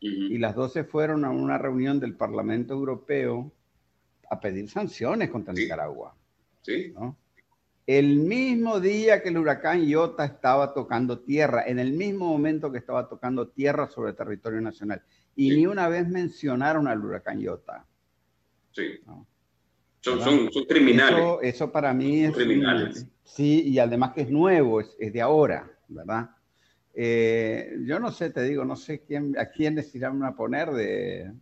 Y 0.00 0.36
las 0.36 0.54
dos 0.54 0.74
se 0.74 0.84
fueron 0.84 1.24
a 1.24 1.30
una 1.30 1.56
reunión 1.56 1.98
del 1.98 2.14
Parlamento 2.14 2.74
Europeo 2.74 3.50
a 4.28 4.38
pedir 4.38 4.68
sanciones 4.68 5.30
contra 5.30 5.54
Nicaragua. 5.54 6.14
Sí. 6.60 6.92
El 7.86 8.18
mismo 8.18 8.80
día 8.80 9.22
que 9.22 9.30
el 9.30 9.38
huracán 9.38 9.82
Iota 9.82 10.26
estaba 10.26 10.74
tocando 10.74 11.20
tierra, 11.20 11.64
en 11.66 11.78
el 11.78 11.92
mismo 11.92 12.26
momento 12.26 12.70
que 12.70 12.78
estaba 12.78 13.08
tocando 13.08 13.48
tierra 13.48 13.88
sobre 13.88 14.10
el 14.10 14.16
territorio 14.16 14.60
nacional. 14.60 15.02
Y 15.36 15.56
ni 15.56 15.66
una 15.66 15.88
vez 15.88 16.06
mencionaron 16.06 16.86
al 16.86 17.02
huracán 17.02 17.40
Iota. 17.40 17.86
Sí. 18.74 19.00
Son, 20.00 20.20
son, 20.20 20.52
son, 20.52 20.64
criminales. 20.64 21.24
Eso, 21.42 21.72
para 21.72 21.94
mí 21.94 22.24
es... 22.24 22.32
Criminales. 22.32 23.06
sí, 23.22 23.62
y 23.68 23.78
además 23.78 24.12
que 24.12 24.22
es 24.22 24.30
nuevo, 24.30 24.80
es, 24.80 24.94
es 24.98 25.12
de 25.12 25.22
ahora, 25.22 25.70
¿verdad? 25.88 26.28
Eh, 26.92 27.72
yo 27.86 27.98
no 27.98 28.12
sé, 28.12 28.30
te 28.30 28.42
digo, 28.42 28.64
no 28.64 28.76
sé 28.76 29.02
quién, 29.06 29.36
a 29.38 29.46
quién 29.46 29.74
les 29.74 29.94
irán 29.94 30.22
a 30.22 30.36
poner 30.36 30.70
de, 30.70 31.32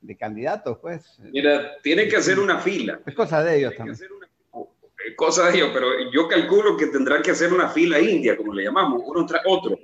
de 0.00 0.16
candidatos, 0.16 0.78
pues. 0.80 1.18
Mira, 1.32 1.76
tiene 1.82 2.08
que 2.08 2.16
hacer 2.16 2.38
una 2.38 2.58
fila. 2.58 3.00
Es 3.04 3.14
cosa 3.14 3.42
de 3.42 3.58
ellos 3.58 3.74
también. 3.76 3.96
Es 3.96 5.14
cosa 5.16 5.50
de 5.50 5.56
ellos, 5.58 5.70
pero 5.72 5.88
yo 6.12 6.28
calculo 6.28 6.76
que 6.76 6.86
tendrán 6.86 7.22
que 7.22 7.32
hacer 7.32 7.52
una 7.52 7.68
fila 7.68 8.00
india, 8.00 8.36
como 8.36 8.54
le 8.54 8.64
llamamos, 8.64 9.02
uno 9.04 9.26
tras 9.26 9.42
otro. 9.46 9.76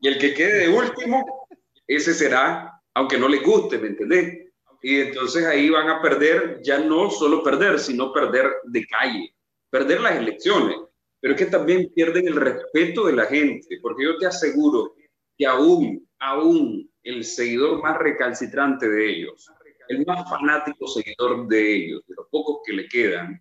Y 0.00 0.08
el 0.08 0.18
que 0.18 0.34
quede 0.34 0.66
de 0.66 0.68
último, 0.68 1.46
ese 1.86 2.12
será, 2.12 2.80
aunque 2.94 3.18
no 3.18 3.28
le 3.28 3.38
guste, 3.38 3.78
¿me 3.78 3.88
entendés? 3.88 4.41
Y 4.82 5.00
entonces 5.00 5.46
ahí 5.46 5.70
van 5.70 5.88
a 5.88 6.02
perder, 6.02 6.60
ya 6.62 6.78
no 6.78 7.08
solo 7.08 7.42
perder, 7.42 7.78
sino 7.78 8.12
perder 8.12 8.50
de 8.64 8.84
calle, 8.86 9.34
perder 9.70 10.00
las 10.00 10.16
elecciones. 10.16 10.76
Pero 11.20 11.34
es 11.34 11.38
que 11.38 11.46
también 11.46 11.92
pierden 11.94 12.26
el 12.26 12.34
respeto 12.34 13.06
de 13.06 13.12
la 13.12 13.26
gente, 13.26 13.78
porque 13.80 14.04
yo 14.04 14.18
te 14.18 14.26
aseguro 14.26 14.94
que 15.38 15.46
aún, 15.46 16.08
aún 16.18 16.90
el 17.04 17.24
seguidor 17.24 17.80
más 17.80 17.96
recalcitrante 17.98 18.88
de 18.88 19.08
ellos, 19.08 19.48
el 19.88 20.04
más 20.04 20.28
fanático 20.28 20.88
seguidor 20.88 21.46
de 21.46 21.76
ellos, 21.76 22.02
de 22.08 22.16
los 22.16 22.26
pocos 22.28 22.60
que 22.66 22.72
le 22.72 22.88
quedan, 22.88 23.40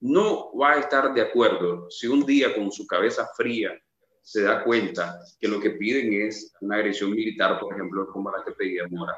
no 0.00 0.56
va 0.56 0.72
a 0.72 0.80
estar 0.80 1.14
de 1.14 1.20
acuerdo 1.20 1.88
si 1.90 2.08
un 2.08 2.24
día 2.24 2.54
con 2.54 2.72
su 2.72 2.86
cabeza 2.86 3.28
fría 3.36 3.78
se 4.22 4.42
da 4.42 4.64
cuenta 4.64 5.20
que 5.38 5.48
lo 5.48 5.60
que 5.60 5.70
piden 5.70 6.12
es 6.12 6.52
una 6.60 6.76
agresión 6.76 7.12
militar, 7.12 7.60
por 7.60 7.74
ejemplo, 7.74 8.08
como 8.08 8.30
la 8.30 8.44
que 8.44 8.52
pedía 8.52 8.88
Mora, 8.88 9.16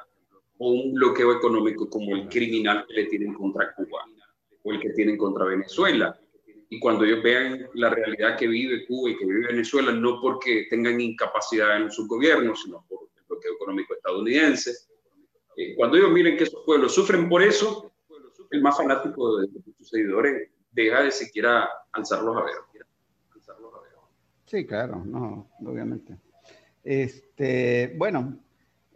o 0.59 0.71
un 0.71 0.95
bloqueo 0.95 1.33
económico 1.33 1.89
como 1.89 2.15
el 2.15 2.29
criminal 2.29 2.85
que 2.87 2.95
le 2.95 3.05
tienen 3.07 3.35
contra 3.35 3.75
Cuba, 3.75 4.05
o 4.63 4.73
el 4.73 4.81
que 4.81 4.91
tienen 4.91 5.17
contra 5.17 5.45
Venezuela 5.45 6.19
y 6.73 6.81
cuando 6.81 7.05
ellos 7.05 7.23
vean 7.23 7.69
la 7.75 7.91
realidad 7.91 8.39
que 8.39 8.49
vive 8.49 8.87
Cuba 8.87 9.11
y 9.11 9.19
que 9.19 9.27
vive 9.27 9.49
Venezuela, 9.49 9.93
no 9.93 10.19
porque 10.23 10.69
tengan 10.71 10.99
incapacidad 10.99 11.77
en 11.77 11.91
sus 11.91 12.09
gobiernos, 12.09 12.63
sino 12.63 12.83
por 12.89 13.11
el 13.15 13.25
bloqueo 13.29 13.53
económico 13.57 13.93
estadounidense, 13.93 14.71
eh, 15.59 15.75
cuando 15.77 15.99
ellos 15.99 16.11
miren 16.13 16.35
que 16.35 16.45
esos 16.45 16.65
pueblos 16.65 16.95
sufren 16.95 17.29
por 17.29 17.43
eso, 17.43 17.93
el 18.51 18.63
más 18.63 18.75
fanático 18.75 19.37
de, 19.37 19.49
sus 19.77 19.91
seguidores 19.91 20.51
deja 20.71 21.03
de 21.03 21.11
siquiera 21.11 21.69
alzarlos 21.93 22.39
a 22.39 22.45
ver. 22.45 22.55
Sí, 24.47 24.67
claro, 24.67 25.03
no, 25.05 25.51
obviamente. 25.67 26.17
Este, 26.83 27.93
bueno, 27.99 28.39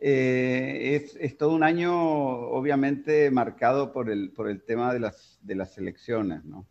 eh, 0.01 0.97
es, 0.97 1.17
es, 1.17 1.37
todo 1.39 1.55
un 1.55 1.63
año 1.63 1.93
obviamente 1.95 3.31
marcado 3.31 3.93
por 3.93 4.11
el, 4.11 4.31
por 4.31 4.49
el 4.49 4.63
tema 4.63 4.93
de 4.93 5.01
las, 5.01 5.39
de 5.43 5.55
las 5.55 5.79
elecciones, 5.79 6.45
¿no? 6.45 6.67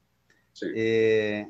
Eh, 0.73 1.47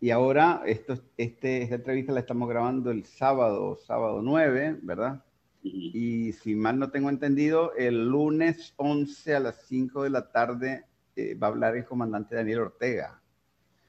y 0.00 0.10
ahora, 0.10 0.62
esto, 0.66 0.94
este, 1.16 1.62
esta 1.62 1.76
entrevista 1.76 2.12
la 2.12 2.20
estamos 2.20 2.48
grabando 2.48 2.90
el 2.90 3.04
sábado, 3.04 3.76
sábado 3.76 4.22
9, 4.22 4.78
¿verdad? 4.82 5.24
Y 5.62 6.32
si 6.32 6.56
mal 6.56 6.78
no 6.78 6.90
tengo 6.90 7.08
entendido, 7.08 7.72
el 7.76 8.08
lunes 8.08 8.74
11 8.76 9.34
a 9.36 9.40
las 9.40 9.66
5 9.66 10.02
de 10.02 10.10
la 10.10 10.32
tarde 10.32 10.84
eh, 11.14 11.34
va 11.34 11.48
a 11.48 11.50
hablar 11.50 11.76
el 11.76 11.84
comandante 11.84 12.34
Daniel 12.34 12.60
Ortega. 12.60 13.20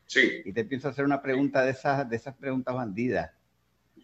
Sí. 0.05 0.41
Y 0.45 0.53
te 0.53 0.65
pienso 0.65 0.89
hacer 0.89 1.05
una 1.05 1.21
pregunta 1.21 1.63
de 1.63 1.71
esas, 1.71 2.07
de 2.07 2.15
esas 2.15 2.35
preguntas 2.35 2.75
bandidas. 2.75 3.31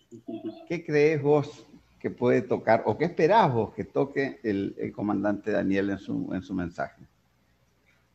¿Qué 0.68 0.84
crees 0.84 1.22
vos 1.22 1.69
que 2.00 2.10
puede 2.10 2.42
tocar 2.42 2.84
o 2.86 2.98
qué 2.98 3.06
esperás 3.06 3.54
vos 3.54 3.74
que 3.74 3.84
toque 3.84 4.40
el, 4.44 4.76
el 4.78 4.92
comandante 4.92 5.52
Daniel 5.52 5.90
en 5.92 6.00
su, 6.00 6.30
en 6.34 6.42
su 6.42 6.54
mensaje? 6.54 7.04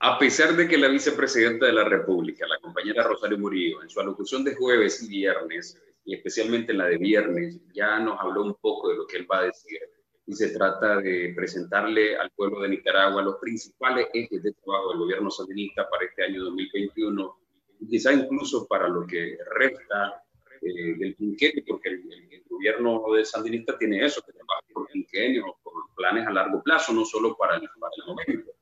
A 0.00 0.18
pesar 0.18 0.54
de 0.54 0.68
que 0.68 0.76
la 0.76 0.88
vicepresidenta 0.88 1.66
de 1.66 1.72
la 1.72 1.84
República, 1.84 2.46
la 2.46 2.58
compañera 2.60 3.04
Rosario 3.04 3.38
Murillo, 3.38 3.82
en 3.82 3.88
su 3.88 4.00
alocución 4.00 4.44
de 4.44 4.54
jueves 4.54 5.02
y 5.02 5.08
viernes, 5.08 5.80
y 6.04 6.14
especialmente 6.14 6.72
en 6.72 6.78
la 6.78 6.86
de 6.86 6.98
viernes, 6.98 7.60
ya 7.72 7.98
nos 8.00 8.20
habló 8.20 8.42
un 8.42 8.54
poco 8.60 8.90
de 8.90 8.96
lo 8.96 9.06
que 9.06 9.16
él 9.16 9.26
va 9.30 9.38
a 9.38 9.44
decir. 9.44 9.78
Y 10.26 10.34
se 10.34 10.50
trata 10.50 10.96
de 10.96 11.32
presentarle 11.34 12.16
al 12.16 12.30
pueblo 12.32 12.60
de 12.60 12.70
Nicaragua 12.70 13.22
los 13.22 13.36
principales 13.36 14.08
ejes 14.12 14.42
de 14.42 14.52
trabajo 14.52 14.90
del 14.90 14.98
gobierno 14.98 15.30
sandinista 15.30 15.88
para 15.88 16.04
este 16.04 16.24
año 16.24 16.44
2021, 16.44 17.38
y 17.80 17.88
quizá 17.88 18.12
incluso 18.12 18.66
para 18.66 18.88
lo 18.88 19.06
que 19.06 19.38
resta 19.54 20.23
eh, 20.64 20.94
del 20.98 21.16
quinquenio, 21.16 21.62
porque 21.66 21.90
el, 21.90 22.02
gobierno 22.48 23.02
de 23.12 23.24
sandinista 23.24 23.76
tiene 23.76 24.04
eso, 24.04 24.22
que 24.22 24.32
trabaja 24.32 24.62
por 24.72 24.88
quinquenio, 24.88 25.56
por 25.62 25.72
planes 25.96 26.26
a 26.26 26.30
largo 26.30 26.62
plazo, 26.62 26.92
no 26.92 27.04
solo 27.04 27.36
para 27.36 27.56
el, 27.56 27.68
para 27.80 27.92
el 27.96 28.06
momento. 28.06 28.52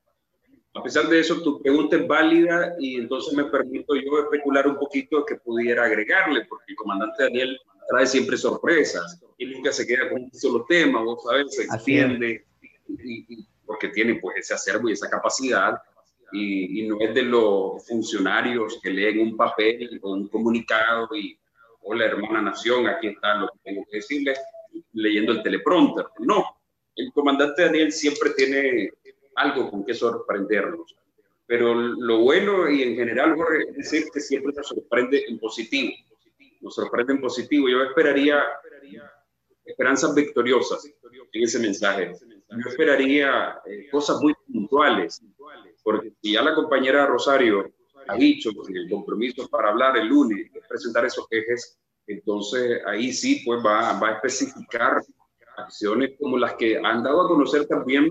A 0.75 0.83
pesar 0.83 1.07
de 1.09 1.21
eso, 1.21 1.43
tu 1.43 1.61
pregunta 1.61 1.97
es 1.97 2.09
válida 2.09 2.75
y 2.79 2.97
entonces 2.97 3.35
me 3.35 3.45
permito 3.45 3.95
yo 3.95 4.21
especular 4.21 4.67
un 4.67 4.79
poquito 4.79 5.25
que 5.27 5.37
pudiera 5.37 5.85
agregarle, 5.85 6.47
porque 6.47 6.65
el 6.69 6.77
comandante 6.77 7.25
Daniel 7.25 7.59
trae 7.89 8.07
siempre 8.07 8.37
sorpresas 8.39 9.23
y 9.37 9.47
nunca 9.47 9.71
se 9.73 9.87
queda 9.87 10.09
con 10.09 10.23
un 10.23 10.33
solo 10.33 10.65
tema, 10.67 11.03
vos 11.03 11.23
sabes, 11.25 11.55
se 11.55 11.65
extiende 11.65 12.47
y, 12.89 13.47
porque 13.67 13.89
tiene 13.89 14.17
pues 14.17 14.39
ese 14.39 14.55
acervo 14.55 14.89
y 14.89 14.93
esa 14.93 15.11
capacidad 15.11 15.77
y, 16.33 16.87
no 16.87 16.97
es 17.01 17.15
de 17.15 17.23
los 17.23 17.87
funcionarios 17.87 18.81
que 18.83 18.91
leen 18.91 19.21
un 19.21 19.37
papel 19.37 20.01
o 20.03 20.13
un 20.15 20.29
comunicado 20.29 21.15
y 21.15 21.39
hola 21.83 22.07
hermana 22.07 22.43
nación, 22.43 22.87
aquí 22.87 23.09
está 23.09 23.35
lo 23.35 23.49
que 23.49 23.59
tengo 23.65 23.85
que 23.91 23.99
decirles, 23.99 24.41
leyendo 24.93 25.33
el 25.33 25.43
teleprompter. 25.43 26.07
No, 26.21 26.45
el 26.97 27.13
comandante 27.13 27.63
Daniel 27.63 27.93
siempre 27.93 28.31
tiene 28.31 28.91
algo 29.37 29.71
con 29.71 29.85
que 29.85 29.95
sorprendernos. 29.95 30.95
Pero 31.47 31.75
lo 31.75 32.21
bueno 32.21 32.71
y 32.71 32.83
en 32.83 32.97
general, 32.97 33.35
Jorge, 33.37 33.65
es 33.71 33.77
decir 33.77 34.05
que 34.13 34.21
siempre 34.21 34.53
nos 34.57 34.69
sorprende 34.69 35.25
en 35.29 35.39
positivo. 35.39 35.93
Nos 36.61 36.75
sorprende 36.75 37.15
en 37.15 37.21
positivo. 37.21 37.69
Yo 37.69 37.83
esperaría 37.83 38.43
esperanzas 39.65 40.15
victoriosas 40.15 40.85
en 41.33 41.43
ese 41.43 41.59
mensaje. 41.59 42.13
Yo 42.49 42.69
esperaría 42.69 43.59
eh, 43.67 43.89
cosas 43.91 44.21
muy 44.21 44.35
puntuales, 44.47 45.23
porque 45.83 46.13
si 46.23 46.33
ya 46.33 46.43
la 46.43 46.55
compañera 46.55 47.07
Rosario 47.07 47.73
ha 48.09 48.17
dicho 48.17 48.51
que 48.67 48.73
el 48.73 48.91
compromiso 48.91 49.49
para 49.49 49.71
hablar 49.71 49.97
el 49.97 50.09
lunes 50.09 50.51
es 50.55 50.67
presentar 50.69 51.05
esos 51.05 51.27
ejes, 51.31 51.79
entonces 52.07 52.81
ahí 52.87 53.13
sí 53.13 53.43
pues 53.45 53.65
va, 53.65 53.99
va 53.99 54.09
a 54.09 54.13
especificar 54.13 55.03
acciones 55.57 56.13
como 56.19 56.39
las 56.39 56.55
que 56.55 56.79
han 56.79 57.03
dado 57.03 57.23
a 57.23 57.29
conocer 57.29 57.67
también 57.67 58.11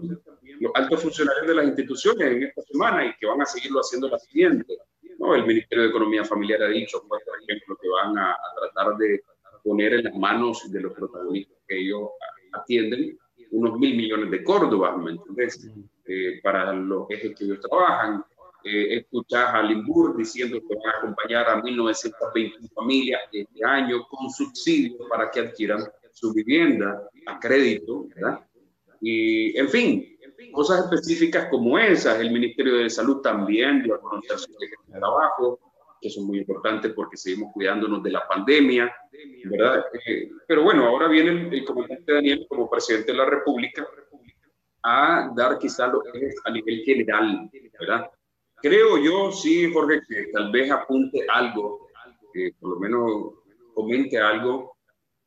los 0.59 0.71
altos 0.75 1.01
funcionarios 1.01 1.47
de 1.47 1.55
las 1.55 1.65
instituciones 1.65 2.31
en 2.31 2.43
esta 2.43 2.61
semana 2.61 3.05
y 3.05 3.15
que 3.19 3.25
van 3.25 3.41
a 3.41 3.45
seguirlo 3.45 3.79
haciendo 3.79 4.09
la 4.09 4.19
siguiente. 4.19 4.77
¿no? 5.17 5.35
El 5.35 5.45
Ministerio 5.45 5.83
de 5.83 5.89
Economía 5.89 6.23
Familiar 6.23 6.61
ha 6.63 6.67
dicho, 6.67 7.03
por 7.07 7.19
ejemplo, 7.19 7.77
que 7.81 7.89
van 7.89 8.17
a, 8.17 8.37
tratar 8.59 8.97
de 8.97 9.23
poner 9.63 9.93
en 9.93 10.03
las 10.05 10.15
manos 10.15 10.71
de 10.71 10.81
los 10.81 10.93
protagonistas 10.93 11.57
que 11.67 11.79
ellos 11.79 12.09
atienden 12.53 13.17
unos 13.51 13.77
mil 13.77 13.97
millones 13.97 14.31
de 14.31 14.43
Córdoba, 14.43 14.95
¿me 14.97 15.11
entiendes? 15.11 15.69
Eh, 16.05 16.39
para 16.41 16.73
los 16.73 17.09
ejes 17.09 17.35
que 17.35 17.45
ellos 17.45 17.59
trabajan. 17.59 18.23
Eh, 18.63 19.05
a 19.35 19.63
Limbur 19.63 20.15
diciendo 20.15 20.59
que 20.59 20.75
van 20.75 20.95
a 20.95 20.97
acompañar 20.99 21.49
a 21.49 21.61
1.920 21.61 22.71
familias 22.73 23.21
este 23.31 23.65
año 23.65 24.03
con 24.07 24.29
subsidios 24.29 25.07
para 25.09 25.31
que 25.31 25.39
adquieran 25.39 25.83
su 26.11 26.33
vivienda 26.33 27.09
a 27.25 27.39
crédito, 27.39 28.07
¿verdad? 28.15 28.45
Y, 29.01 29.57
en 29.57 29.69
fin, 29.69 30.17
cosas 30.51 30.85
específicas 30.85 31.47
como 31.49 31.77
esas. 31.79 32.19
El 32.19 32.31
Ministerio 32.31 32.75
de 32.75 32.89
Salud 32.89 33.21
también 33.21 33.83
dio 33.83 33.95
a 33.95 34.01
conocer 34.01 34.37
de 34.37 34.99
trabajo, 34.99 35.59
que 35.99 36.09
son 36.09 36.25
muy 36.25 36.39
importantes 36.39 36.93
porque 36.93 37.17
seguimos 37.17 37.51
cuidándonos 37.53 38.03
de 38.03 38.11
la 38.11 38.27
pandemia, 38.27 38.93
¿verdad? 39.45 39.85
Eh, 40.05 40.29
pero 40.47 40.63
bueno, 40.63 40.87
ahora 40.87 41.07
viene 41.07 41.49
el, 41.49 41.65
comandante 41.65 42.13
Daniel 42.13 42.45
como 42.49 42.69
presidente 42.69 43.11
de 43.11 43.17
la 43.17 43.25
República 43.25 43.87
a 44.83 45.31
dar 45.35 45.59
quizá 45.59 45.87
lo 45.87 46.01
que 46.01 46.25
es 46.27 46.35
a 46.43 46.51
nivel 46.51 46.83
general, 46.83 47.49
¿verdad? 47.79 48.09
Creo 48.61 48.97
yo, 48.97 49.31
sí, 49.31 49.71
Jorge, 49.71 50.01
que 50.07 50.27
tal 50.31 50.51
vez 50.51 50.69
apunte 50.71 51.25
algo, 51.27 51.89
por 52.59 52.69
lo 52.69 52.79
menos 52.79 53.33
comente 53.73 54.19
algo, 54.19 54.77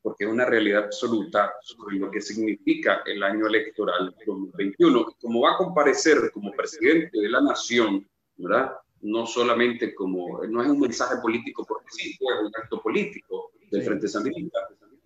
porque 0.01 0.23
es 0.23 0.29
una 0.29 0.45
realidad 0.45 0.85
absoluta 0.85 1.53
sobre 1.61 1.97
lo 1.97 2.11
que 2.11 2.21
significa 2.21 3.01
el 3.05 3.23
año 3.23 3.47
electoral 3.47 4.15
2021. 4.25 5.05
Como 5.19 5.41
va 5.41 5.53
a 5.53 5.57
comparecer 5.57 6.31
como 6.31 6.51
presidente 6.51 7.19
de 7.19 7.29
la 7.29 7.41
nación, 7.41 8.07
¿verdad? 8.37 8.71
No 9.01 9.25
solamente 9.25 9.93
como, 9.93 10.43
no 10.45 10.61
es 10.61 10.69
un 10.69 10.79
mensaje 10.79 11.15
político 11.21 11.65
porque 11.67 11.87
sí, 11.89 12.11
es 12.11 12.39
un 12.39 12.51
acto 12.55 12.81
político 12.81 13.51
del 13.71 13.83
Frente 13.83 14.07
Sandinista. 14.07 14.59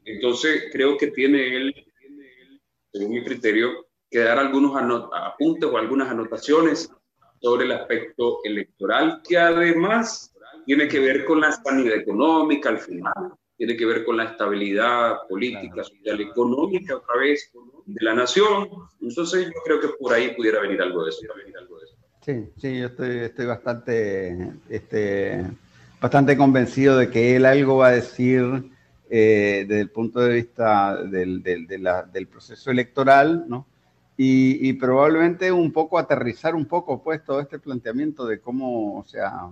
Entonces, 0.06 0.66
creo 0.72 0.98
que 0.98 1.08
tiene 1.08 1.56
él, 1.56 1.74
según 2.92 3.14
mi 3.14 3.24
criterio, 3.24 3.88
que 4.12 4.20
dar 4.20 4.38
algunos 4.38 4.74
apuntes 5.14 5.70
o 5.70 5.78
algunas 5.78 6.10
anotaciones 6.10 6.92
sobre 7.42 7.66
el 7.66 7.72
aspecto 7.72 8.40
electoral, 8.44 9.22
que 9.28 9.38
además 9.38 10.34
tiene 10.66 10.88
que 10.88 11.00
ver 11.00 11.26
con 11.26 11.42
la 11.42 11.52
sanidad 11.52 11.96
económica 11.96 12.70
al 12.70 12.80
final, 12.80 13.34
tiene 13.58 13.76
que 13.76 13.86
ver 13.86 14.06
con 14.06 14.18
la 14.18 14.26
estabilidad 14.26 15.28
política, 15.28 15.84
social, 15.84 16.22
económica 16.22 16.96
otra 16.96 17.18
vez 17.20 17.52
de 17.86 18.04
la 18.04 18.14
nación. 18.14 18.70
Entonces 19.02 19.48
yo 19.48 19.62
creo 19.66 19.80
que 19.80 19.88
por 20.00 20.14
ahí 20.14 20.34
pudiera 20.36 20.62
venir 20.62 20.82
algo 20.82 21.04
de 21.04 21.10
eso. 21.10 21.22
Sí, 22.22 22.50
sí, 22.58 22.80
yo 22.80 22.88
estoy, 22.88 23.18
estoy 23.18 23.46
bastante, 23.46 24.52
este, 24.70 25.46
bastante 26.00 26.38
convencido 26.38 26.98
de 26.98 27.10
que 27.10 27.36
él 27.36 27.46
algo 27.46 27.78
va 27.78 27.88
a 27.88 27.92
decir 27.94 28.72
eh, 29.10 29.66
desde 29.68 29.82
el 29.82 29.90
punto 29.90 30.20
de 30.20 30.36
vista 30.36 31.02
del, 31.04 31.42
del, 31.42 31.66
del 31.68 32.28
proceso 32.28 32.70
electoral, 32.70 33.46
¿no? 33.48 33.66
Y, 34.22 34.74
probablemente 34.74 35.50
un 35.50 35.72
poco 35.72 35.98
aterrizar 35.98 36.54
un 36.54 36.66
poco 36.66 37.02
pues 37.02 37.24
todo 37.24 37.40
este 37.40 37.58
planteamiento 37.58 38.28
de 38.28 38.42
cómo, 38.42 39.00
o 39.00 39.06
sea, 39.06 39.50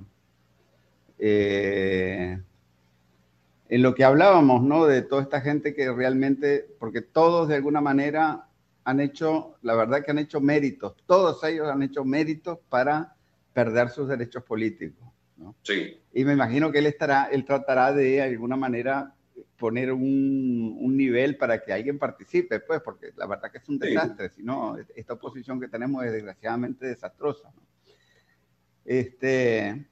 eh, 1.17 2.37
en 3.69 3.81
lo 3.81 3.95
que 3.95 4.03
hablábamos, 4.03 4.61
¿no? 4.63 4.85
De 4.85 5.03
toda 5.03 5.21
esta 5.21 5.39
gente 5.39 5.73
que 5.73 5.89
realmente, 5.93 6.67
porque 6.79 6.99
todos 6.99 7.47
de 7.47 7.55
alguna 7.55 7.79
manera 7.79 8.49
han 8.83 8.99
hecho, 8.99 9.55
la 9.61 9.73
verdad 9.73 10.03
que 10.03 10.11
han 10.11 10.19
hecho 10.19 10.41
méritos, 10.41 10.97
todos 11.05 11.41
ellos 11.45 11.69
han 11.69 11.83
hecho 11.83 12.03
méritos 12.03 12.59
para 12.67 13.15
perder 13.53 13.87
sus 13.87 14.09
derechos 14.09 14.43
políticos. 14.43 15.07
¿no? 15.37 15.55
Sí. 15.63 15.97
Y 16.11 16.25
me 16.25 16.33
imagino 16.33 16.73
que 16.73 16.79
él 16.79 16.87
estará, 16.87 17.29
él 17.31 17.45
tratará 17.45 17.93
de 17.93 18.21
alguna 18.21 18.57
manera 18.57 19.13
poner 19.57 19.91
un, 19.91 20.77
un, 20.79 20.95
nivel 20.95 21.35
para 21.37 21.63
que 21.63 21.73
alguien 21.73 21.97
participe, 21.97 22.59
pues, 22.59 22.81
porque 22.81 23.11
la 23.15 23.25
verdad 23.25 23.51
que 23.51 23.57
es 23.57 23.67
un 23.67 23.79
desastre, 23.79 24.29
si 24.29 24.43
no, 24.43 24.77
esta 24.95 25.13
oposición 25.13 25.59
que 25.59 25.67
tenemos 25.67 26.05
es 26.05 26.11
desgraciadamente 26.11 26.85
desastrosa. 26.85 27.51
Este, 28.85 29.87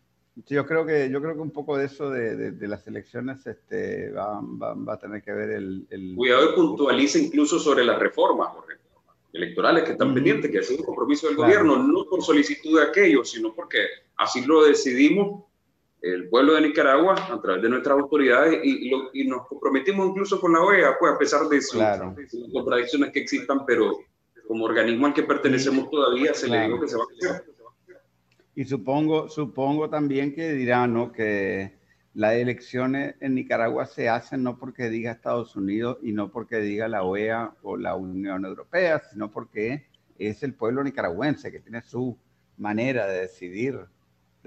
yo 0.47 0.66
creo 0.66 0.86
que 0.86 1.09
yo 1.09 1.22
creo 1.22 1.34
que 1.34 1.41
un 1.41 1.51
poco 1.51 1.78
de 1.78 1.86
eso 1.86 2.09
de, 2.09 2.51
de, 2.51 2.68
las 2.68 2.86
elecciones 2.88 3.45
este, 3.47 4.11
va, 4.11 4.39
va, 4.41 4.93
a 4.93 4.99
tener 4.99 5.24
que 5.24 5.34
ver 5.34 5.49
el, 5.51 5.88
el... 5.89 6.13
Cuidado 6.16 6.51
y 6.51 6.55
puntualiza 6.55 7.20
incluso 7.20 7.59
sobre 7.59 7.84
las 7.84 7.99
reformas 7.99 8.49
electorales 9.34 9.84
que 9.84 9.91
están 9.93 10.13
pendientes, 10.13 10.49
que 10.49 10.59
es 10.59 10.70
un 10.72 10.84
compromiso 10.84 11.28
del 11.28 11.36
gobierno, 11.36 11.78
no 11.78 12.05
por 12.09 12.22
solicitud 12.24 12.80
de 12.80 12.86
aquellos, 12.86 13.32
sino 13.32 13.53
porque 13.53 13.80
así 14.16 14.45
lo 14.45 14.63
decidimos 14.63 15.43
el 16.06 16.30
pueblo 16.30 16.53
de 16.53 16.62
Nicaragua 16.62 17.16
a 17.16 17.41
través 17.41 17.64
de 17.64 17.70
nuestras 17.70 17.97
autoridades 17.97 18.60
y, 18.64 18.91
y 19.14 19.28
nos 19.28 19.47
comprometimos 19.47 20.10
incluso 20.10 20.39
con 20.39 20.53
la 20.53 20.62
OEA, 20.62 20.97
pues 20.99 21.14
a 21.14 21.18
pesar 21.18 21.47
de, 21.47 21.60
sus 21.62 21.82
contradicciones 22.53 23.12
que 23.12 23.20
existan, 23.22 23.66
pero 23.66 23.97
como 24.47 24.66
organismo 24.66 25.08
al 25.08 25.16
que 25.16 25.24
pertenecemos 25.24 25.89
todavía 25.89 26.34
se 26.36 26.47
le 26.47 26.68
dijo 26.68 26.80
que 26.80 26.88
se 26.88 26.95
va 26.95 27.03
a 27.03 27.32
hacer. 27.32 27.45
Y 28.53 28.66
supongo, 28.66 29.30
supongo 29.30 29.89
también 29.89 30.34
que 30.34 30.53
dirán 30.53 30.93
¿no? 30.93 31.12
que 31.12 31.74
las 32.14 32.36
elecciones 32.36 33.16
en 33.20 33.34
Nicaragua 33.34 33.88
se 33.88 34.08
hacen 34.08 34.43
no 34.43 34.60
porque 34.60 34.89
diga 34.89 35.12
Estados 35.12 35.56
Unidos 35.56 35.97
y 36.03 36.12
no 36.12 36.32
porque 36.32 36.58
diga 36.58 36.88
la 36.88 37.03
OEA 37.03 37.56
o 37.64 37.78
la 37.78 37.95
Unión 37.95 38.45
Europea, 38.45 39.01
sino 39.12 39.32
porque 39.32 39.88
es 40.20 40.43
el 40.43 40.53
pueblo 40.53 40.84
nicaragüense 40.84 41.51
que 41.51 41.60
tiene 41.60 41.82
su 41.82 42.18
manera 42.58 43.08
de 43.08 43.22
decidir 43.22 43.88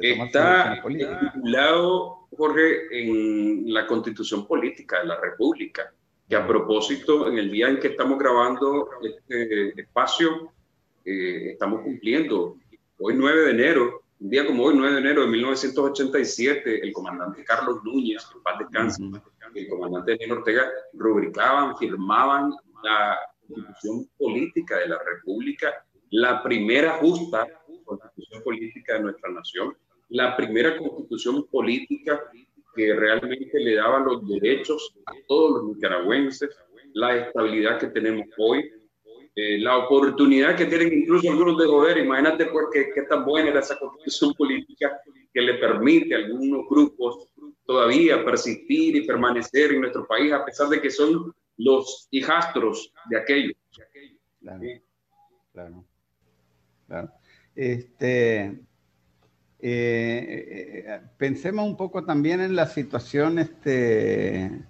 Está 0.01 0.80
vinculado, 0.86 2.28
Jorge, 2.36 2.86
en 2.92 3.72
la 3.72 3.86
constitución 3.86 4.46
política 4.46 5.01
de 5.01 5.07
la 5.07 5.20
República, 5.20 5.92
que 6.28 6.36
a 6.36 6.46
propósito, 6.46 7.28
en 7.28 7.38
el 7.38 7.51
día 7.51 7.68
en 7.68 7.80
que 7.80 7.88
estamos 7.88 8.18
grabando 8.18 8.88
este 9.03 9.80
espacio, 9.80 10.53
eh, 11.05 11.53
estamos 11.53 11.82
cumpliendo, 11.82 12.57
hoy 12.99 13.14
9 13.16 13.40
de 13.42 13.51
enero, 13.51 14.03
un 14.20 14.30
día 14.30 14.46
como 14.46 14.64
hoy, 14.64 14.74
9 14.76 14.94
de 14.94 15.01
enero 15.01 15.22
de 15.22 15.28
1987, 15.28 16.80
el 16.82 16.92
comandante 16.92 17.44
Carlos 17.44 17.82
Núñez, 17.82 18.26
en 18.34 18.42
paz 18.42 18.59
descanse, 18.59 19.03
y 19.55 19.59
el 19.61 19.68
comandante 19.68 20.12
Daniel 20.12 20.32
Ortega 20.32 20.68
rubricaban, 20.92 21.76
firmaban 21.76 22.53
la 22.84 23.18
constitución 23.49 24.09
política 24.18 24.78
de 24.78 24.88
la 24.88 24.99
República, 25.03 25.72
la 26.11 26.42
primera 26.42 26.99
justa 26.99 27.46
constitución 27.88 28.42
política 28.42 28.94
de 28.94 29.01
nuestra 29.01 29.30
nación, 29.30 29.76
la 30.11 30.36
primera 30.36 30.76
constitución 30.76 31.46
política 31.46 32.20
que 32.74 32.94
realmente 32.94 33.59
le 33.59 33.74
daba 33.74 34.00
los 34.00 34.26
derechos 34.28 34.94
a 35.06 35.12
todos 35.26 35.62
los 35.62 35.74
nicaragüenses, 35.74 36.50
la 36.94 37.16
estabilidad 37.16 37.78
que 37.78 37.88
tenemos 37.88 38.26
hoy, 38.38 38.70
eh, 39.34 39.59
la 39.59 39.78
oportunidad 39.78 40.56
que 40.56 40.66
tienen 40.66 40.92
incluso 40.92 41.30
algunos 41.30 41.59
de 41.59 41.66
joder. 41.66 41.98
Imagínate 41.98 42.46
pues 42.46 42.66
qué, 42.72 42.90
qué 42.94 43.02
tan 43.02 43.24
buena 43.24 43.50
era 43.50 43.61
esa 43.61 43.78
constitución 43.78 44.32
política 44.34 44.98
que 45.32 45.40
le 45.40 45.54
permite 45.54 46.14
a 46.14 46.18
algunos 46.18 46.68
grupos 46.68 47.28
todavía 47.64 48.24
persistir 48.24 48.96
y 48.96 49.06
permanecer 49.06 49.72
en 49.72 49.82
nuestro 49.82 50.06
país 50.06 50.32
a 50.32 50.44
pesar 50.44 50.68
de 50.68 50.80
que 50.80 50.90
son 50.90 51.34
los 51.59 52.09
hijastros 52.11 52.92
de 53.11 53.18
aquellos. 53.18 53.56
Claro, 54.40 54.62
claro, 55.52 55.84
claro. 56.86 57.11
Este, 57.54 58.59
eh, 59.61 60.84
eh, 60.86 61.00
pensemos 61.16 61.66
un 61.66 61.76
poco 61.76 62.04
también 62.04 62.40
en 62.40 62.54
la 62.54 62.66
situación 62.66 63.40
este, 63.40 64.62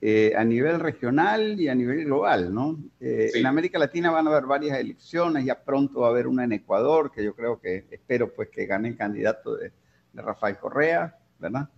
eh, 0.00 0.32
a 0.36 0.42
nivel 0.42 0.80
regional 0.80 1.60
y 1.60 1.68
a 1.68 1.74
nivel 1.76 2.04
global, 2.06 2.52
¿no? 2.52 2.76
En 2.98 3.46
América 3.46 3.78
Latina 3.78 4.10
van 4.10 4.26
a 4.26 4.30
haber 4.30 4.46
varias 4.46 4.78
elecciones, 4.80 5.44
ya 5.44 5.62
pronto 5.62 6.00
va 6.00 6.08
a 6.08 6.10
haber 6.10 6.26
una 6.26 6.42
en 6.42 6.52
Ecuador, 6.52 7.12
que 7.12 7.22
yo 7.22 7.34
creo 7.36 7.60
que, 7.60 7.86
espero 7.90 8.34
pues 8.34 8.48
que 8.48 8.66
gane 8.66 8.88
el 8.88 8.96
candidato 8.96 9.56
de, 9.56 9.72
Rafael 10.14 10.56
Correa, 10.56 11.14
¿verdad? 11.38 11.68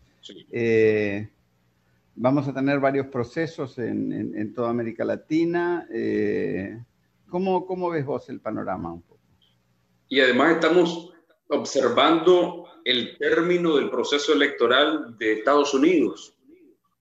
vamos 2.15 2.47
a 2.47 2.55
tener 2.55 2.79
varios 2.79 3.09
procesos 3.09 3.77
en, 3.81 4.55
toda 4.55 4.71
América 4.71 5.05
Latina. 5.05 5.89
¿cómo, 7.29 7.67
¿Cómo 7.67 7.91
ves 7.91 8.07
vos 8.07 8.29
el 8.31 8.39
panorama 8.39 8.93
un 8.93 9.03
poco? 9.03 9.19
Y 10.09 10.21
además 10.21 10.53
estamos 10.53 11.13
observando 11.49 12.67
el 12.85 13.17
término 13.19 13.77
del 13.77 13.91
proceso 13.91 14.33
electoral 14.33 15.17
de 15.19 15.35
Estados 15.35 15.75
Unidos. 15.75 16.35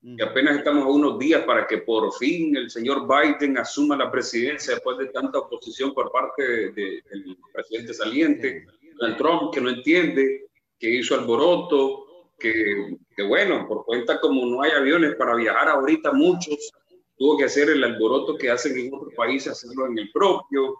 Y 0.01 0.21
apenas 0.21 0.57
estamos 0.57 0.85
a 0.85 0.89
unos 0.89 1.19
días 1.19 1.43
para 1.43 1.67
que 1.67 1.79
por 1.79 2.13
fin 2.13 2.55
el 2.55 2.69
señor 2.69 3.07
Biden 3.07 3.57
asuma 3.57 3.97
la 3.97 4.09
presidencia 4.09 4.75
después 4.75 4.97
de 4.97 5.07
tanta 5.07 5.39
oposición 5.39 5.93
por 5.93 6.11
parte 6.11 6.71
del 6.71 7.37
presidente 7.51 7.93
saliente, 7.93 8.65
Donald 8.97 9.17
Trump, 9.17 9.53
que 9.53 9.59
no 9.59 9.69
entiende, 9.69 10.45
que 10.79 10.89
hizo 10.89 11.15
alboroto, 11.15 12.05
que, 12.39 12.97
que 13.15 13.23
bueno, 13.23 13.67
por 13.67 13.83
cuenta 13.83 14.19
como 14.19 14.45
no 14.45 14.61
hay 14.61 14.71
aviones 14.71 15.15
para 15.15 15.35
viajar 15.35 15.67
ahorita 15.67 16.13
muchos, 16.13 16.71
tuvo 17.17 17.37
que 17.37 17.45
hacer 17.45 17.69
el 17.69 17.83
alboroto 17.83 18.37
que 18.37 18.49
hacen 18.49 18.77
en 18.77 18.93
otros 18.93 19.13
países, 19.13 19.51
hacerlo 19.51 19.87
en 19.87 19.97
el 19.97 20.11
propio. 20.11 20.77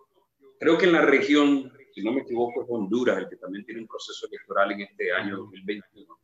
Creo 0.59 0.77
que 0.77 0.85
en 0.85 0.93
la 0.93 1.01
región 1.01 1.71
si 1.97 2.03
no 2.03 2.11
me 2.11 2.21
equivoco, 2.21 2.61
es 2.61 2.67
Honduras 2.69 3.17
el 3.17 3.27
que 3.27 3.37
también 3.37 3.65
tiene 3.65 3.81
un 3.81 3.87
proceso 3.87 4.27
electoral 4.27 4.71
en 4.71 4.81
este 4.81 5.11
año 5.11 5.37
2021. 5.37 6.15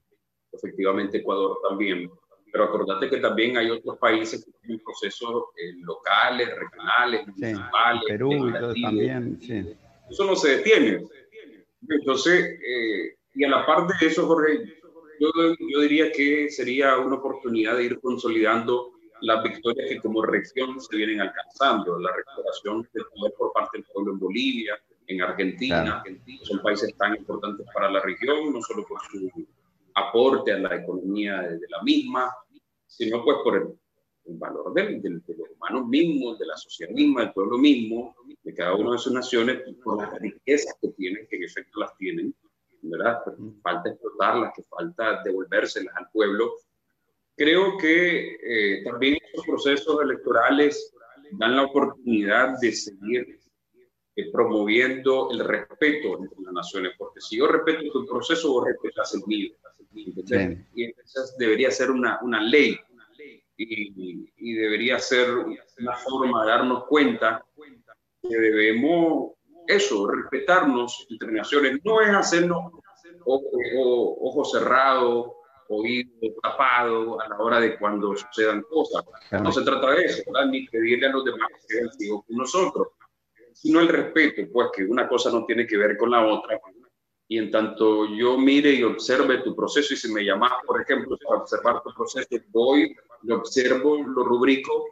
Efectivamente, 0.52 1.18
Ecuador 1.18 1.58
también. 1.68 2.12
Pero 2.52 2.66
acordate 2.66 3.10
que 3.10 3.18
también 3.18 3.58
hay 3.58 3.72
otros 3.72 3.98
países 3.98 4.46
que 4.46 4.52
tienen 4.60 4.84
procesos 4.84 5.46
eh, 5.58 5.74
locales, 5.80 6.48
regionales, 6.56 7.26
municipales. 7.26 8.04
Perú 8.08 8.50
y 8.50 8.82
también, 8.84 9.42
sí. 9.42 9.76
Eso 10.12 10.26
no 10.26 10.36
se 10.36 10.58
detiene. 10.58 11.08
Entonces, 11.90 12.60
eh, 12.64 13.16
y 13.34 13.44
a 13.44 13.50
la 13.50 13.66
parte 13.66 13.96
de 14.00 14.12
eso, 14.12 14.28
Jorge, 14.28 14.76
yo, 15.20 15.32
yo 15.58 15.80
diría 15.82 16.12
que 16.12 16.52
sería 16.52 17.00
una 17.00 17.16
oportunidad 17.16 17.78
de 17.78 17.86
ir 17.86 18.00
consolidando 18.00 18.92
las 19.22 19.42
victorias 19.42 19.90
que 19.90 20.00
como 20.00 20.22
región 20.22 20.80
se 20.80 20.96
vienen 20.96 21.20
alcanzando, 21.22 21.98
la 21.98 22.12
recuperación 22.16 22.88
del 22.94 23.06
poder 23.06 23.34
por 23.40 23.54
parte 23.54 23.80
del 23.80 23.86
pueblo 23.92 24.14
en 24.14 24.20
Bolivia, 24.20 24.78
en 25.08 25.22
Argentina, 25.22 26.04
son 26.44 26.62
países 26.62 26.96
tan 26.98 27.16
importantes 27.16 27.66
para 27.74 27.92
la 27.92 28.02
región, 28.02 28.54
no 28.54 28.62
solo 28.62 28.86
por 28.88 29.00
su 29.02 29.30
aporte 29.96 30.52
a 30.52 30.58
la 30.58 30.76
economía 30.76 31.42
de, 31.42 31.60
la 31.70 31.82
misma, 31.84 32.34
sino 32.88 33.24
pues 33.24 33.38
por 33.44 33.58
el, 33.58 34.38
valor 34.38 34.74
de, 34.74 35.00
de, 35.00 35.10
los 35.10 35.50
humanos 35.56 35.88
mismos, 35.88 36.40
de 36.40 36.46
la 36.46 36.58
sociedad 36.58 36.92
misma, 36.94 37.22
del 37.22 37.34
pueblo 37.34 37.58
mismo, 37.58 38.16
de 38.44 38.54
cada 38.54 38.76
una 38.76 38.94
de 38.94 38.98
sus 38.98 39.14
naciones, 39.14 39.62
por 39.84 40.02
las 40.02 40.20
riquezas 40.20 40.76
que 40.82 40.90
tienen, 40.90 41.28
que 41.28 41.38
en 41.38 41.44
efecto 41.44 41.80
las 41.80 41.96
tienen, 41.98 42.34
¿verdad? 42.82 43.22
Pero 43.26 43.38
falta 43.62 43.90
explotarlas, 43.90 44.54
que 44.56 44.64
falta 44.64 45.22
devolvérselas 45.24 45.96
al 45.96 46.10
pueblo. 46.12 46.54
creo 47.36 47.78
que 47.78 48.38
eh, 48.44 48.84
también 48.84 49.18
estos 49.24 49.46
procesos 49.46 50.02
electorales 50.02 50.94
dan 51.34 51.56
la 51.56 51.64
oportunidad 51.64 52.60
de 52.60 52.72
seguir 52.72 53.40
eh, 54.16 54.32
promoviendo 54.32 55.32
el 55.32 55.40
respeto 55.40 56.20
entre 56.20 56.42
las 56.44 56.54
naciones, 56.54 56.94
porque 56.98 57.20
si 57.22 57.38
yo 57.38 57.48
respeto 57.48 57.92
tu 57.92 58.06
proceso, 58.06 58.52
vos 58.52 58.66
respetas 58.66 59.14
el 59.16 59.22
mío. 59.26 59.54
Y 60.76 60.94
debería 61.38 61.70
ser 61.72 61.92
una, 61.92 62.20
una 62.22 62.42
ley 62.42 62.80
y, 63.58 64.32
y, 64.36 64.54
debería 64.54 64.98
ser 64.98 65.30
una 65.30 65.96
forma 65.98 66.44
de 66.44 66.50
darnos 66.50 66.86
cuenta 66.86 67.46
que 68.22 68.36
debemos 68.36 69.34
eso, 69.68 70.08
respetarnos 70.08 71.06
entre 71.10 71.32
naciones. 71.32 71.80
No 71.84 72.02
es 72.02 72.10
hacernos 72.10 72.72
ojos 73.26 74.52
cerrados, 74.52 75.32
oídos 75.70 76.36
tapados 76.42 77.18
a 77.24 77.30
la 77.30 77.38
hora 77.38 77.60
de 77.60 77.78
cuando 77.78 78.16
sucedan 78.16 78.64
cosas. 78.64 79.04
No 79.32 79.52
se 79.52 79.64
trata 79.64 79.92
de 79.92 80.06
eso, 80.06 80.24
ni 80.50 80.68
pedirle 80.68 81.08
a 81.08 81.12
los 81.12 81.26
demás 81.26 81.50
que 81.68 81.76
sean 81.76 81.90
con 82.10 82.38
nosotros, 82.38 82.88
sino 83.54 83.80
el 83.80 83.88
respeto, 83.88 84.42
pues 84.52 84.70
que 84.76 84.84
una 84.84 85.08
cosa 85.08 85.32
no 85.32 85.46
tiene 85.46 85.66
que 85.68 85.78
ver 85.78 85.98
con 85.98 86.12
la 86.12 86.26
otra. 86.26 86.60
Y 87.28 87.38
en 87.38 87.52
tanto 87.52 88.06
yo 88.16 88.38
mire 88.38 88.72
y 88.72 88.84
observe 88.84 89.40
tu 89.40 89.56
proceso, 89.56 89.94
y 89.94 89.98
si 89.98 90.12
me 90.12 90.24
llamas, 90.24 90.52
por 90.66 90.82
ejemplo, 90.82 91.18
para 91.26 91.42
observar 91.42 91.82
tu 91.82 91.94
proceso, 91.94 92.28
voy, 92.50 92.96
lo 93.24 93.38
observo, 93.38 93.98
lo 93.98 94.24
rubrico 94.24 94.86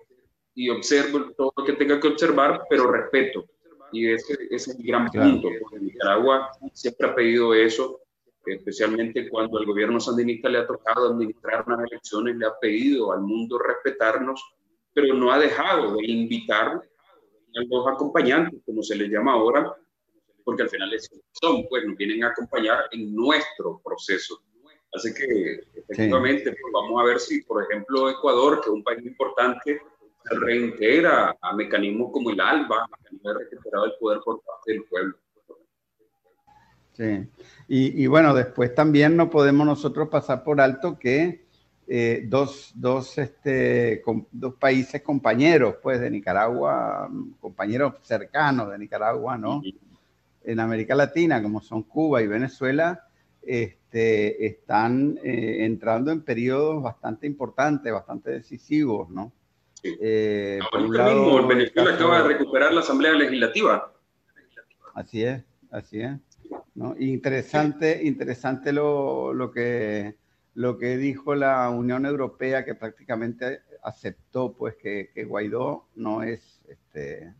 y 0.55 0.69
observo 0.69 1.31
todo 1.37 1.53
lo 1.55 1.65
que 1.65 1.73
tenga 1.73 1.99
que 1.99 2.07
observar, 2.07 2.63
pero 2.69 2.91
respeto. 2.91 3.45
Y 3.91 4.09
ese, 4.09 4.37
es 4.49 4.67
el 4.69 4.83
gran 4.83 5.07
punto, 5.07 5.49
porque 5.61 5.79
Nicaragua 5.79 6.49
siempre 6.73 7.07
ha 7.07 7.15
pedido 7.15 7.53
eso, 7.53 7.99
especialmente 8.45 9.29
cuando 9.29 9.59
el 9.59 9.65
gobierno 9.65 9.99
sandinista 9.99 10.49
le 10.49 10.59
ha 10.59 10.67
tocado 10.67 11.11
administrar 11.11 11.63
unas 11.67 11.91
elecciones, 11.91 12.37
le 12.37 12.45
ha 12.45 12.57
pedido 12.59 13.11
al 13.11 13.21
mundo 13.21 13.59
respetarnos, 13.59 14.41
pero 14.93 15.13
no 15.13 15.31
ha 15.31 15.39
dejado 15.39 15.95
de 15.95 16.05
invitar 16.05 16.81
los 17.53 17.87
acompañantes, 17.87 18.61
como 18.65 18.83
se 18.83 18.95
les 18.95 19.09
llama 19.09 19.33
ahora, 19.33 19.75
porque 20.43 20.63
al 20.63 20.69
final 20.69 20.91
son, 21.33 21.65
pues 21.69 21.85
nos 21.85 21.97
vienen 21.97 22.23
a 22.23 22.27
acompañar 22.27 22.85
en 22.91 23.15
nuestro 23.15 23.81
proceso. 23.83 24.41
Así 24.93 25.13
que 25.13 25.61
efectivamente 25.75 26.43
pues, 26.43 26.73
vamos 26.73 27.01
a 27.01 27.05
ver 27.05 27.19
si, 27.19 27.41
por 27.43 27.63
ejemplo, 27.63 28.09
Ecuador, 28.09 28.61
que 28.61 28.69
es 28.69 28.73
un 28.73 28.83
país 28.83 29.05
importante, 29.05 29.81
se 30.23 30.35
reintegra 30.39 31.35
a 31.41 31.55
mecanismos 31.55 32.11
como 32.11 32.31
el 32.31 32.39
ALBA, 32.39 32.87
mecanismo 32.99 33.33
de 33.33 33.39
recuperado 33.39 33.85
del 33.85 33.93
poder 33.99 34.19
por 34.23 34.41
parte 34.41 34.73
del 34.73 34.83
pueblo. 34.83 35.15
Sí, 36.93 37.27
y, 37.69 38.05
bueno, 38.07 38.33
después 38.33 38.75
también 38.75 39.15
no 39.15 39.29
podemos 39.29 39.65
nosotros 39.65 40.09
pasar 40.09 40.43
por 40.43 40.59
alto 40.59 40.99
que 40.99 41.47
eh, 41.93 42.23
dos, 42.25 42.71
dos, 42.73 43.17
este, 43.17 44.01
dos 44.31 44.53
países 44.55 45.01
compañeros, 45.01 45.75
pues, 45.83 45.99
de 45.99 46.09
Nicaragua, 46.09 47.11
compañeros 47.41 47.95
cercanos 48.01 48.71
de 48.71 48.77
Nicaragua, 48.77 49.37
¿no? 49.37 49.61
En 50.41 50.61
América 50.61 50.95
Latina, 50.95 51.43
como 51.43 51.59
son 51.59 51.83
Cuba 51.83 52.21
y 52.21 52.27
Venezuela, 52.27 53.03
este, 53.41 54.45
están 54.45 55.19
eh, 55.21 55.65
entrando 55.65 56.13
en 56.13 56.21
periodos 56.21 56.81
bastante 56.81 57.27
importantes, 57.27 57.91
bastante 57.91 58.31
decisivos, 58.31 59.09
¿no? 59.09 59.33
Eh, 59.83 60.59
por 60.71 60.83
un 60.83 60.95
lado, 60.95 61.45
Venezuela 61.45 61.95
acaba 61.95 62.21
de 62.21 62.27
recuperar 62.29 62.71
la 62.71 62.79
Asamblea 62.79 63.11
Legislativa. 63.15 63.91
Así 64.95 65.25
es, 65.25 65.43
así 65.71 65.99
es. 65.99 66.13
¿no? 66.73 66.95
Interesante, 66.97 68.01
interesante 68.01 68.71
lo, 68.71 69.33
lo, 69.33 69.51
que, 69.51 70.15
lo 70.53 70.77
que 70.77 70.97
dijo 70.97 71.35
la 71.35 71.69
Unión 71.69 72.05
Europea, 72.05 72.65
que 72.65 72.75
prácticamente 72.75 73.61
aceptó 73.83 74.53
pues, 74.53 74.75
que, 74.75 75.11
que 75.13 75.23
Guaidó 75.23 75.87
no 75.95 76.23
es, 76.23 76.61
este, 76.67 77.33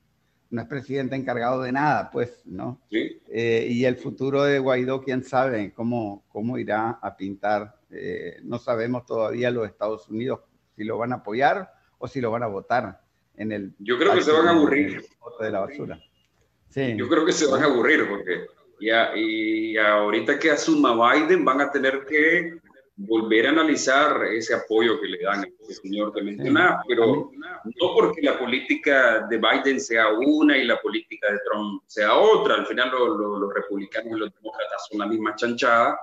no 0.50 0.62
es 0.62 0.68
presidente 0.68 1.16
encargado 1.16 1.62
de 1.62 1.72
nada, 1.72 2.10
pues, 2.12 2.42
¿no? 2.46 2.82
Eh, 2.92 3.68
y 3.70 3.86
el 3.86 3.98
futuro 3.98 4.44
de 4.44 4.60
Guaidó, 4.60 5.02
quién 5.02 5.24
sabe 5.24 5.74
cómo, 5.74 6.26
cómo 6.30 6.58
irá 6.58 7.00
a 7.02 7.16
pintar. 7.16 7.80
Eh, 7.90 8.38
no 8.44 8.60
sabemos 8.60 9.06
todavía 9.06 9.52
los 9.52 9.68
Estados 9.68 10.08
Unidos 10.10 10.42
si 10.76 10.84
lo 10.84 10.98
van 10.98 11.12
a 11.12 11.18
apoyar 11.18 11.72
o 11.98 12.08
si 12.08 12.22
lo 12.22 12.32
van 12.32 12.44
a 12.44 12.48
votar 12.48 13.02
en 13.36 13.52
el... 13.52 13.74
Yo 13.80 13.98
creo 13.98 14.14
que 14.14 14.22
se 14.22 14.32
van 14.32 14.48
a 14.48 14.52
aburrir. 14.52 15.04
De 15.40 15.50
la 15.50 15.62
basura. 15.62 16.00
Sí. 16.70 16.96
Yo 16.96 17.10
creo 17.10 17.26
que 17.26 17.32
se 17.32 17.48
van 17.48 17.64
a 17.64 17.66
aburrir 17.66 18.08
porque 18.08 18.46
ya, 18.80 19.16
y 19.16 19.78
ahorita 19.78 20.40
que 20.40 20.52
asuma 20.52 21.14
Biden 21.14 21.44
van 21.44 21.62
a 21.62 21.72
tener 21.72 22.06
que 22.06 22.60
volver 22.96 23.48
a 23.48 23.50
analizar 23.52 24.24
ese 24.26 24.54
apoyo 24.54 25.00
que 25.00 25.08
le 25.08 25.20
dan 25.20 25.40
al 25.40 25.76
señor 25.76 26.14
que 26.14 26.22
mencionaba, 26.22 26.84
pero 26.88 27.32
no 27.64 27.94
porque 27.96 28.22
la 28.22 28.38
política 28.38 29.26
de 29.28 29.38
Biden 29.38 29.80
sea 29.80 30.10
una 30.10 30.58
y 30.58 30.66
la 30.66 30.80
política 30.80 31.32
de 31.32 31.40
Trump 31.50 31.84
sea 31.88 32.16
otra. 32.16 32.56
Al 32.56 32.68
final 32.68 32.92
los 32.92 33.54
republicanos 33.54 34.18
y 34.18 34.20
los 34.20 34.34
demócratas 34.34 34.88
son 34.90 35.00
la 35.00 35.08
misma 35.08 35.36
chanchada, 35.36 36.00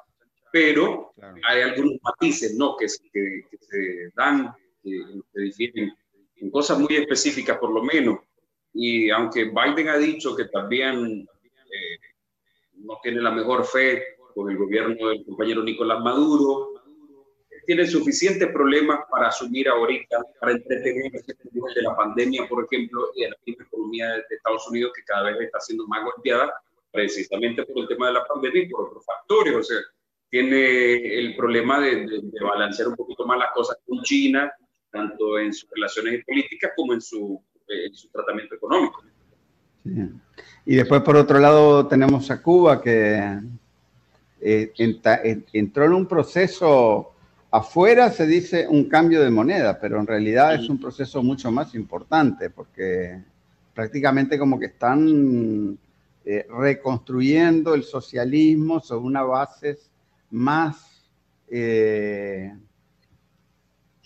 pero 0.53 1.13
hay 1.49 1.63
algunos 1.63 1.95
matices 2.03 2.57
¿no? 2.57 2.77
que, 2.77 2.87
que, 3.13 3.43
que 3.51 3.59
se 3.59 4.11
dan 4.15 4.55
que, 4.83 5.05
difieren 5.35 5.93
en 6.37 6.51
cosas 6.51 6.79
muy 6.79 6.97
específicas 6.97 7.59
por 7.59 7.71
lo 7.71 7.83
menos. 7.83 8.19
Y 8.73 9.11
aunque 9.11 9.45
Biden 9.45 9.89
ha 9.89 9.99
dicho 9.99 10.37
que 10.37 10.47
también 10.47 11.27
eh, 11.27 11.99
no 12.75 12.99
tiene 13.03 13.21
la 13.21 13.31
mejor 13.31 13.65
fe 13.65 14.03
con 14.35 14.51
el 14.51 14.57
gobierno 14.57 15.09
del 15.09 15.25
compañero 15.25 15.63
Nicolás 15.63 16.01
Maduro, 16.01 16.78
tiene 17.69 17.87
suficientes 17.87 18.49
problemas 18.49 19.01
para 19.11 19.29
asumir 19.29 19.69
ahorita, 19.69 20.23
para 20.41 20.53
entretener 20.53 21.13
de 21.13 21.83
la 21.83 21.95
pandemia, 21.95 22.49
por 22.49 22.65
ejemplo, 22.65 23.11
y 23.15 23.25
de 23.25 23.29
la 23.29 23.37
economía 23.47 24.07
de 24.07 24.23
Estados 24.31 24.67
Unidos, 24.71 24.93
que 24.97 25.05
cada 25.05 25.25
vez 25.25 25.39
está 25.43 25.61
siendo 25.61 25.87
más 25.87 26.03
golpeada, 26.03 26.51
precisamente 26.91 27.67
por 27.67 27.83
el 27.83 27.89
tema 27.89 28.07
de 28.07 28.15
la 28.15 28.25
pandemia 28.25 28.63
y 28.63 28.69
por 28.71 28.89
otros 28.89 29.05
factores. 29.05 29.55
O 29.55 29.63
sea, 29.63 29.77
tiene 30.31 31.19
el 31.19 31.37
problema 31.37 31.79
de, 31.79 32.07
de 32.07 32.41
balancear 32.43 32.89
un 32.89 32.97
poquito 32.97 33.27
más 33.27 33.39
las 33.39 33.53
cosas 33.53 33.77
con 33.87 34.01
China, 34.01 34.51
tanto 34.91 35.39
en 35.39 35.53
sus 35.53 35.69
relaciones 35.69 36.25
políticas 36.25 36.73
como 36.75 36.95
en 36.95 37.03
su, 37.03 37.39
eh, 37.69 37.91
su 37.93 38.09
tratamiento 38.09 38.55
económico. 38.55 39.03
Y 40.65 40.75
después, 40.75 41.03
por 41.03 41.17
otro 41.17 41.39
lado, 41.39 41.87
tenemos 41.87 42.31
a 42.31 42.41
Cuba 42.43 42.81
que 42.81 43.41
eh, 44.41 44.73
entró 45.53 45.85
en 45.85 45.93
un 45.93 46.07
proceso, 46.09 47.13
afuera 47.51 48.11
se 48.11 48.27
dice 48.27 48.67
un 48.69 48.89
cambio 48.89 49.23
de 49.23 49.31
moneda, 49.31 49.79
pero 49.81 50.01
en 50.01 50.07
realidad 50.07 50.55
es 50.55 50.69
un 50.69 50.79
proceso 50.79 51.23
mucho 51.23 51.51
más 51.51 51.75
importante 51.75 52.51
porque 52.51 53.23
prácticamente 53.75 54.39
como 54.39 54.59
que 54.59 54.67
están 54.67 55.79
eh, 56.25 56.47
reconstruyendo 56.51 57.75
el 57.75 57.85
socialismo 57.85 58.81
sobre 58.81 59.07
unas 59.07 59.27
bases 59.27 59.91
más 60.31 60.85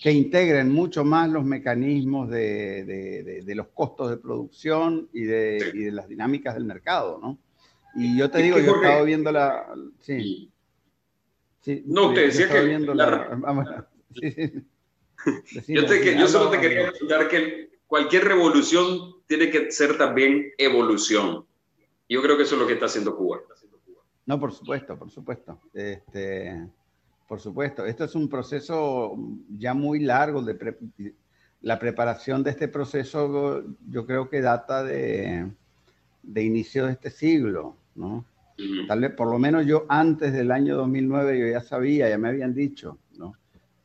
que 0.03 0.11
integren 0.11 0.70
mucho 0.70 1.05
más 1.05 1.28
los 1.28 1.45
mecanismos 1.45 2.28
de, 2.28 3.43
los 3.55 3.68
costos 3.68 4.11
de 4.11 4.16
producción 4.16 5.09
y 5.12 5.22
de, 5.22 5.90
las 5.93 6.09
dinámicas 6.09 6.55
del 6.55 6.64
mercado, 6.64 7.18
¿no? 7.22 7.38
Y 7.95 8.18
yo 8.18 8.30
te 8.30 8.43
digo, 8.43 8.59
yo 8.59 8.72
he 8.72 8.76
estado 8.76 9.05
viendo 9.05 9.30
la... 9.30 9.66
Sí. 10.01 10.51
No, 11.86 12.12
te 12.12 12.20
decía 12.20 12.48
que... 12.48 12.78
La, 12.94 13.88
yo, 15.68 16.28
solo 16.28 16.50
te 16.50 16.60
quería 16.60 16.92
contar 16.98 17.28
que 17.28 17.78
cualquier 17.86 18.24
revolución 18.24 19.22
tiene 19.26 19.50
que 19.50 19.70
ser 19.70 19.96
también 19.96 20.52
evolución. 20.58 21.46
Yo 22.08 22.22
creo 22.22 22.36
que 22.36 22.42
eso 22.42 22.56
es 22.56 22.60
lo 22.60 22.66
que 22.66 22.74
está 22.74 22.86
haciendo 22.86 23.16
Cuba. 23.16 23.40
No, 24.26 24.38
por 24.38 24.52
supuesto, 24.52 24.98
por 24.98 25.10
supuesto. 25.10 25.60
Este, 25.72 26.68
por 27.28 27.40
supuesto, 27.40 27.86
esto 27.86 28.04
es 28.04 28.14
un 28.14 28.28
proceso 28.28 29.16
ya 29.56 29.74
muy 29.74 30.00
largo. 30.00 30.42
De 30.42 31.14
la 31.60 31.78
preparación 31.78 32.42
de 32.42 32.50
este 32.50 32.68
proceso 32.68 33.64
yo 33.88 34.06
creo 34.06 34.28
que 34.28 34.40
data 34.40 34.82
de, 34.82 35.50
de 36.22 36.42
inicio 36.42 36.86
de 36.86 36.92
este 36.92 37.10
siglo, 37.10 37.76
¿no? 37.94 38.24
Tal 38.86 39.00
vez, 39.00 39.12
por 39.12 39.28
lo 39.28 39.38
menos 39.38 39.66
yo 39.66 39.86
antes 39.88 40.32
del 40.32 40.50
año 40.50 40.76
2009 40.76 41.38
yo 41.38 41.46
ya 41.46 41.60
sabía, 41.60 42.08
ya 42.08 42.18
me 42.18 42.28
habían 42.28 42.54
dicho, 42.54 42.98
¿no? 43.16 43.34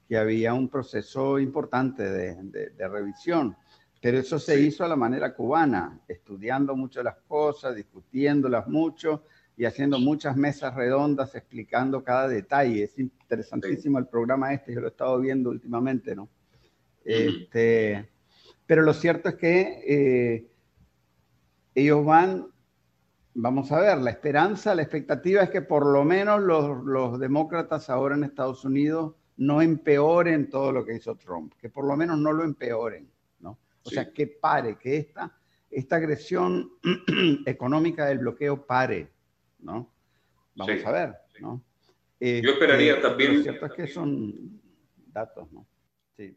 Que 0.07 0.17
había 0.17 0.53
un 0.53 0.69
proceso 0.69 1.39
importante 1.39 2.03
de, 2.03 2.69
de 2.71 2.87
revisión. 2.87 3.55
Pero 4.01 4.19
eso 4.19 4.37
se 4.39 4.59
hizo 4.61 4.83
a 4.83 4.87
la 4.87 4.95
manera 4.95 5.33
cubana, 5.33 5.99
estudiando 6.07 6.75
mucho 6.75 7.01
las 7.01 7.15
cosas, 7.27 7.75
discutiéndolas 7.75 8.67
mucho 8.67 9.23
y 9.57 9.65
haciendo 9.65 9.99
muchas 9.99 10.37
mesas 10.37 10.75
redondas 10.75 11.33
explicando 11.33 12.03
cada 12.03 12.27
detalle. 12.27 12.83
Es 12.83 12.97
interesantísimo 12.99 13.97
el 13.97 14.05
programa 14.05 14.53
este, 14.53 14.73
yo 14.73 14.81
lo 14.81 14.87
he 14.87 14.91
estado 14.91 15.19
viendo 15.19 15.49
últimamente, 15.49 16.15
¿no? 16.15 16.29
Este, 17.03 18.07
pero 18.67 18.83
lo 18.83 18.93
cierto 18.93 19.29
es 19.29 19.35
que 19.35 19.81
eh, 19.87 20.47
ellos 21.73 22.05
van, 22.05 22.47
vamos 23.39 23.71
a 23.71 23.79
ver, 23.79 23.99
la 23.99 24.09
esperanza, 24.09 24.73
la 24.73 24.81
expectativa 24.81 25.43
es 25.43 25.49
que 25.51 25.61
por 25.61 25.85
lo 25.85 26.03
menos 26.03 26.41
los, 26.41 26.83
los 26.83 27.19
demócratas 27.19 27.89
ahora 27.89 28.15
en 28.15 28.23
Estados 28.23 28.65
Unidos 28.65 29.13
no 29.37 29.61
empeoren 29.61 30.49
todo 30.49 30.71
lo 30.71 30.83
que 30.83 30.95
hizo 30.95 31.15
Trump, 31.15 31.53
que 31.59 31.69
por 31.69 31.85
lo 31.85 31.95
menos 31.95 32.17
no 32.17 32.33
lo 32.33 32.43
empeoren, 32.43 33.07
¿no? 33.39 33.59
O 33.83 33.89
sea, 33.89 34.11
que 34.11 34.25
pare, 34.25 34.77
que 34.77 34.97
esta, 34.97 35.31
esta 35.69 35.97
agresión 35.97 36.71
económica 37.45 38.07
del 38.07 38.19
bloqueo 38.19 38.65
pare, 38.65 39.11
¿no? 39.59 39.91
Vamos 40.55 40.85
a 40.85 40.91
ver, 40.91 41.15
¿no? 41.39 41.61
Yo 42.19 42.51
esperaría 42.53 42.93
este, 42.95 43.07
también... 43.07 43.37
Lo 43.37 43.43
cierto 43.43 43.67
es 43.67 43.73
que 43.73 43.87
son 43.87 44.59
datos, 45.13 45.51
¿no? 45.51 45.67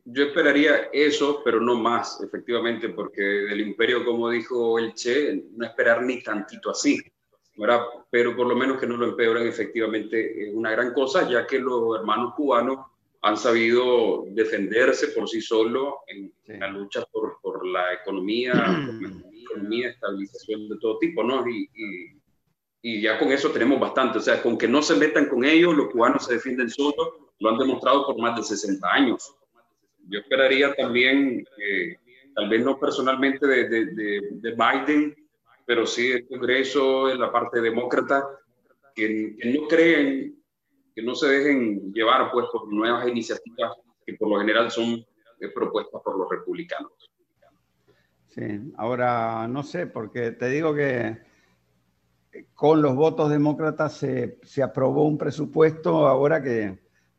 Yo 0.05 0.25
esperaría 0.25 0.91
eso, 0.93 1.41
pero 1.43 1.59
no 1.59 1.75
más, 1.75 2.21
efectivamente, 2.23 2.91
porque 2.91 3.23
del 3.23 3.63
imperio, 3.63 4.05
como 4.05 4.29
dijo 4.29 4.79
el 4.79 4.93
Che, 4.93 5.43
no 5.57 5.65
esperar 5.65 6.03
ni 6.03 6.23
tantito 6.23 6.71
así, 6.71 7.01
¿verdad? 7.57 7.85
Pero 8.11 8.37
por 8.37 8.47
lo 8.47 8.55
menos 8.55 8.79
que 8.79 8.87
no 8.87 8.99
lo 8.99 9.07
empeoren, 9.07 9.47
efectivamente, 9.49 10.49
es 10.49 10.55
una 10.55 10.73
gran 10.73 10.93
cosa, 10.93 11.27
ya 11.29 11.47
que 11.47 11.59
los 11.59 11.99
hermanos 11.99 12.35
cubanos 12.35 12.79
han 13.23 13.39
sabido 13.39 14.25
defenderse 14.29 15.09
por 15.09 15.27
sí 15.29 15.41
solos 15.41 15.95
en, 16.09 16.31
la 16.61 16.69
lucha 16.69 17.03
por, 17.11 17.39
por 17.41 17.67
la 17.67 17.95
economía, 17.95 18.53
por 18.53 19.33
economía, 19.35 19.89
estabilización 19.89 20.69
de 20.69 20.77
todo 20.79 20.99
tipo, 20.99 21.23
¿no? 21.23 21.49
Y, 21.49 21.71
y, 21.75 22.21
y, 22.83 23.01
ya 23.01 23.19
con 23.19 23.33
eso 23.33 23.51
tenemos 23.51 23.81
bastante, 23.81 24.19
o 24.19 24.23
sea, 24.23 24.43
con 24.43 24.59
que 24.59 24.69
no 24.69 24.83
se 24.83 24.97
metan 24.97 25.27
con 25.27 25.43
ellos, 25.43 25.75
los 25.75 25.89
cubanos 25.89 26.27
se 26.27 26.35
defienden 26.35 26.69
solos, 26.69 27.15
lo 27.39 27.49
han 27.49 27.57
demostrado 27.57 28.05
por 28.07 28.19
más 28.19 28.37
de 28.37 28.43
60 28.43 28.87
años 28.87 29.37
yo 30.11 30.19
esperaría 30.19 30.75
también, 30.75 31.45
tal 32.35 32.49
vez 32.49 32.65
no 32.65 32.79
personalmente 32.79 33.47
de, 33.47 33.69
de, 33.69 34.21
de, 34.33 34.51
Biden, 34.51 35.15
pero 35.65 35.87
sí 35.87 36.09
del 36.09 36.27
Congreso, 36.27 37.11
en 37.11 37.21
la 37.21 37.31
parte 37.31 37.61
demócrata, 37.61 38.27
que, 38.95 39.37
no 39.45 39.69
creen, 39.69 40.37
que 40.95 41.03
no 41.03 41.15
se 41.15 41.29
dejen 41.29 41.93
llevar 41.93 42.31
pues, 42.33 42.47
por 42.53 42.73
nuevas 42.73 43.07
iniciativas 43.09 43.73
que 44.05 44.15
por 44.15 44.29
lo 44.29 44.41
general 44.41 44.71
son 44.71 44.95
eh, 45.41 45.49
propuestas 45.55 46.01
por 46.03 46.19
los 46.19 46.29
republicanos. 46.29 46.93
Sí, 48.29 48.73
ahora 48.77 49.47
no 49.49 49.63
sé, 49.63 49.87
porque 49.87 50.33
te 50.33 50.49
digo 50.49 50.75
que 50.75 51.19
con 52.55 52.81
los 52.81 52.95
votos 52.95 53.31
demócratas 53.31 53.97
se, 53.97 54.39
se 54.43 54.63
aprobó 54.63 55.05
un 55.05 55.19
presupuesto 55.19 56.07
ahora 56.07 56.43
que 56.43 56.79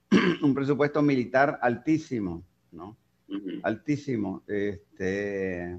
un 0.42 0.54
presupuesto 0.54 1.02
militar 1.02 1.60
altísimo 1.62 2.46
¿no? 2.72 2.98
Altísimo. 3.64 4.44
Este, 4.48 5.78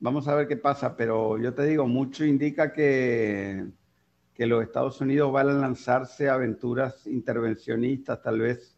vamos 0.00 0.28
a 0.28 0.34
ver 0.34 0.48
qué 0.48 0.56
pasa, 0.56 0.96
pero 0.96 1.38
yo 1.38 1.54
te 1.54 1.64
digo, 1.64 1.86
mucho 1.86 2.24
indica 2.24 2.72
que, 2.72 3.66
que 4.34 4.46
los 4.46 4.62
Estados 4.62 5.00
Unidos 5.00 5.32
van 5.32 5.48
a 5.48 5.52
lanzarse 5.54 6.28
a 6.28 6.34
aventuras 6.34 7.06
intervencionistas, 7.06 8.22
tal 8.22 8.40
vez 8.40 8.76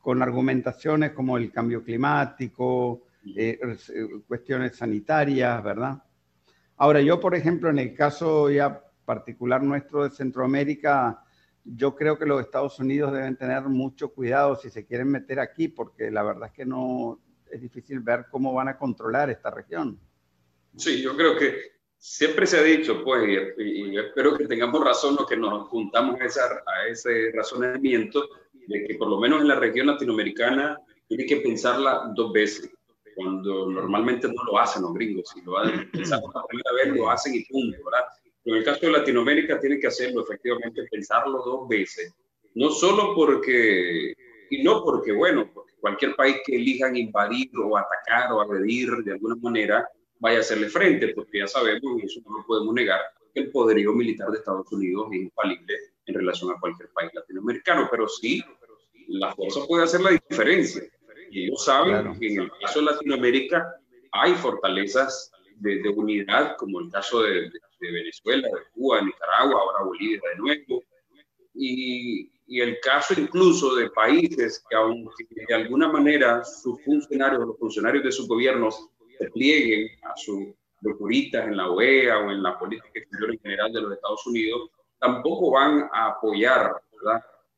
con 0.00 0.22
argumentaciones 0.22 1.12
como 1.12 1.36
el 1.36 1.50
cambio 1.50 1.82
climático, 1.82 3.02
eh, 3.36 3.58
cuestiones 4.26 4.76
sanitarias, 4.76 5.62
¿verdad? 5.62 6.02
Ahora, 6.76 7.00
yo, 7.00 7.18
por 7.18 7.34
ejemplo, 7.34 7.68
en 7.68 7.78
el 7.78 7.94
caso 7.94 8.48
ya 8.50 8.82
particular 9.04 9.62
nuestro 9.62 10.04
de 10.04 10.10
Centroamérica, 10.10 11.24
yo 11.76 11.94
creo 11.94 12.18
que 12.18 12.26
los 12.26 12.40
Estados 12.40 12.78
Unidos 12.78 13.12
deben 13.12 13.36
tener 13.36 13.62
mucho 13.62 14.10
cuidado 14.12 14.56
si 14.56 14.70
se 14.70 14.86
quieren 14.86 15.08
meter 15.08 15.40
aquí, 15.40 15.68
porque 15.68 16.10
la 16.10 16.22
verdad 16.22 16.48
es 16.48 16.54
que 16.54 16.64
no 16.64 17.20
es 17.50 17.60
difícil 17.60 18.00
ver 18.00 18.26
cómo 18.30 18.54
van 18.54 18.68
a 18.68 18.78
controlar 18.78 19.30
esta 19.30 19.50
región. 19.50 19.98
Sí, 20.76 21.02
yo 21.02 21.16
creo 21.16 21.36
que 21.36 21.78
siempre 21.96 22.46
se 22.46 22.58
ha 22.58 22.62
dicho, 22.62 23.02
pues, 23.04 23.28
y, 23.58 23.96
espero 23.96 24.36
que 24.36 24.46
tengamos 24.46 24.82
razón 24.84 25.16
los 25.16 25.26
que 25.26 25.36
nos 25.36 25.68
juntamos 25.68 26.20
a, 26.20 26.24
esa, 26.24 26.44
a 26.44 26.88
ese 26.88 27.32
razonamiento, 27.34 28.28
de 28.66 28.84
que 28.84 28.94
por 28.94 29.08
lo 29.08 29.18
menos 29.18 29.40
en 29.40 29.48
la 29.48 29.56
región 29.56 29.86
latinoamericana 29.86 30.78
tiene 31.06 31.26
que 31.26 31.36
pensarla 31.38 32.12
dos 32.14 32.32
veces, 32.32 32.70
cuando 33.16 33.70
normalmente 33.70 34.28
no 34.28 34.44
lo 34.44 34.58
hacen 34.58 34.82
los 34.82 34.94
gringos, 34.94 35.30
si 35.34 35.42
lo 35.42 35.54
pensar 35.92 36.20
por 36.20 36.34
la 36.34 36.42
primera 36.46 36.72
vez, 36.72 36.96
lo 36.96 37.10
hacen 37.10 37.34
y 37.34 37.44
punto, 37.46 37.78
¿verdad? 37.84 38.06
En 38.44 38.54
el 38.54 38.64
caso 38.64 38.86
de 38.86 38.92
Latinoamérica 38.92 39.60
tiene 39.60 39.78
que 39.78 39.88
hacerlo 39.88 40.22
efectivamente, 40.22 40.86
pensarlo 40.90 41.42
dos 41.44 41.68
veces. 41.68 42.14
No 42.54 42.70
solo 42.70 43.14
porque, 43.14 44.14
y 44.50 44.62
no 44.62 44.82
porque, 44.82 45.12
bueno, 45.12 45.50
porque 45.52 45.74
cualquier 45.80 46.16
país 46.16 46.36
que 46.44 46.56
elijan 46.56 46.96
invadir 46.96 47.50
o 47.58 47.76
atacar 47.76 48.32
o 48.32 48.40
agredir 48.40 48.90
de 49.04 49.12
alguna 49.12 49.36
manera 49.36 49.88
vaya 50.20 50.38
a 50.38 50.40
hacerle 50.40 50.68
frente, 50.68 51.08
porque 51.14 51.38
ya 51.38 51.46
sabemos, 51.46 52.02
y 52.02 52.06
eso 52.06 52.20
no 52.24 52.38
lo 52.38 52.46
podemos 52.46 52.74
negar, 52.74 53.00
que 53.34 53.40
el 53.40 53.50
poderío 53.50 53.92
militar 53.92 54.30
de 54.30 54.38
Estados 54.38 54.70
Unidos 54.72 55.08
es 55.12 55.20
infalible 55.20 55.74
en 56.06 56.14
relación 56.14 56.50
a 56.50 56.58
cualquier 56.58 56.88
país 56.90 57.10
latinoamericano, 57.14 57.88
pero 57.90 58.08
sí, 58.08 58.42
la 59.08 59.34
fuerza 59.34 59.60
puede 59.66 59.84
hacer 59.84 60.00
la 60.00 60.10
diferencia. 60.10 60.82
Y 61.30 61.44
ellos 61.44 61.64
saben 61.64 62.18
que 62.18 62.32
en 62.32 62.40
el 62.42 62.50
caso 62.60 62.80
de 62.80 62.86
Latinoamérica 62.86 63.74
hay 64.12 64.34
fortalezas 64.34 65.30
de, 65.56 65.82
de 65.82 65.88
unidad, 65.90 66.56
como 66.56 66.80
el 66.80 66.90
caso 66.90 67.22
de, 67.22 67.50
de 67.50 67.60
Venezuela, 67.80 68.48
de 68.48 68.62
Cuba, 68.72 68.98
de 68.98 69.04
Nicaragua, 69.06 69.60
ahora 69.60 69.84
Bolivia 69.84 70.20
de 70.32 70.38
nuevo. 70.38 70.82
Y, 71.54 72.30
y, 72.46 72.60
el 72.60 72.78
caso 72.80 73.14
incluso 73.18 73.74
de 73.74 73.90
países 73.90 74.64
que 74.68 74.76
aunque 74.76 75.24
de 75.48 75.54
alguna 75.54 75.88
manera 75.88 76.44
sus 76.44 76.82
funcionarios, 76.84 77.46
los 77.46 77.58
funcionarios 77.58 78.04
de 78.04 78.12
sus 78.12 78.28
gobiernos 78.28 78.88
se 79.18 79.30
plieguen 79.30 79.88
a 80.04 80.16
sus 80.16 80.54
locuritas 80.82 81.46
en 81.46 81.56
la 81.56 81.68
OEA 81.68 82.18
o 82.18 82.30
en 82.30 82.42
la 82.42 82.58
política 82.58 82.90
exterior 82.94 83.32
en 83.32 83.40
general 83.40 83.72
de 83.72 83.80
los 83.80 83.92
Estados 83.92 84.26
Unidos, 84.26 84.70
tampoco 85.00 85.50
van 85.52 85.88
a 85.92 86.08
apoyar 86.08 86.72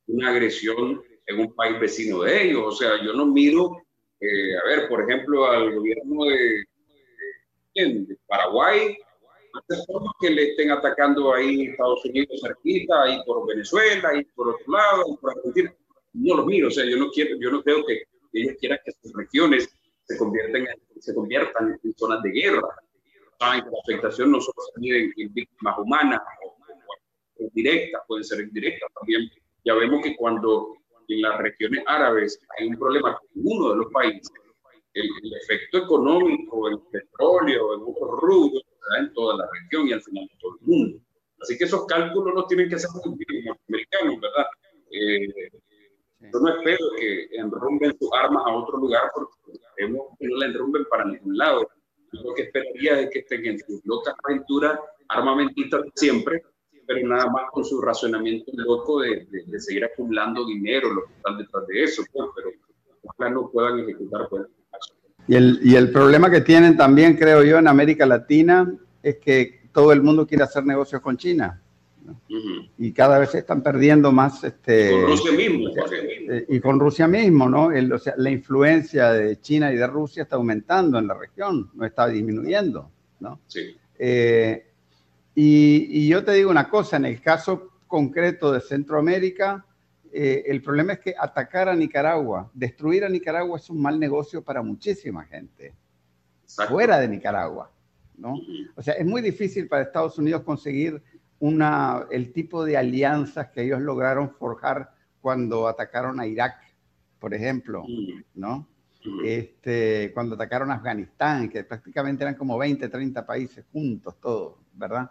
una 0.07 0.31
agresión 0.31 1.03
en 1.27 1.41
un 1.41 1.55
país 1.55 1.79
vecino 1.79 2.23
de 2.23 2.45
ellos. 2.45 2.62
O 2.66 2.73
sea, 2.73 3.03
yo 3.03 3.12
no 3.12 3.27
miro, 3.27 3.83
eh, 4.21 4.57
a 4.57 4.68
ver, 4.68 4.89
por 4.89 5.03
ejemplo, 5.03 5.47
al 5.47 5.75
gobierno 5.75 6.25
de, 6.25 6.64
de, 7.75 7.95
de 8.07 8.18
Paraguay 8.27 8.97
que 10.20 10.30
le 10.30 10.51
estén 10.51 10.70
atacando 10.70 11.34
ahí 11.34 11.66
Estados 11.66 12.05
Unidos 12.05 12.40
cerquita, 12.42 13.03
ahí 13.03 13.22
por 13.24 13.46
Venezuela, 13.46 14.11
ahí 14.11 14.24
por 14.34 14.48
otro 14.51 14.72
lado, 14.72 15.18
por 15.20 15.36
Argentina. 15.36 15.74
No 16.12 16.36
los 16.36 16.46
miro, 16.46 16.68
o 16.68 16.70
sea, 16.70 16.84
yo 16.84 16.96
no 16.96 17.11
quiero, 17.11 17.36
yo 17.38 17.51
no 17.51 17.62
creo 17.62 17.84
que 17.86 18.03
ellos 18.32 18.57
quieran 18.59 18.78
que 18.84 18.92
sus 19.03 19.12
regiones 19.12 19.68
se 20.05 20.18
conviertan, 20.18 20.66
en, 20.66 21.03
se 21.03 21.14
conviertan 21.14 21.78
en 21.82 21.94
zonas 21.96 22.22
de 22.22 22.30
guerra. 22.30 22.68
Saben 23.38 23.62
que 23.62 23.70
la 23.70 23.78
afectación 23.82 24.32
no 24.32 24.40
solo 24.40 24.57
se 24.74 24.80
mide 24.80 25.12
en, 25.16 25.32
víctimas 25.32 25.78
humanas 25.78 26.20
o, 26.44 26.57
directas, 27.55 28.03
pueden 28.07 28.24
ser 28.24 28.40
indirectas 28.40 28.90
también. 28.94 29.30
Ya 29.64 29.74
vemos 29.74 30.03
que 30.03 30.16
cuando 30.16 30.74
en 31.09 31.22
las 31.22 31.38
regiones 31.38 31.82
árabes 31.86 32.38
hay 32.59 32.68
un 32.68 32.78
problema 32.78 33.18
con 33.18 33.28
uno 33.34 33.70
de 33.70 33.76
los 33.76 33.92
países, 33.92 34.30
el, 34.92 35.09
el 35.22 35.34
efecto 35.34 35.78
económico, 35.78 36.68
el 36.68 36.80
petróleo, 36.90 37.74
en 37.74 37.82
otros 37.82 38.20
rubros, 38.20 38.62
en 38.99 39.12
toda 39.12 39.37
la 39.37 39.49
región 39.53 39.89
y 39.89 39.93
al 39.93 40.03
final 40.03 40.28
en 40.31 40.39
todo 40.39 40.57
el 40.61 40.66
mundo. 40.66 40.99
Así 41.41 41.57
que 41.57 41.64
esos 41.64 41.87
cálculos 41.87 42.35
los 42.35 42.47
tienen 42.47 42.68
que 42.68 42.74
hacer 42.74 42.91
los 42.95 43.05
americanos, 43.05 44.20
¿verdad? 44.20 44.47
Eh, 44.91 45.51
yo 46.20 46.39
no 46.39 46.49
espero 46.57 46.85
que 46.99 47.28
enrumben 47.33 47.97
sus 47.99 48.11
armas 48.12 48.43
a 48.47 48.55
otro 48.55 48.76
lugar 48.78 49.05
porque 49.14 49.59
que 49.76 49.89
no 49.89 50.37
la 50.37 50.47
enrumben 50.47 50.85
para 50.91 51.05
ningún 51.07 51.37
lado. 51.37 51.68
lo 52.12 52.35
que 52.35 52.43
esperaría 52.43 53.01
es 53.01 53.11
que 53.11 53.20
estén 53.20 53.47
en 53.47 53.59
sus 53.59 53.81
locas 53.85 54.14
aventuras 54.24 54.78
armamentistas 55.09 55.83
siempre, 55.95 56.43
pero 56.87 57.09
nada 57.09 57.31
más 57.31 57.51
con 57.53 57.64
su 57.64 57.81
razonamiento 57.81 58.51
loco 58.55 59.01
de, 59.01 59.26
de, 59.31 59.61
seguir 59.61 59.85
acumulando 59.85 60.45
dinero, 60.45 60.93
lo 60.93 61.07
que 61.07 61.14
están 61.14 61.39
detrás 61.39 61.66
de 61.68 61.85
eso, 61.85 62.03
pues, 62.12 62.28
pero 62.35 62.51
ojalá 63.03 63.31
no 63.31 63.51
puedan 63.51 63.78
ejecutar 63.81 64.28
pues, 64.28 64.47
y 65.29 65.35
el, 65.35 65.61
y 65.62 65.77
el 65.77 65.91
problema 65.91 66.31
que 66.31 66.41
tienen 66.41 66.77
también, 66.77 67.16
creo 67.16 67.45
yo, 67.45 67.59
en 67.59 67.68
América 67.68 68.07
Latina 68.07 68.73
es 69.03 69.16
que 69.18 69.61
todo 69.73 69.93
el 69.93 70.03
mundo 70.03 70.27
quiere 70.27 70.45
hacer 70.45 70.64
negocios 70.64 71.01
con 71.01 71.16
China. 71.16 71.61
Y 72.79 72.93
cada 72.93 73.18
vez 73.18 73.31
se 73.31 73.39
están 73.39 73.62
perdiendo 73.62 74.11
más. 74.11 74.43
Este, 74.43 74.91
con 74.91 75.07
Rusia 75.07 75.33
mismo. 75.33 75.68
Eh, 76.29 76.47
y 76.49 76.61
con 76.61 76.81
Rusia 76.81 77.07
mismo, 77.07 77.49
¿no? 77.49 77.71
El, 77.71 77.93
o 77.93 77.99
sea, 77.99 78.14
la 78.16 78.31
influencia 78.31 79.12
de 79.12 79.41
China 79.41 79.73
y 79.73 79.77
de 79.77 79.87
Rusia 79.87 80.25
está 80.25 80.37
aumentando 80.37 80.99
en 80.99 81.07
la 81.07 81.14
región, 81.14 81.71
no 81.75 81.85
está 81.85 82.09
disminuyendo, 82.09 82.91
¿no? 83.21 83.41
Sí. 83.47 83.77
Eh, 83.99 84.66
y, 85.35 85.87
y, 85.91 86.09
yo 86.09 86.25
te 86.25 86.33
digo 86.33 86.51
una 86.51 86.68
cosa, 86.68 86.97
en 86.97 87.05
el 87.05 87.21
caso 87.21 87.71
concreto 87.87 88.51
de 88.51 88.61
Centroamérica, 88.61 89.64
eh, 90.12 90.44
el 90.46 90.62
problema 90.62 90.94
es 90.94 90.98
que 91.00 91.14
atacar 91.16 91.68
a 91.68 91.74
Nicaragua, 91.74 92.50
destruir 92.52 93.04
a 93.04 93.08
Nicaragua 93.08 93.58
es 93.58 93.70
un 93.70 93.80
mal 93.80 93.98
negocio 93.98 94.42
para 94.42 94.62
muchísima 94.62 95.24
gente. 95.24 95.74
Fuera 96.68 96.98
de 96.98 97.06
Nicaragua, 97.06 97.70
¿no? 98.16 98.34
O 98.74 98.82
sea, 98.82 98.94
es 98.94 99.06
muy 99.06 99.22
difícil 99.22 99.68
para 99.68 99.82
Estados 99.82 100.18
Unidos 100.18 100.42
conseguir 100.42 101.00
una, 101.38 102.06
el 102.11 102.32
tipo 102.32 102.64
de 102.64 102.76
alianzas 102.76 103.50
que 103.50 103.62
ellos 103.62 103.80
lograron 103.80 104.30
forjar 104.30 104.92
cuando 105.20 105.68
atacaron 105.68 106.18
a 106.18 106.26
Irak, 106.26 106.56
por 107.20 107.34
ejemplo, 107.34 107.84
¿no? 108.34 108.66
Este, 109.24 110.11
cuando 110.12 110.34
atacaron 110.34 110.70
a 110.72 110.74
Afganistán, 110.74 111.48
que 111.48 111.62
prácticamente 111.64 112.24
eran 112.24 112.34
como 112.34 112.58
20, 112.58 112.88
30 112.88 113.24
países 113.24 113.64
juntos, 113.72 114.16
todos, 114.20 114.56
¿verdad? 114.74 115.11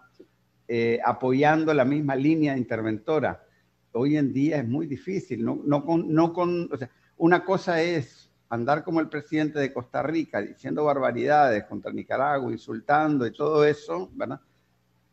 Eh, 0.68 1.00
apoyando 1.04 1.74
la 1.74 1.86
misma 1.86 2.16
línea 2.16 2.56
interventora 2.56 3.44
hoy 3.94 4.18
en 4.18 4.34
día 4.34 4.58
es 4.58 4.68
muy 4.68 4.88
difícil. 4.88 5.44
No, 5.44 5.60
no 5.64 5.86
con, 5.86 6.14
no 6.14 6.34
con, 6.34 6.70
o 6.72 6.78
sea, 6.78 6.90
una 7.18 7.44
cosa 7.44 7.82
es 7.82 8.30
andar 8.50 8.84
como 8.84 9.00
el 9.00 9.10
presidente 9.10 9.60
de 9.60 9.72
Costa 9.72 10.02
Rica 10.02 10.42
diciendo 10.42 10.84
barbaridades 10.84 11.64
contra 11.66 11.92
Nicaragua, 11.92 12.52
insultando 12.52 13.26
y 13.26 13.32
todo 13.32 13.64
eso, 13.64 14.10
¿verdad? 14.14 14.42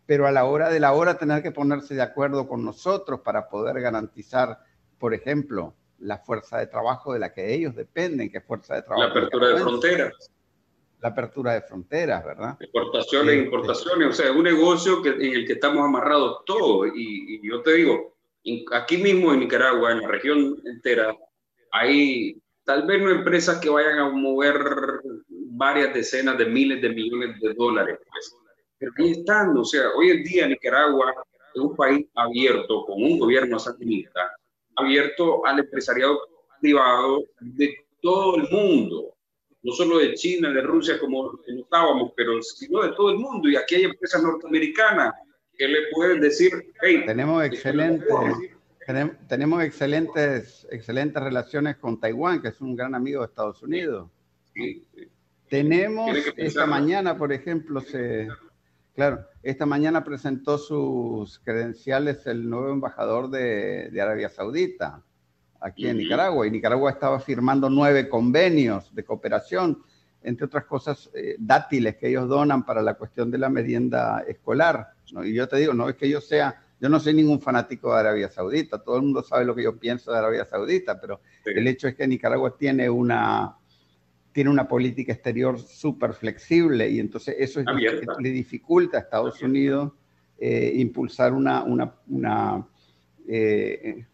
Pero 0.06 0.26
a 0.26 0.32
la 0.32 0.44
hora 0.44 0.70
de 0.70 0.80
la 0.80 0.92
hora 0.92 1.18
tener 1.18 1.42
que 1.42 1.50
ponerse 1.50 1.94
de 1.94 2.02
acuerdo 2.02 2.48
con 2.48 2.64
nosotros 2.64 3.20
para 3.20 3.48
poder 3.48 3.80
garantizar, 3.80 4.60
por 4.98 5.12
ejemplo, 5.12 5.74
la 5.98 6.18
fuerza 6.18 6.58
de 6.58 6.66
trabajo 6.66 7.12
de 7.12 7.18
la 7.18 7.32
que 7.32 7.54
ellos 7.54 7.74
dependen, 7.74 8.30
que 8.30 8.38
es 8.38 8.44
fuerza 8.44 8.74
de 8.76 8.82
trabajo. 8.82 9.02
La 9.02 9.10
apertura 9.10 9.48
de 9.48 9.56
fronteras. 9.56 10.32
La 11.00 11.08
apertura 11.10 11.52
de 11.54 11.62
fronteras, 11.62 12.24
¿verdad? 12.24 12.56
Exportaciones, 12.58 13.34
e 13.34 13.38
importaciones, 13.38 14.08
o 14.08 14.12
sea, 14.12 14.26
es 14.30 14.36
un 14.36 14.44
negocio 14.44 15.02
que, 15.02 15.10
en 15.10 15.34
el 15.34 15.46
que 15.46 15.54
estamos 15.54 15.84
amarrados 15.84 16.44
todos. 16.46 16.88
Y, 16.94 17.36
y 17.36 17.48
yo 17.48 17.60
te 17.62 17.74
digo, 17.74 18.15
aquí 18.72 18.98
mismo 18.98 19.32
en 19.32 19.40
Nicaragua, 19.40 19.92
en 19.92 20.02
la 20.02 20.08
región 20.08 20.60
entera, 20.64 21.14
hay 21.72 22.40
tal 22.64 22.86
vez 22.86 23.00
no 23.00 23.10
empresas 23.10 23.60
que 23.60 23.68
vayan 23.68 23.98
a 23.98 24.08
mover 24.10 24.56
varias 25.28 25.94
decenas 25.94 26.36
de 26.36 26.46
miles 26.46 26.82
de 26.82 26.90
millones 26.90 27.40
de 27.40 27.54
dólares, 27.54 27.98
pues. 28.10 28.36
pero 28.78 28.92
ahí 28.98 29.12
están, 29.12 29.56
o 29.56 29.64
sea, 29.64 29.90
hoy 29.96 30.10
en 30.10 30.24
día 30.24 30.48
Nicaragua 30.48 31.14
es 31.54 31.60
un 31.60 31.74
país 31.74 32.06
abierto, 32.14 32.84
con 32.84 33.02
un 33.02 33.18
gobierno 33.18 33.58
sandinista, 33.58 34.32
abierto 34.74 35.46
al 35.46 35.60
empresariado 35.60 36.18
privado 36.60 37.24
de 37.40 37.86
todo 38.02 38.36
el 38.36 38.48
mundo, 38.50 39.14
no 39.62 39.72
solo 39.72 39.98
de 39.98 40.14
China, 40.14 40.50
de 40.50 40.60
Rusia, 40.60 40.98
como 41.00 41.38
notábamos, 41.48 42.12
pero 42.16 42.40
sino 42.42 42.82
de 42.82 42.92
todo 42.92 43.10
el 43.10 43.18
mundo. 43.18 43.48
Y 43.48 43.56
aquí 43.56 43.76
hay 43.76 43.84
empresas 43.84 44.22
norteamericanas 44.22 45.14
que 45.56 45.68
le 45.68 45.78
pueden 45.92 46.20
decir, 46.20 46.72
hey, 46.82 47.02
tenemos 47.06 47.44
excelentes, 47.44 48.08
tenemos, 49.28 49.62
excelentes, 49.62 50.66
excelentes 50.70 51.22
relaciones 51.22 51.76
con 51.76 51.98
Taiwán, 51.98 52.40
que 52.40 52.48
es 52.48 52.60
un 52.60 52.76
gran 52.76 52.94
amigo 52.94 53.20
de 53.22 53.26
Estados 53.26 53.62
Unidos. 53.62 54.10
Tenemos 55.48 56.16
esta 56.36 56.66
mañana, 56.66 57.16
por 57.16 57.32
ejemplo, 57.32 57.80
se, 57.80 58.28
claro, 58.94 59.26
esta 59.42 59.66
mañana 59.66 60.02
presentó 60.02 60.58
sus 60.58 61.38
credenciales 61.40 62.26
el 62.26 62.48
nuevo 62.48 62.70
embajador 62.70 63.30
de, 63.30 63.90
Arabia 64.00 64.28
Saudita 64.28 65.02
aquí 65.60 65.88
en 65.88 65.98
Nicaragua 65.98 66.46
y 66.46 66.50
Nicaragua 66.50 66.90
estaba 66.90 67.18
firmando 67.18 67.70
nueve 67.70 68.08
convenios 68.08 68.94
de 68.94 69.04
cooperación, 69.04 69.82
entre 70.22 70.46
otras 70.46 70.64
cosas 70.64 71.10
eh, 71.14 71.36
dátiles 71.38 71.96
que 71.96 72.08
ellos 72.08 72.28
donan 72.28 72.64
para 72.64 72.82
la 72.82 72.94
cuestión 72.94 73.30
de 73.30 73.38
la 73.38 73.48
merienda 73.48 74.24
escolar. 74.28 74.95
Y 75.24 75.34
yo 75.34 75.48
te 75.48 75.56
digo, 75.56 75.72
no 75.72 75.88
es 75.88 75.96
que 75.96 76.08
yo 76.08 76.20
sea, 76.20 76.62
yo 76.80 76.88
no 76.88 77.00
soy 77.00 77.14
ningún 77.14 77.40
fanático 77.40 77.92
de 77.92 78.00
Arabia 78.00 78.28
Saudita, 78.28 78.82
todo 78.82 78.96
el 78.96 79.02
mundo 79.02 79.22
sabe 79.22 79.44
lo 79.44 79.54
que 79.54 79.62
yo 79.62 79.78
pienso 79.78 80.12
de 80.12 80.18
Arabia 80.18 80.44
Saudita, 80.44 81.00
pero 81.00 81.20
el 81.44 81.66
hecho 81.66 81.88
es 81.88 81.94
que 81.94 82.06
Nicaragua 82.06 82.56
tiene 82.56 82.90
una, 82.90 83.56
tiene 84.32 84.50
una 84.50 84.68
política 84.68 85.12
exterior 85.12 85.58
súper 85.58 86.12
flexible 86.12 86.88
y 86.90 87.00
entonces 87.00 87.36
eso 87.38 87.60
es 87.60 87.66
le 88.20 88.30
dificulta 88.30 88.98
a 88.98 89.00
Estados 89.00 89.40
Unidos 89.40 89.92
eh, 90.38 90.72
impulsar 90.76 91.32
una, 91.32 91.62
una, 91.62 91.94
una, 92.08 92.66
eh, 93.26 94.04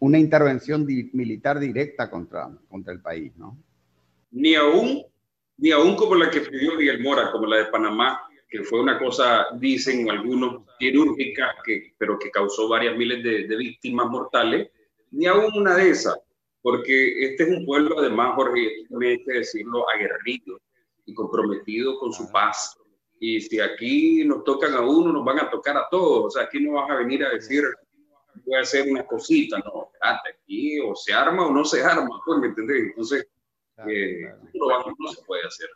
una 0.00 0.18
intervención 0.18 0.84
militar 0.84 1.60
directa 1.60 2.10
contra, 2.10 2.50
contra 2.68 2.92
el 2.92 3.00
país, 3.00 3.32
¿no? 3.36 3.56
Ni 4.32 4.56
aún, 4.56 5.04
ni 5.56 5.70
aún 5.70 5.94
como 5.94 6.16
la 6.16 6.28
que 6.28 6.40
pidió 6.40 6.74
Miguel 6.76 7.02
Mora, 7.02 7.30
como 7.30 7.46
la 7.46 7.58
de 7.58 7.66
Panamá, 7.66 8.20
que 8.56 8.64
fue 8.64 8.80
una 8.80 8.98
cosa, 8.98 9.46
dicen 9.54 10.10
algunos, 10.10 10.62
quirúrgica, 10.78 11.54
que, 11.64 11.94
pero 11.98 12.18
que 12.18 12.30
causó 12.30 12.68
varias 12.68 12.96
miles 12.96 13.22
de, 13.22 13.56
víctimas 13.56 14.08
mortales, 14.08 14.70
ni 15.10 15.26
aún 15.26 15.52
una 15.54 15.74
de 15.74 15.90
esas, 15.90 16.18
porque 16.62 17.26
este 17.26 17.44
es 17.44 17.50
un 17.50 17.66
pueblo, 17.66 17.98
además, 17.98 18.34
Jorge, 18.34 18.86
hay 19.00 19.24
que 19.24 19.32
decirlo, 19.32 19.84
aguerrido 19.90 20.58
y 21.04 21.14
comprometido 21.14 21.98
con 21.98 22.12
su 22.12 22.30
paz. 22.30 22.76
Y 23.20 23.40
si 23.40 23.60
aquí 23.60 24.24
nos 24.24 24.44
tocan 24.44 24.74
a 24.74 24.80
uno, 24.80 25.12
nos 25.12 25.24
van 25.24 25.38
a 25.38 25.50
tocar 25.50 25.76
a 25.76 25.88
todos. 25.90 26.26
O 26.26 26.30
sea, 26.30 26.44
aquí 26.44 26.60
no 26.60 26.72
vas 26.72 26.90
a 26.90 26.96
venir 26.96 27.24
a 27.24 27.30
decir, 27.30 27.62
voy 28.44 28.56
a 28.56 28.60
hacer 28.60 28.90
una 28.90 29.06
cosita, 29.06 29.58
no, 29.58 29.90
aquí 30.00 30.78
o 30.80 30.94
se 30.94 31.12
arma 31.12 31.46
o 31.46 31.52
no 31.52 31.64
se 31.64 31.82
arma, 31.82 32.20
pues, 32.24 32.38
¿me 32.40 32.48
entendés? 32.48 32.82
Entonces, 32.88 33.26
eh, 33.86 34.32
No, 34.54 35.12
se 35.12 35.22
puede 35.24 35.46
hacer. 35.46 35.68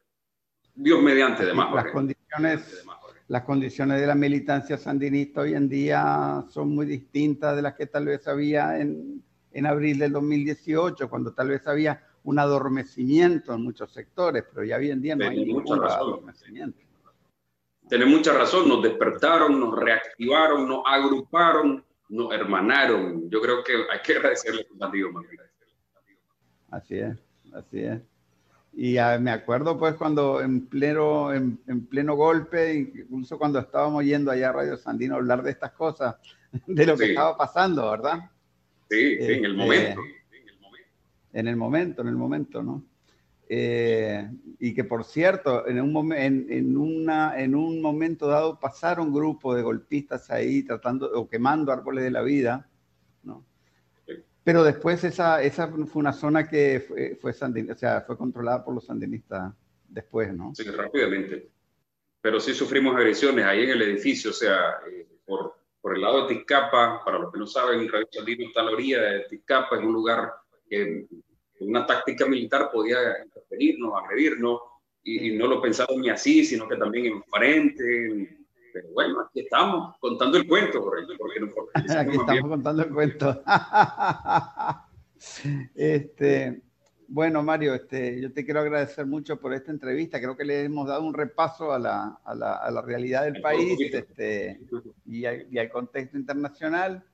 Dios 0.75 1.03
mediante, 1.03 1.43
además. 1.43 1.75
Las 1.75 1.93
condiciones, 2.31 2.85
las 3.29 3.43
condiciones 3.43 4.01
de 4.01 4.07
la 4.07 4.15
militancia 4.15 4.77
sandinista 4.77 5.43
hoy 5.43 5.55
en 5.55 5.69
día 5.69 6.45
son 6.49 6.75
muy 6.75 6.87
distintas 6.87 7.57
de 7.57 7.63
las 7.63 7.75
que 7.75 7.87
tal 7.87 8.07
vez 8.07 8.27
había 8.29 8.79
en, 8.81 9.23
en 9.53 9.67
abril 9.67 9.99
del 9.99 10.13
2018, 10.13 11.09
cuando 11.09 11.33
tal 11.33 11.49
vez 11.49 11.67
había 11.67 12.05
un 12.25 12.39
adormecimiento 12.39 13.55
en 13.55 13.63
muchos 13.63 13.93
sectores, 13.93 14.45
pero 14.53 14.65
ya 14.65 14.77
hoy 14.77 14.91
en 14.91 15.01
día 15.01 15.17
no 15.17 15.29
hay 15.29 15.45
ningún 15.45 15.83
adormecimiento. 15.85 16.79
Tiene 17.89 18.07
mucha 18.07 18.33
razón, 18.33 18.69
nos 18.69 18.83
despertaron, 18.83 19.59
nos 19.59 19.77
reactivaron, 19.77 20.69
nos 20.69 20.83
agruparon, 20.87 21.85
nos 22.09 22.33
hermanaron. 22.33 23.29
Yo 23.29 23.41
creo 23.41 23.65
que 23.65 23.73
hay 23.91 24.01
que 24.05 24.13
agradecerle 24.13 24.67
a 24.81 24.91
Dios, 24.91 25.11
Así 26.71 26.99
es, 26.99 27.19
así 27.53 27.81
es. 27.81 28.01
Y 28.83 28.97
me 29.21 29.31
acuerdo 29.31 29.79
pues 29.79 29.95
cuando 29.97 30.41
en 30.41 30.65
pleno, 30.65 31.35
en, 31.35 31.59
pleno 31.91 32.17
golpe, 32.17 32.73
incluso 32.73 33.37
cuando 33.37 33.59
estábamos 33.59 34.03
yendo 34.07 34.31
allá 34.31 34.49
a 34.49 34.53
Radio 34.53 34.79
Sandino 34.79 35.17
a 35.17 35.19
hablar 35.19 35.43
de 35.43 35.51
estas 35.51 35.73
cosas, 35.73 36.17
de 36.67 36.87
lo 36.87 36.97
que 36.97 37.11
estaba 37.11 37.37
pasando, 37.37 37.91
¿verdad? 37.91 38.31
Sí, 38.89 39.19
sí, 39.19 39.33
en 39.33 39.45
el 39.45 39.55
momento. 39.55 40.01
En 41.35 41.47
el 41.47 41.57
momento, 41.57 42.01
en 42.01 42.09
el 42.09 42.17
momento, 42.17 42.63
¿no? 42.63 42.83
Eh, 43.51 44.27
y 44.59 44.73
que 44.73 44.85
por 44.85 45.05
cierto, 45.05 45.69
en 45.69 45.79
un, 45.79 46.15
en, 46.15 46.47
en, 46.49 46.79
una, 46.79 47.39
en 47.39 47.55
un 47.55 47.83
momento 47.83 48.29
dado 48.29 48.59
pasaron 48.59 49.09
un 49.09 49.15
grupo 49.15 49.55
de 49.55 49.61
golpistas 49.61 50.31
ahí 50.31 50.63
tratando 50.63 51.11
o 51.13 51.29
quemando 51.29 51.71
árboles 51.71 52.03
de 52.03 52.13
la 52.13 52.23
vida. 52.23 52.70
Pero 54.43 54.65
después 54.65 55.05
esa, 55.05 55.43
esa 55.43 55.69
fue 55.69 56.01
una 56.01 56.13
zona 56.13 56.49
que 56.49 56.81
fue, 56.81 57.17
fue, 57.17 57.33
o 57.33 57.77
sea, 57.77 58.01
fue 58.03 58.17
controlada 58.17 58.65
por 58.65 58.75
los 58.75 58.87
sandinistas 58.87 59.53
después, 59.89 60.33
¿no? 60.35 60.55
Sí, 60.55 60.65
rápidamente. 60.65 61.49
Pero 62.21 62.41
sí 62.41 62.55
sufrimos 62.55 62.97
agresiones 62.97 63.45
ahí 63.45 63.65
en 63.65 63.71
el 63.71 63.83
edificio, 63.83 64.31
o 64.31 64.35
sea, 64.35 64.81
eh, 64.91 65.07
por, 65.27 65.55
por, 65.81 65.95
el 65.95 66.03
lado 66.03 66.27
de 66.27 66.35
Tizcapa, 66.35 67.03
para 67.05 67.19
los 67.19 67.33
que 67.33 67.39
no 67.39 67.47
saben, 67.47 67.89
Radio 67.89 68.09
Sandino 68.11 68.47
está 68.47 68.61
a 68.61 68.65
la 68.65 68.73
orilla 68.73 69.01
de 69.01 69.21
Tizcapa, 69.29 69.77
es 69.77 69.83
un 69.83 69.93
lugar 69.93 70.33
que 70.69 71.07
una 71.61 71.87
táctica 71.87 72.27
militar 72.27 72.71
podía 72.73 73.23
interferirnos, 73.25 73.93
agredirnos, 74.03 74.61
y, 75.03 75.33
no 75.37 75.47
lo 75.47 75.63
pensaba 75.63 75.95
ni 75.97 76.11
así, 76.11 76.45
sino 76.45 76.69
que 76.69 76.77
también 76.77 77.07
en 77.07 77.23
frente. 77.25 78.40
Pero 78.73 78.89
bueno, 78.93 79.21
aquí 79.21 79.41
estamos 79.41 79.97
contando 79.99 80.39
el 80.39 80.47
cuento, 80.47 80.83
porque, 80.83 81.03
Aquí 81.75 82.17
estamos 82.17 82.49
contando 82.49 82.83
el 82.83 82.91
cuento. 82.91 83.43
este, 85.75 86.63
bueno, 87.09 87.43
Mario, 87.43 87.75
este, 87.75 88.21
yo 88.21 88.33
te 88.33 88.45
quiero 88.45 88.61
agradecer 88.61 89.05
mucho 89.05 89.41
por 89.41 89.53
esta 89.53 89.73
entrevista. 89.73 90.21
Creo 90.21 90.37
que 90.37 90.45
le 90.45 90.65
hemos 90.65 90.87
dado 90.87 91.03
un 91.03 91.13
repaso 91.13 91.73
a 91.73 91.79
la, 91.79 92.21
a 92.25 92.35
la, 92.35 92.55
a 92.55 92.71
la 92.71 92.83
realidad 92.83 93.25
del 93.25 93.41
país 93.41 93.79
este, 93.93 94.61
y, 95.05 95.25
y, 95.27 95.59
al 95.59 95.71
contexto 95.71 96.17
internacional. 96.17 97.05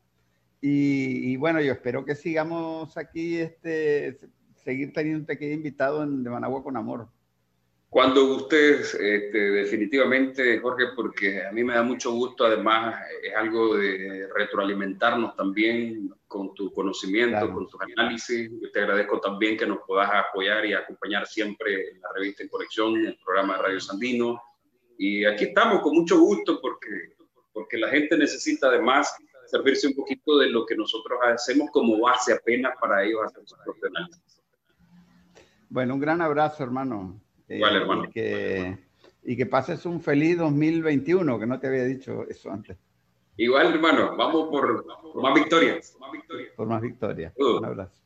Y, 0.60 1.32
y, 1.32 1.36
bueno, 1.36 1.60
yo 1.62 1.72
espero 1.72 2.04
que 2.04 2.14
sigamos 2.14 2.96
aquí 2.98 3.38
este, 3.38 4.18
seguir 4.54 4.92
teniendo 4.92 5.20
un 5.20 5.26
pequeño 5.26 5.54
invitado 5.54 6.02
en 6.02 6.22
De 6.22 6.30
Managua 6.30 6.62
con 6.62 6.76
Amor. 6.76 7.08
Cuando 7.88 8.24
ustedes, 8.34 8.94
este, 8.94 9.38
definitivamente, 9.38 10.58
Jorge, 10.58 10.88
porque 10.94 11.46
a 11.46 11.52
mí 11.52 11.62
me 11.62 11.74
da 11.74 11.82
mucho 11.82 12.12
gusto, 12.12 12.44
además 12.44 13.00
es 13.22 13.34
algo 13.34 13.76
de 13.76 14.28
retroalimentarnos 14.34 15.36
también 15.36 16.12
con 16.26 16.52
tu 16.54 16.72
conocimiento, 16.72 17.50
con 17.52 17.68
tus 17.68 17.80
análisis. 17.80 18.50
Yo 18.60 18.70
te 18.72 18.80
agradezco 18.80 19.20
también 19.20 19.56
que 19.56 19.66
nos 19.66 19.78
puedas 19.86 20.10
apoyar 20.12 20.66
y 20.66 20.74
acompañar 20.74 21.26
siempre 21.26 21.90
en 21.90 22.00
la 22.00 22.08
revista 22.14 22.42
En 22.42 22.48
Conexión, 22.48 22.96
en 22.96 23.06
el 23.06 23.18
programa 23.24 23.56
de 23.56 23.62
Radio 23.62 23.80
Sandino. 23.80 24.42
Y 24.98 25.24
aquí 25.24 25.44
estamos 25.44 25.80
con 25.80 25.94
mucho 25.94 26.18
gusto 26.18 26.60
porque, 26.60 27.14
porque 27.52 27.78
la 27.78 27.88
gente 27.88 28.18
necesita 28.18 28.66
además 28.66 29.14
servirse 29.46 29.86
un 29.86 29.94
poquito 29.94 30.38
de 30.38 30.50
lo 30.50 30.66
que 30.66 30.76
nosotros 30.76 31.18
hacemos 31.22 31.70
como 31.70 32.00
base 32.00 32.32
apenas 32.32 32.74
para 32.80 33.04
ellos 33.04 33.20
hacer 33.24 33.42
sus 33.46 33.58
propios 33.64 33.90
análisis. 33.94 34.42
Bueno, 35.68 35.94
un 35.94 36.00
gran 36.00 36.20
abrazo, 36.20 36.64
hermano. 36.64 37.20
Igual, 37.48 37.74
eh, 37.74 37.78
hermano. 37.78 38.04
Y 38.04 38.10
que, 38.10 38.78
y 39.24 39.36
que 39.36 39.46
pases 39.46 39.86
un 39.86 40.00
feliz 40.00 40.38
2021, 40.38 41.38
que 41.38 41.46
no 41.46 41.58
te 41.58 41.66
había 41.66 41.84
dicho 41.84 42.24
eso 42.28 42.50
antes. 42.50 42.76
Igual, 43.36 43.74
hermano, 43.74 44.16
vamos 44.16 44.48
por, 44.48 44.86
más 45.20 45.34
victorias. 45.34 45.96
Por 46.56 46.66
más 46.66 46.80
victorias. 46.80 47.32
Un 47.36 47.64
abrazo. 47.64 48.05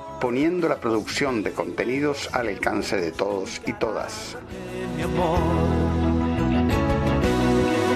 poniendo 0.21 0.69
la 0.69 0.79
producción 0.79 1.41
de 1.41 1.51
contenidos 1.51 2.29
al 2.31 2.47
alcance 2.47 2.95
de 2.95 3.11
todos 3.11 3.59
y 3.65 3.73
todas. 3.73 4.37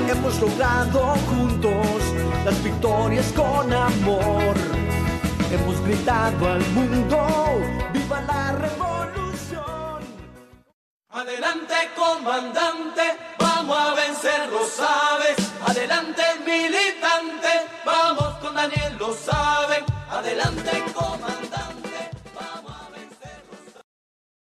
Hemos 0.09 0.41
logrado 0.41 0.99
juntos 1.29 1.85
las 2.43 2.63
victorias 2.63 3.31
con 3.33 3.71
amor. 3.71 4.55
Hemos 5.51 5.79
gritado 5.85 6.51
al 6.51 6.67
mundo, 6.69 7.27
viva 7.93 8.21
la 8.21 8.51
revolución. 8.53 10.01
Adelante 11.11 11.75
comandante, 11.95 13.03
vamos 13.37 13.77
a 13.77 13.93
vencer, 13.93 14.49
lo 14.49 14.65
sabes. 14.65 15.35
Adelante 15.67 16.23
militante, 16.43 17.51
vamos 17.85 18.33
con 18.41 18.55
Daniel, 18.55 18.97
lo 18.97 19.13
saben. 19.13 19.85
Adelante 20.09 20.83
comandante. 20.91 21.54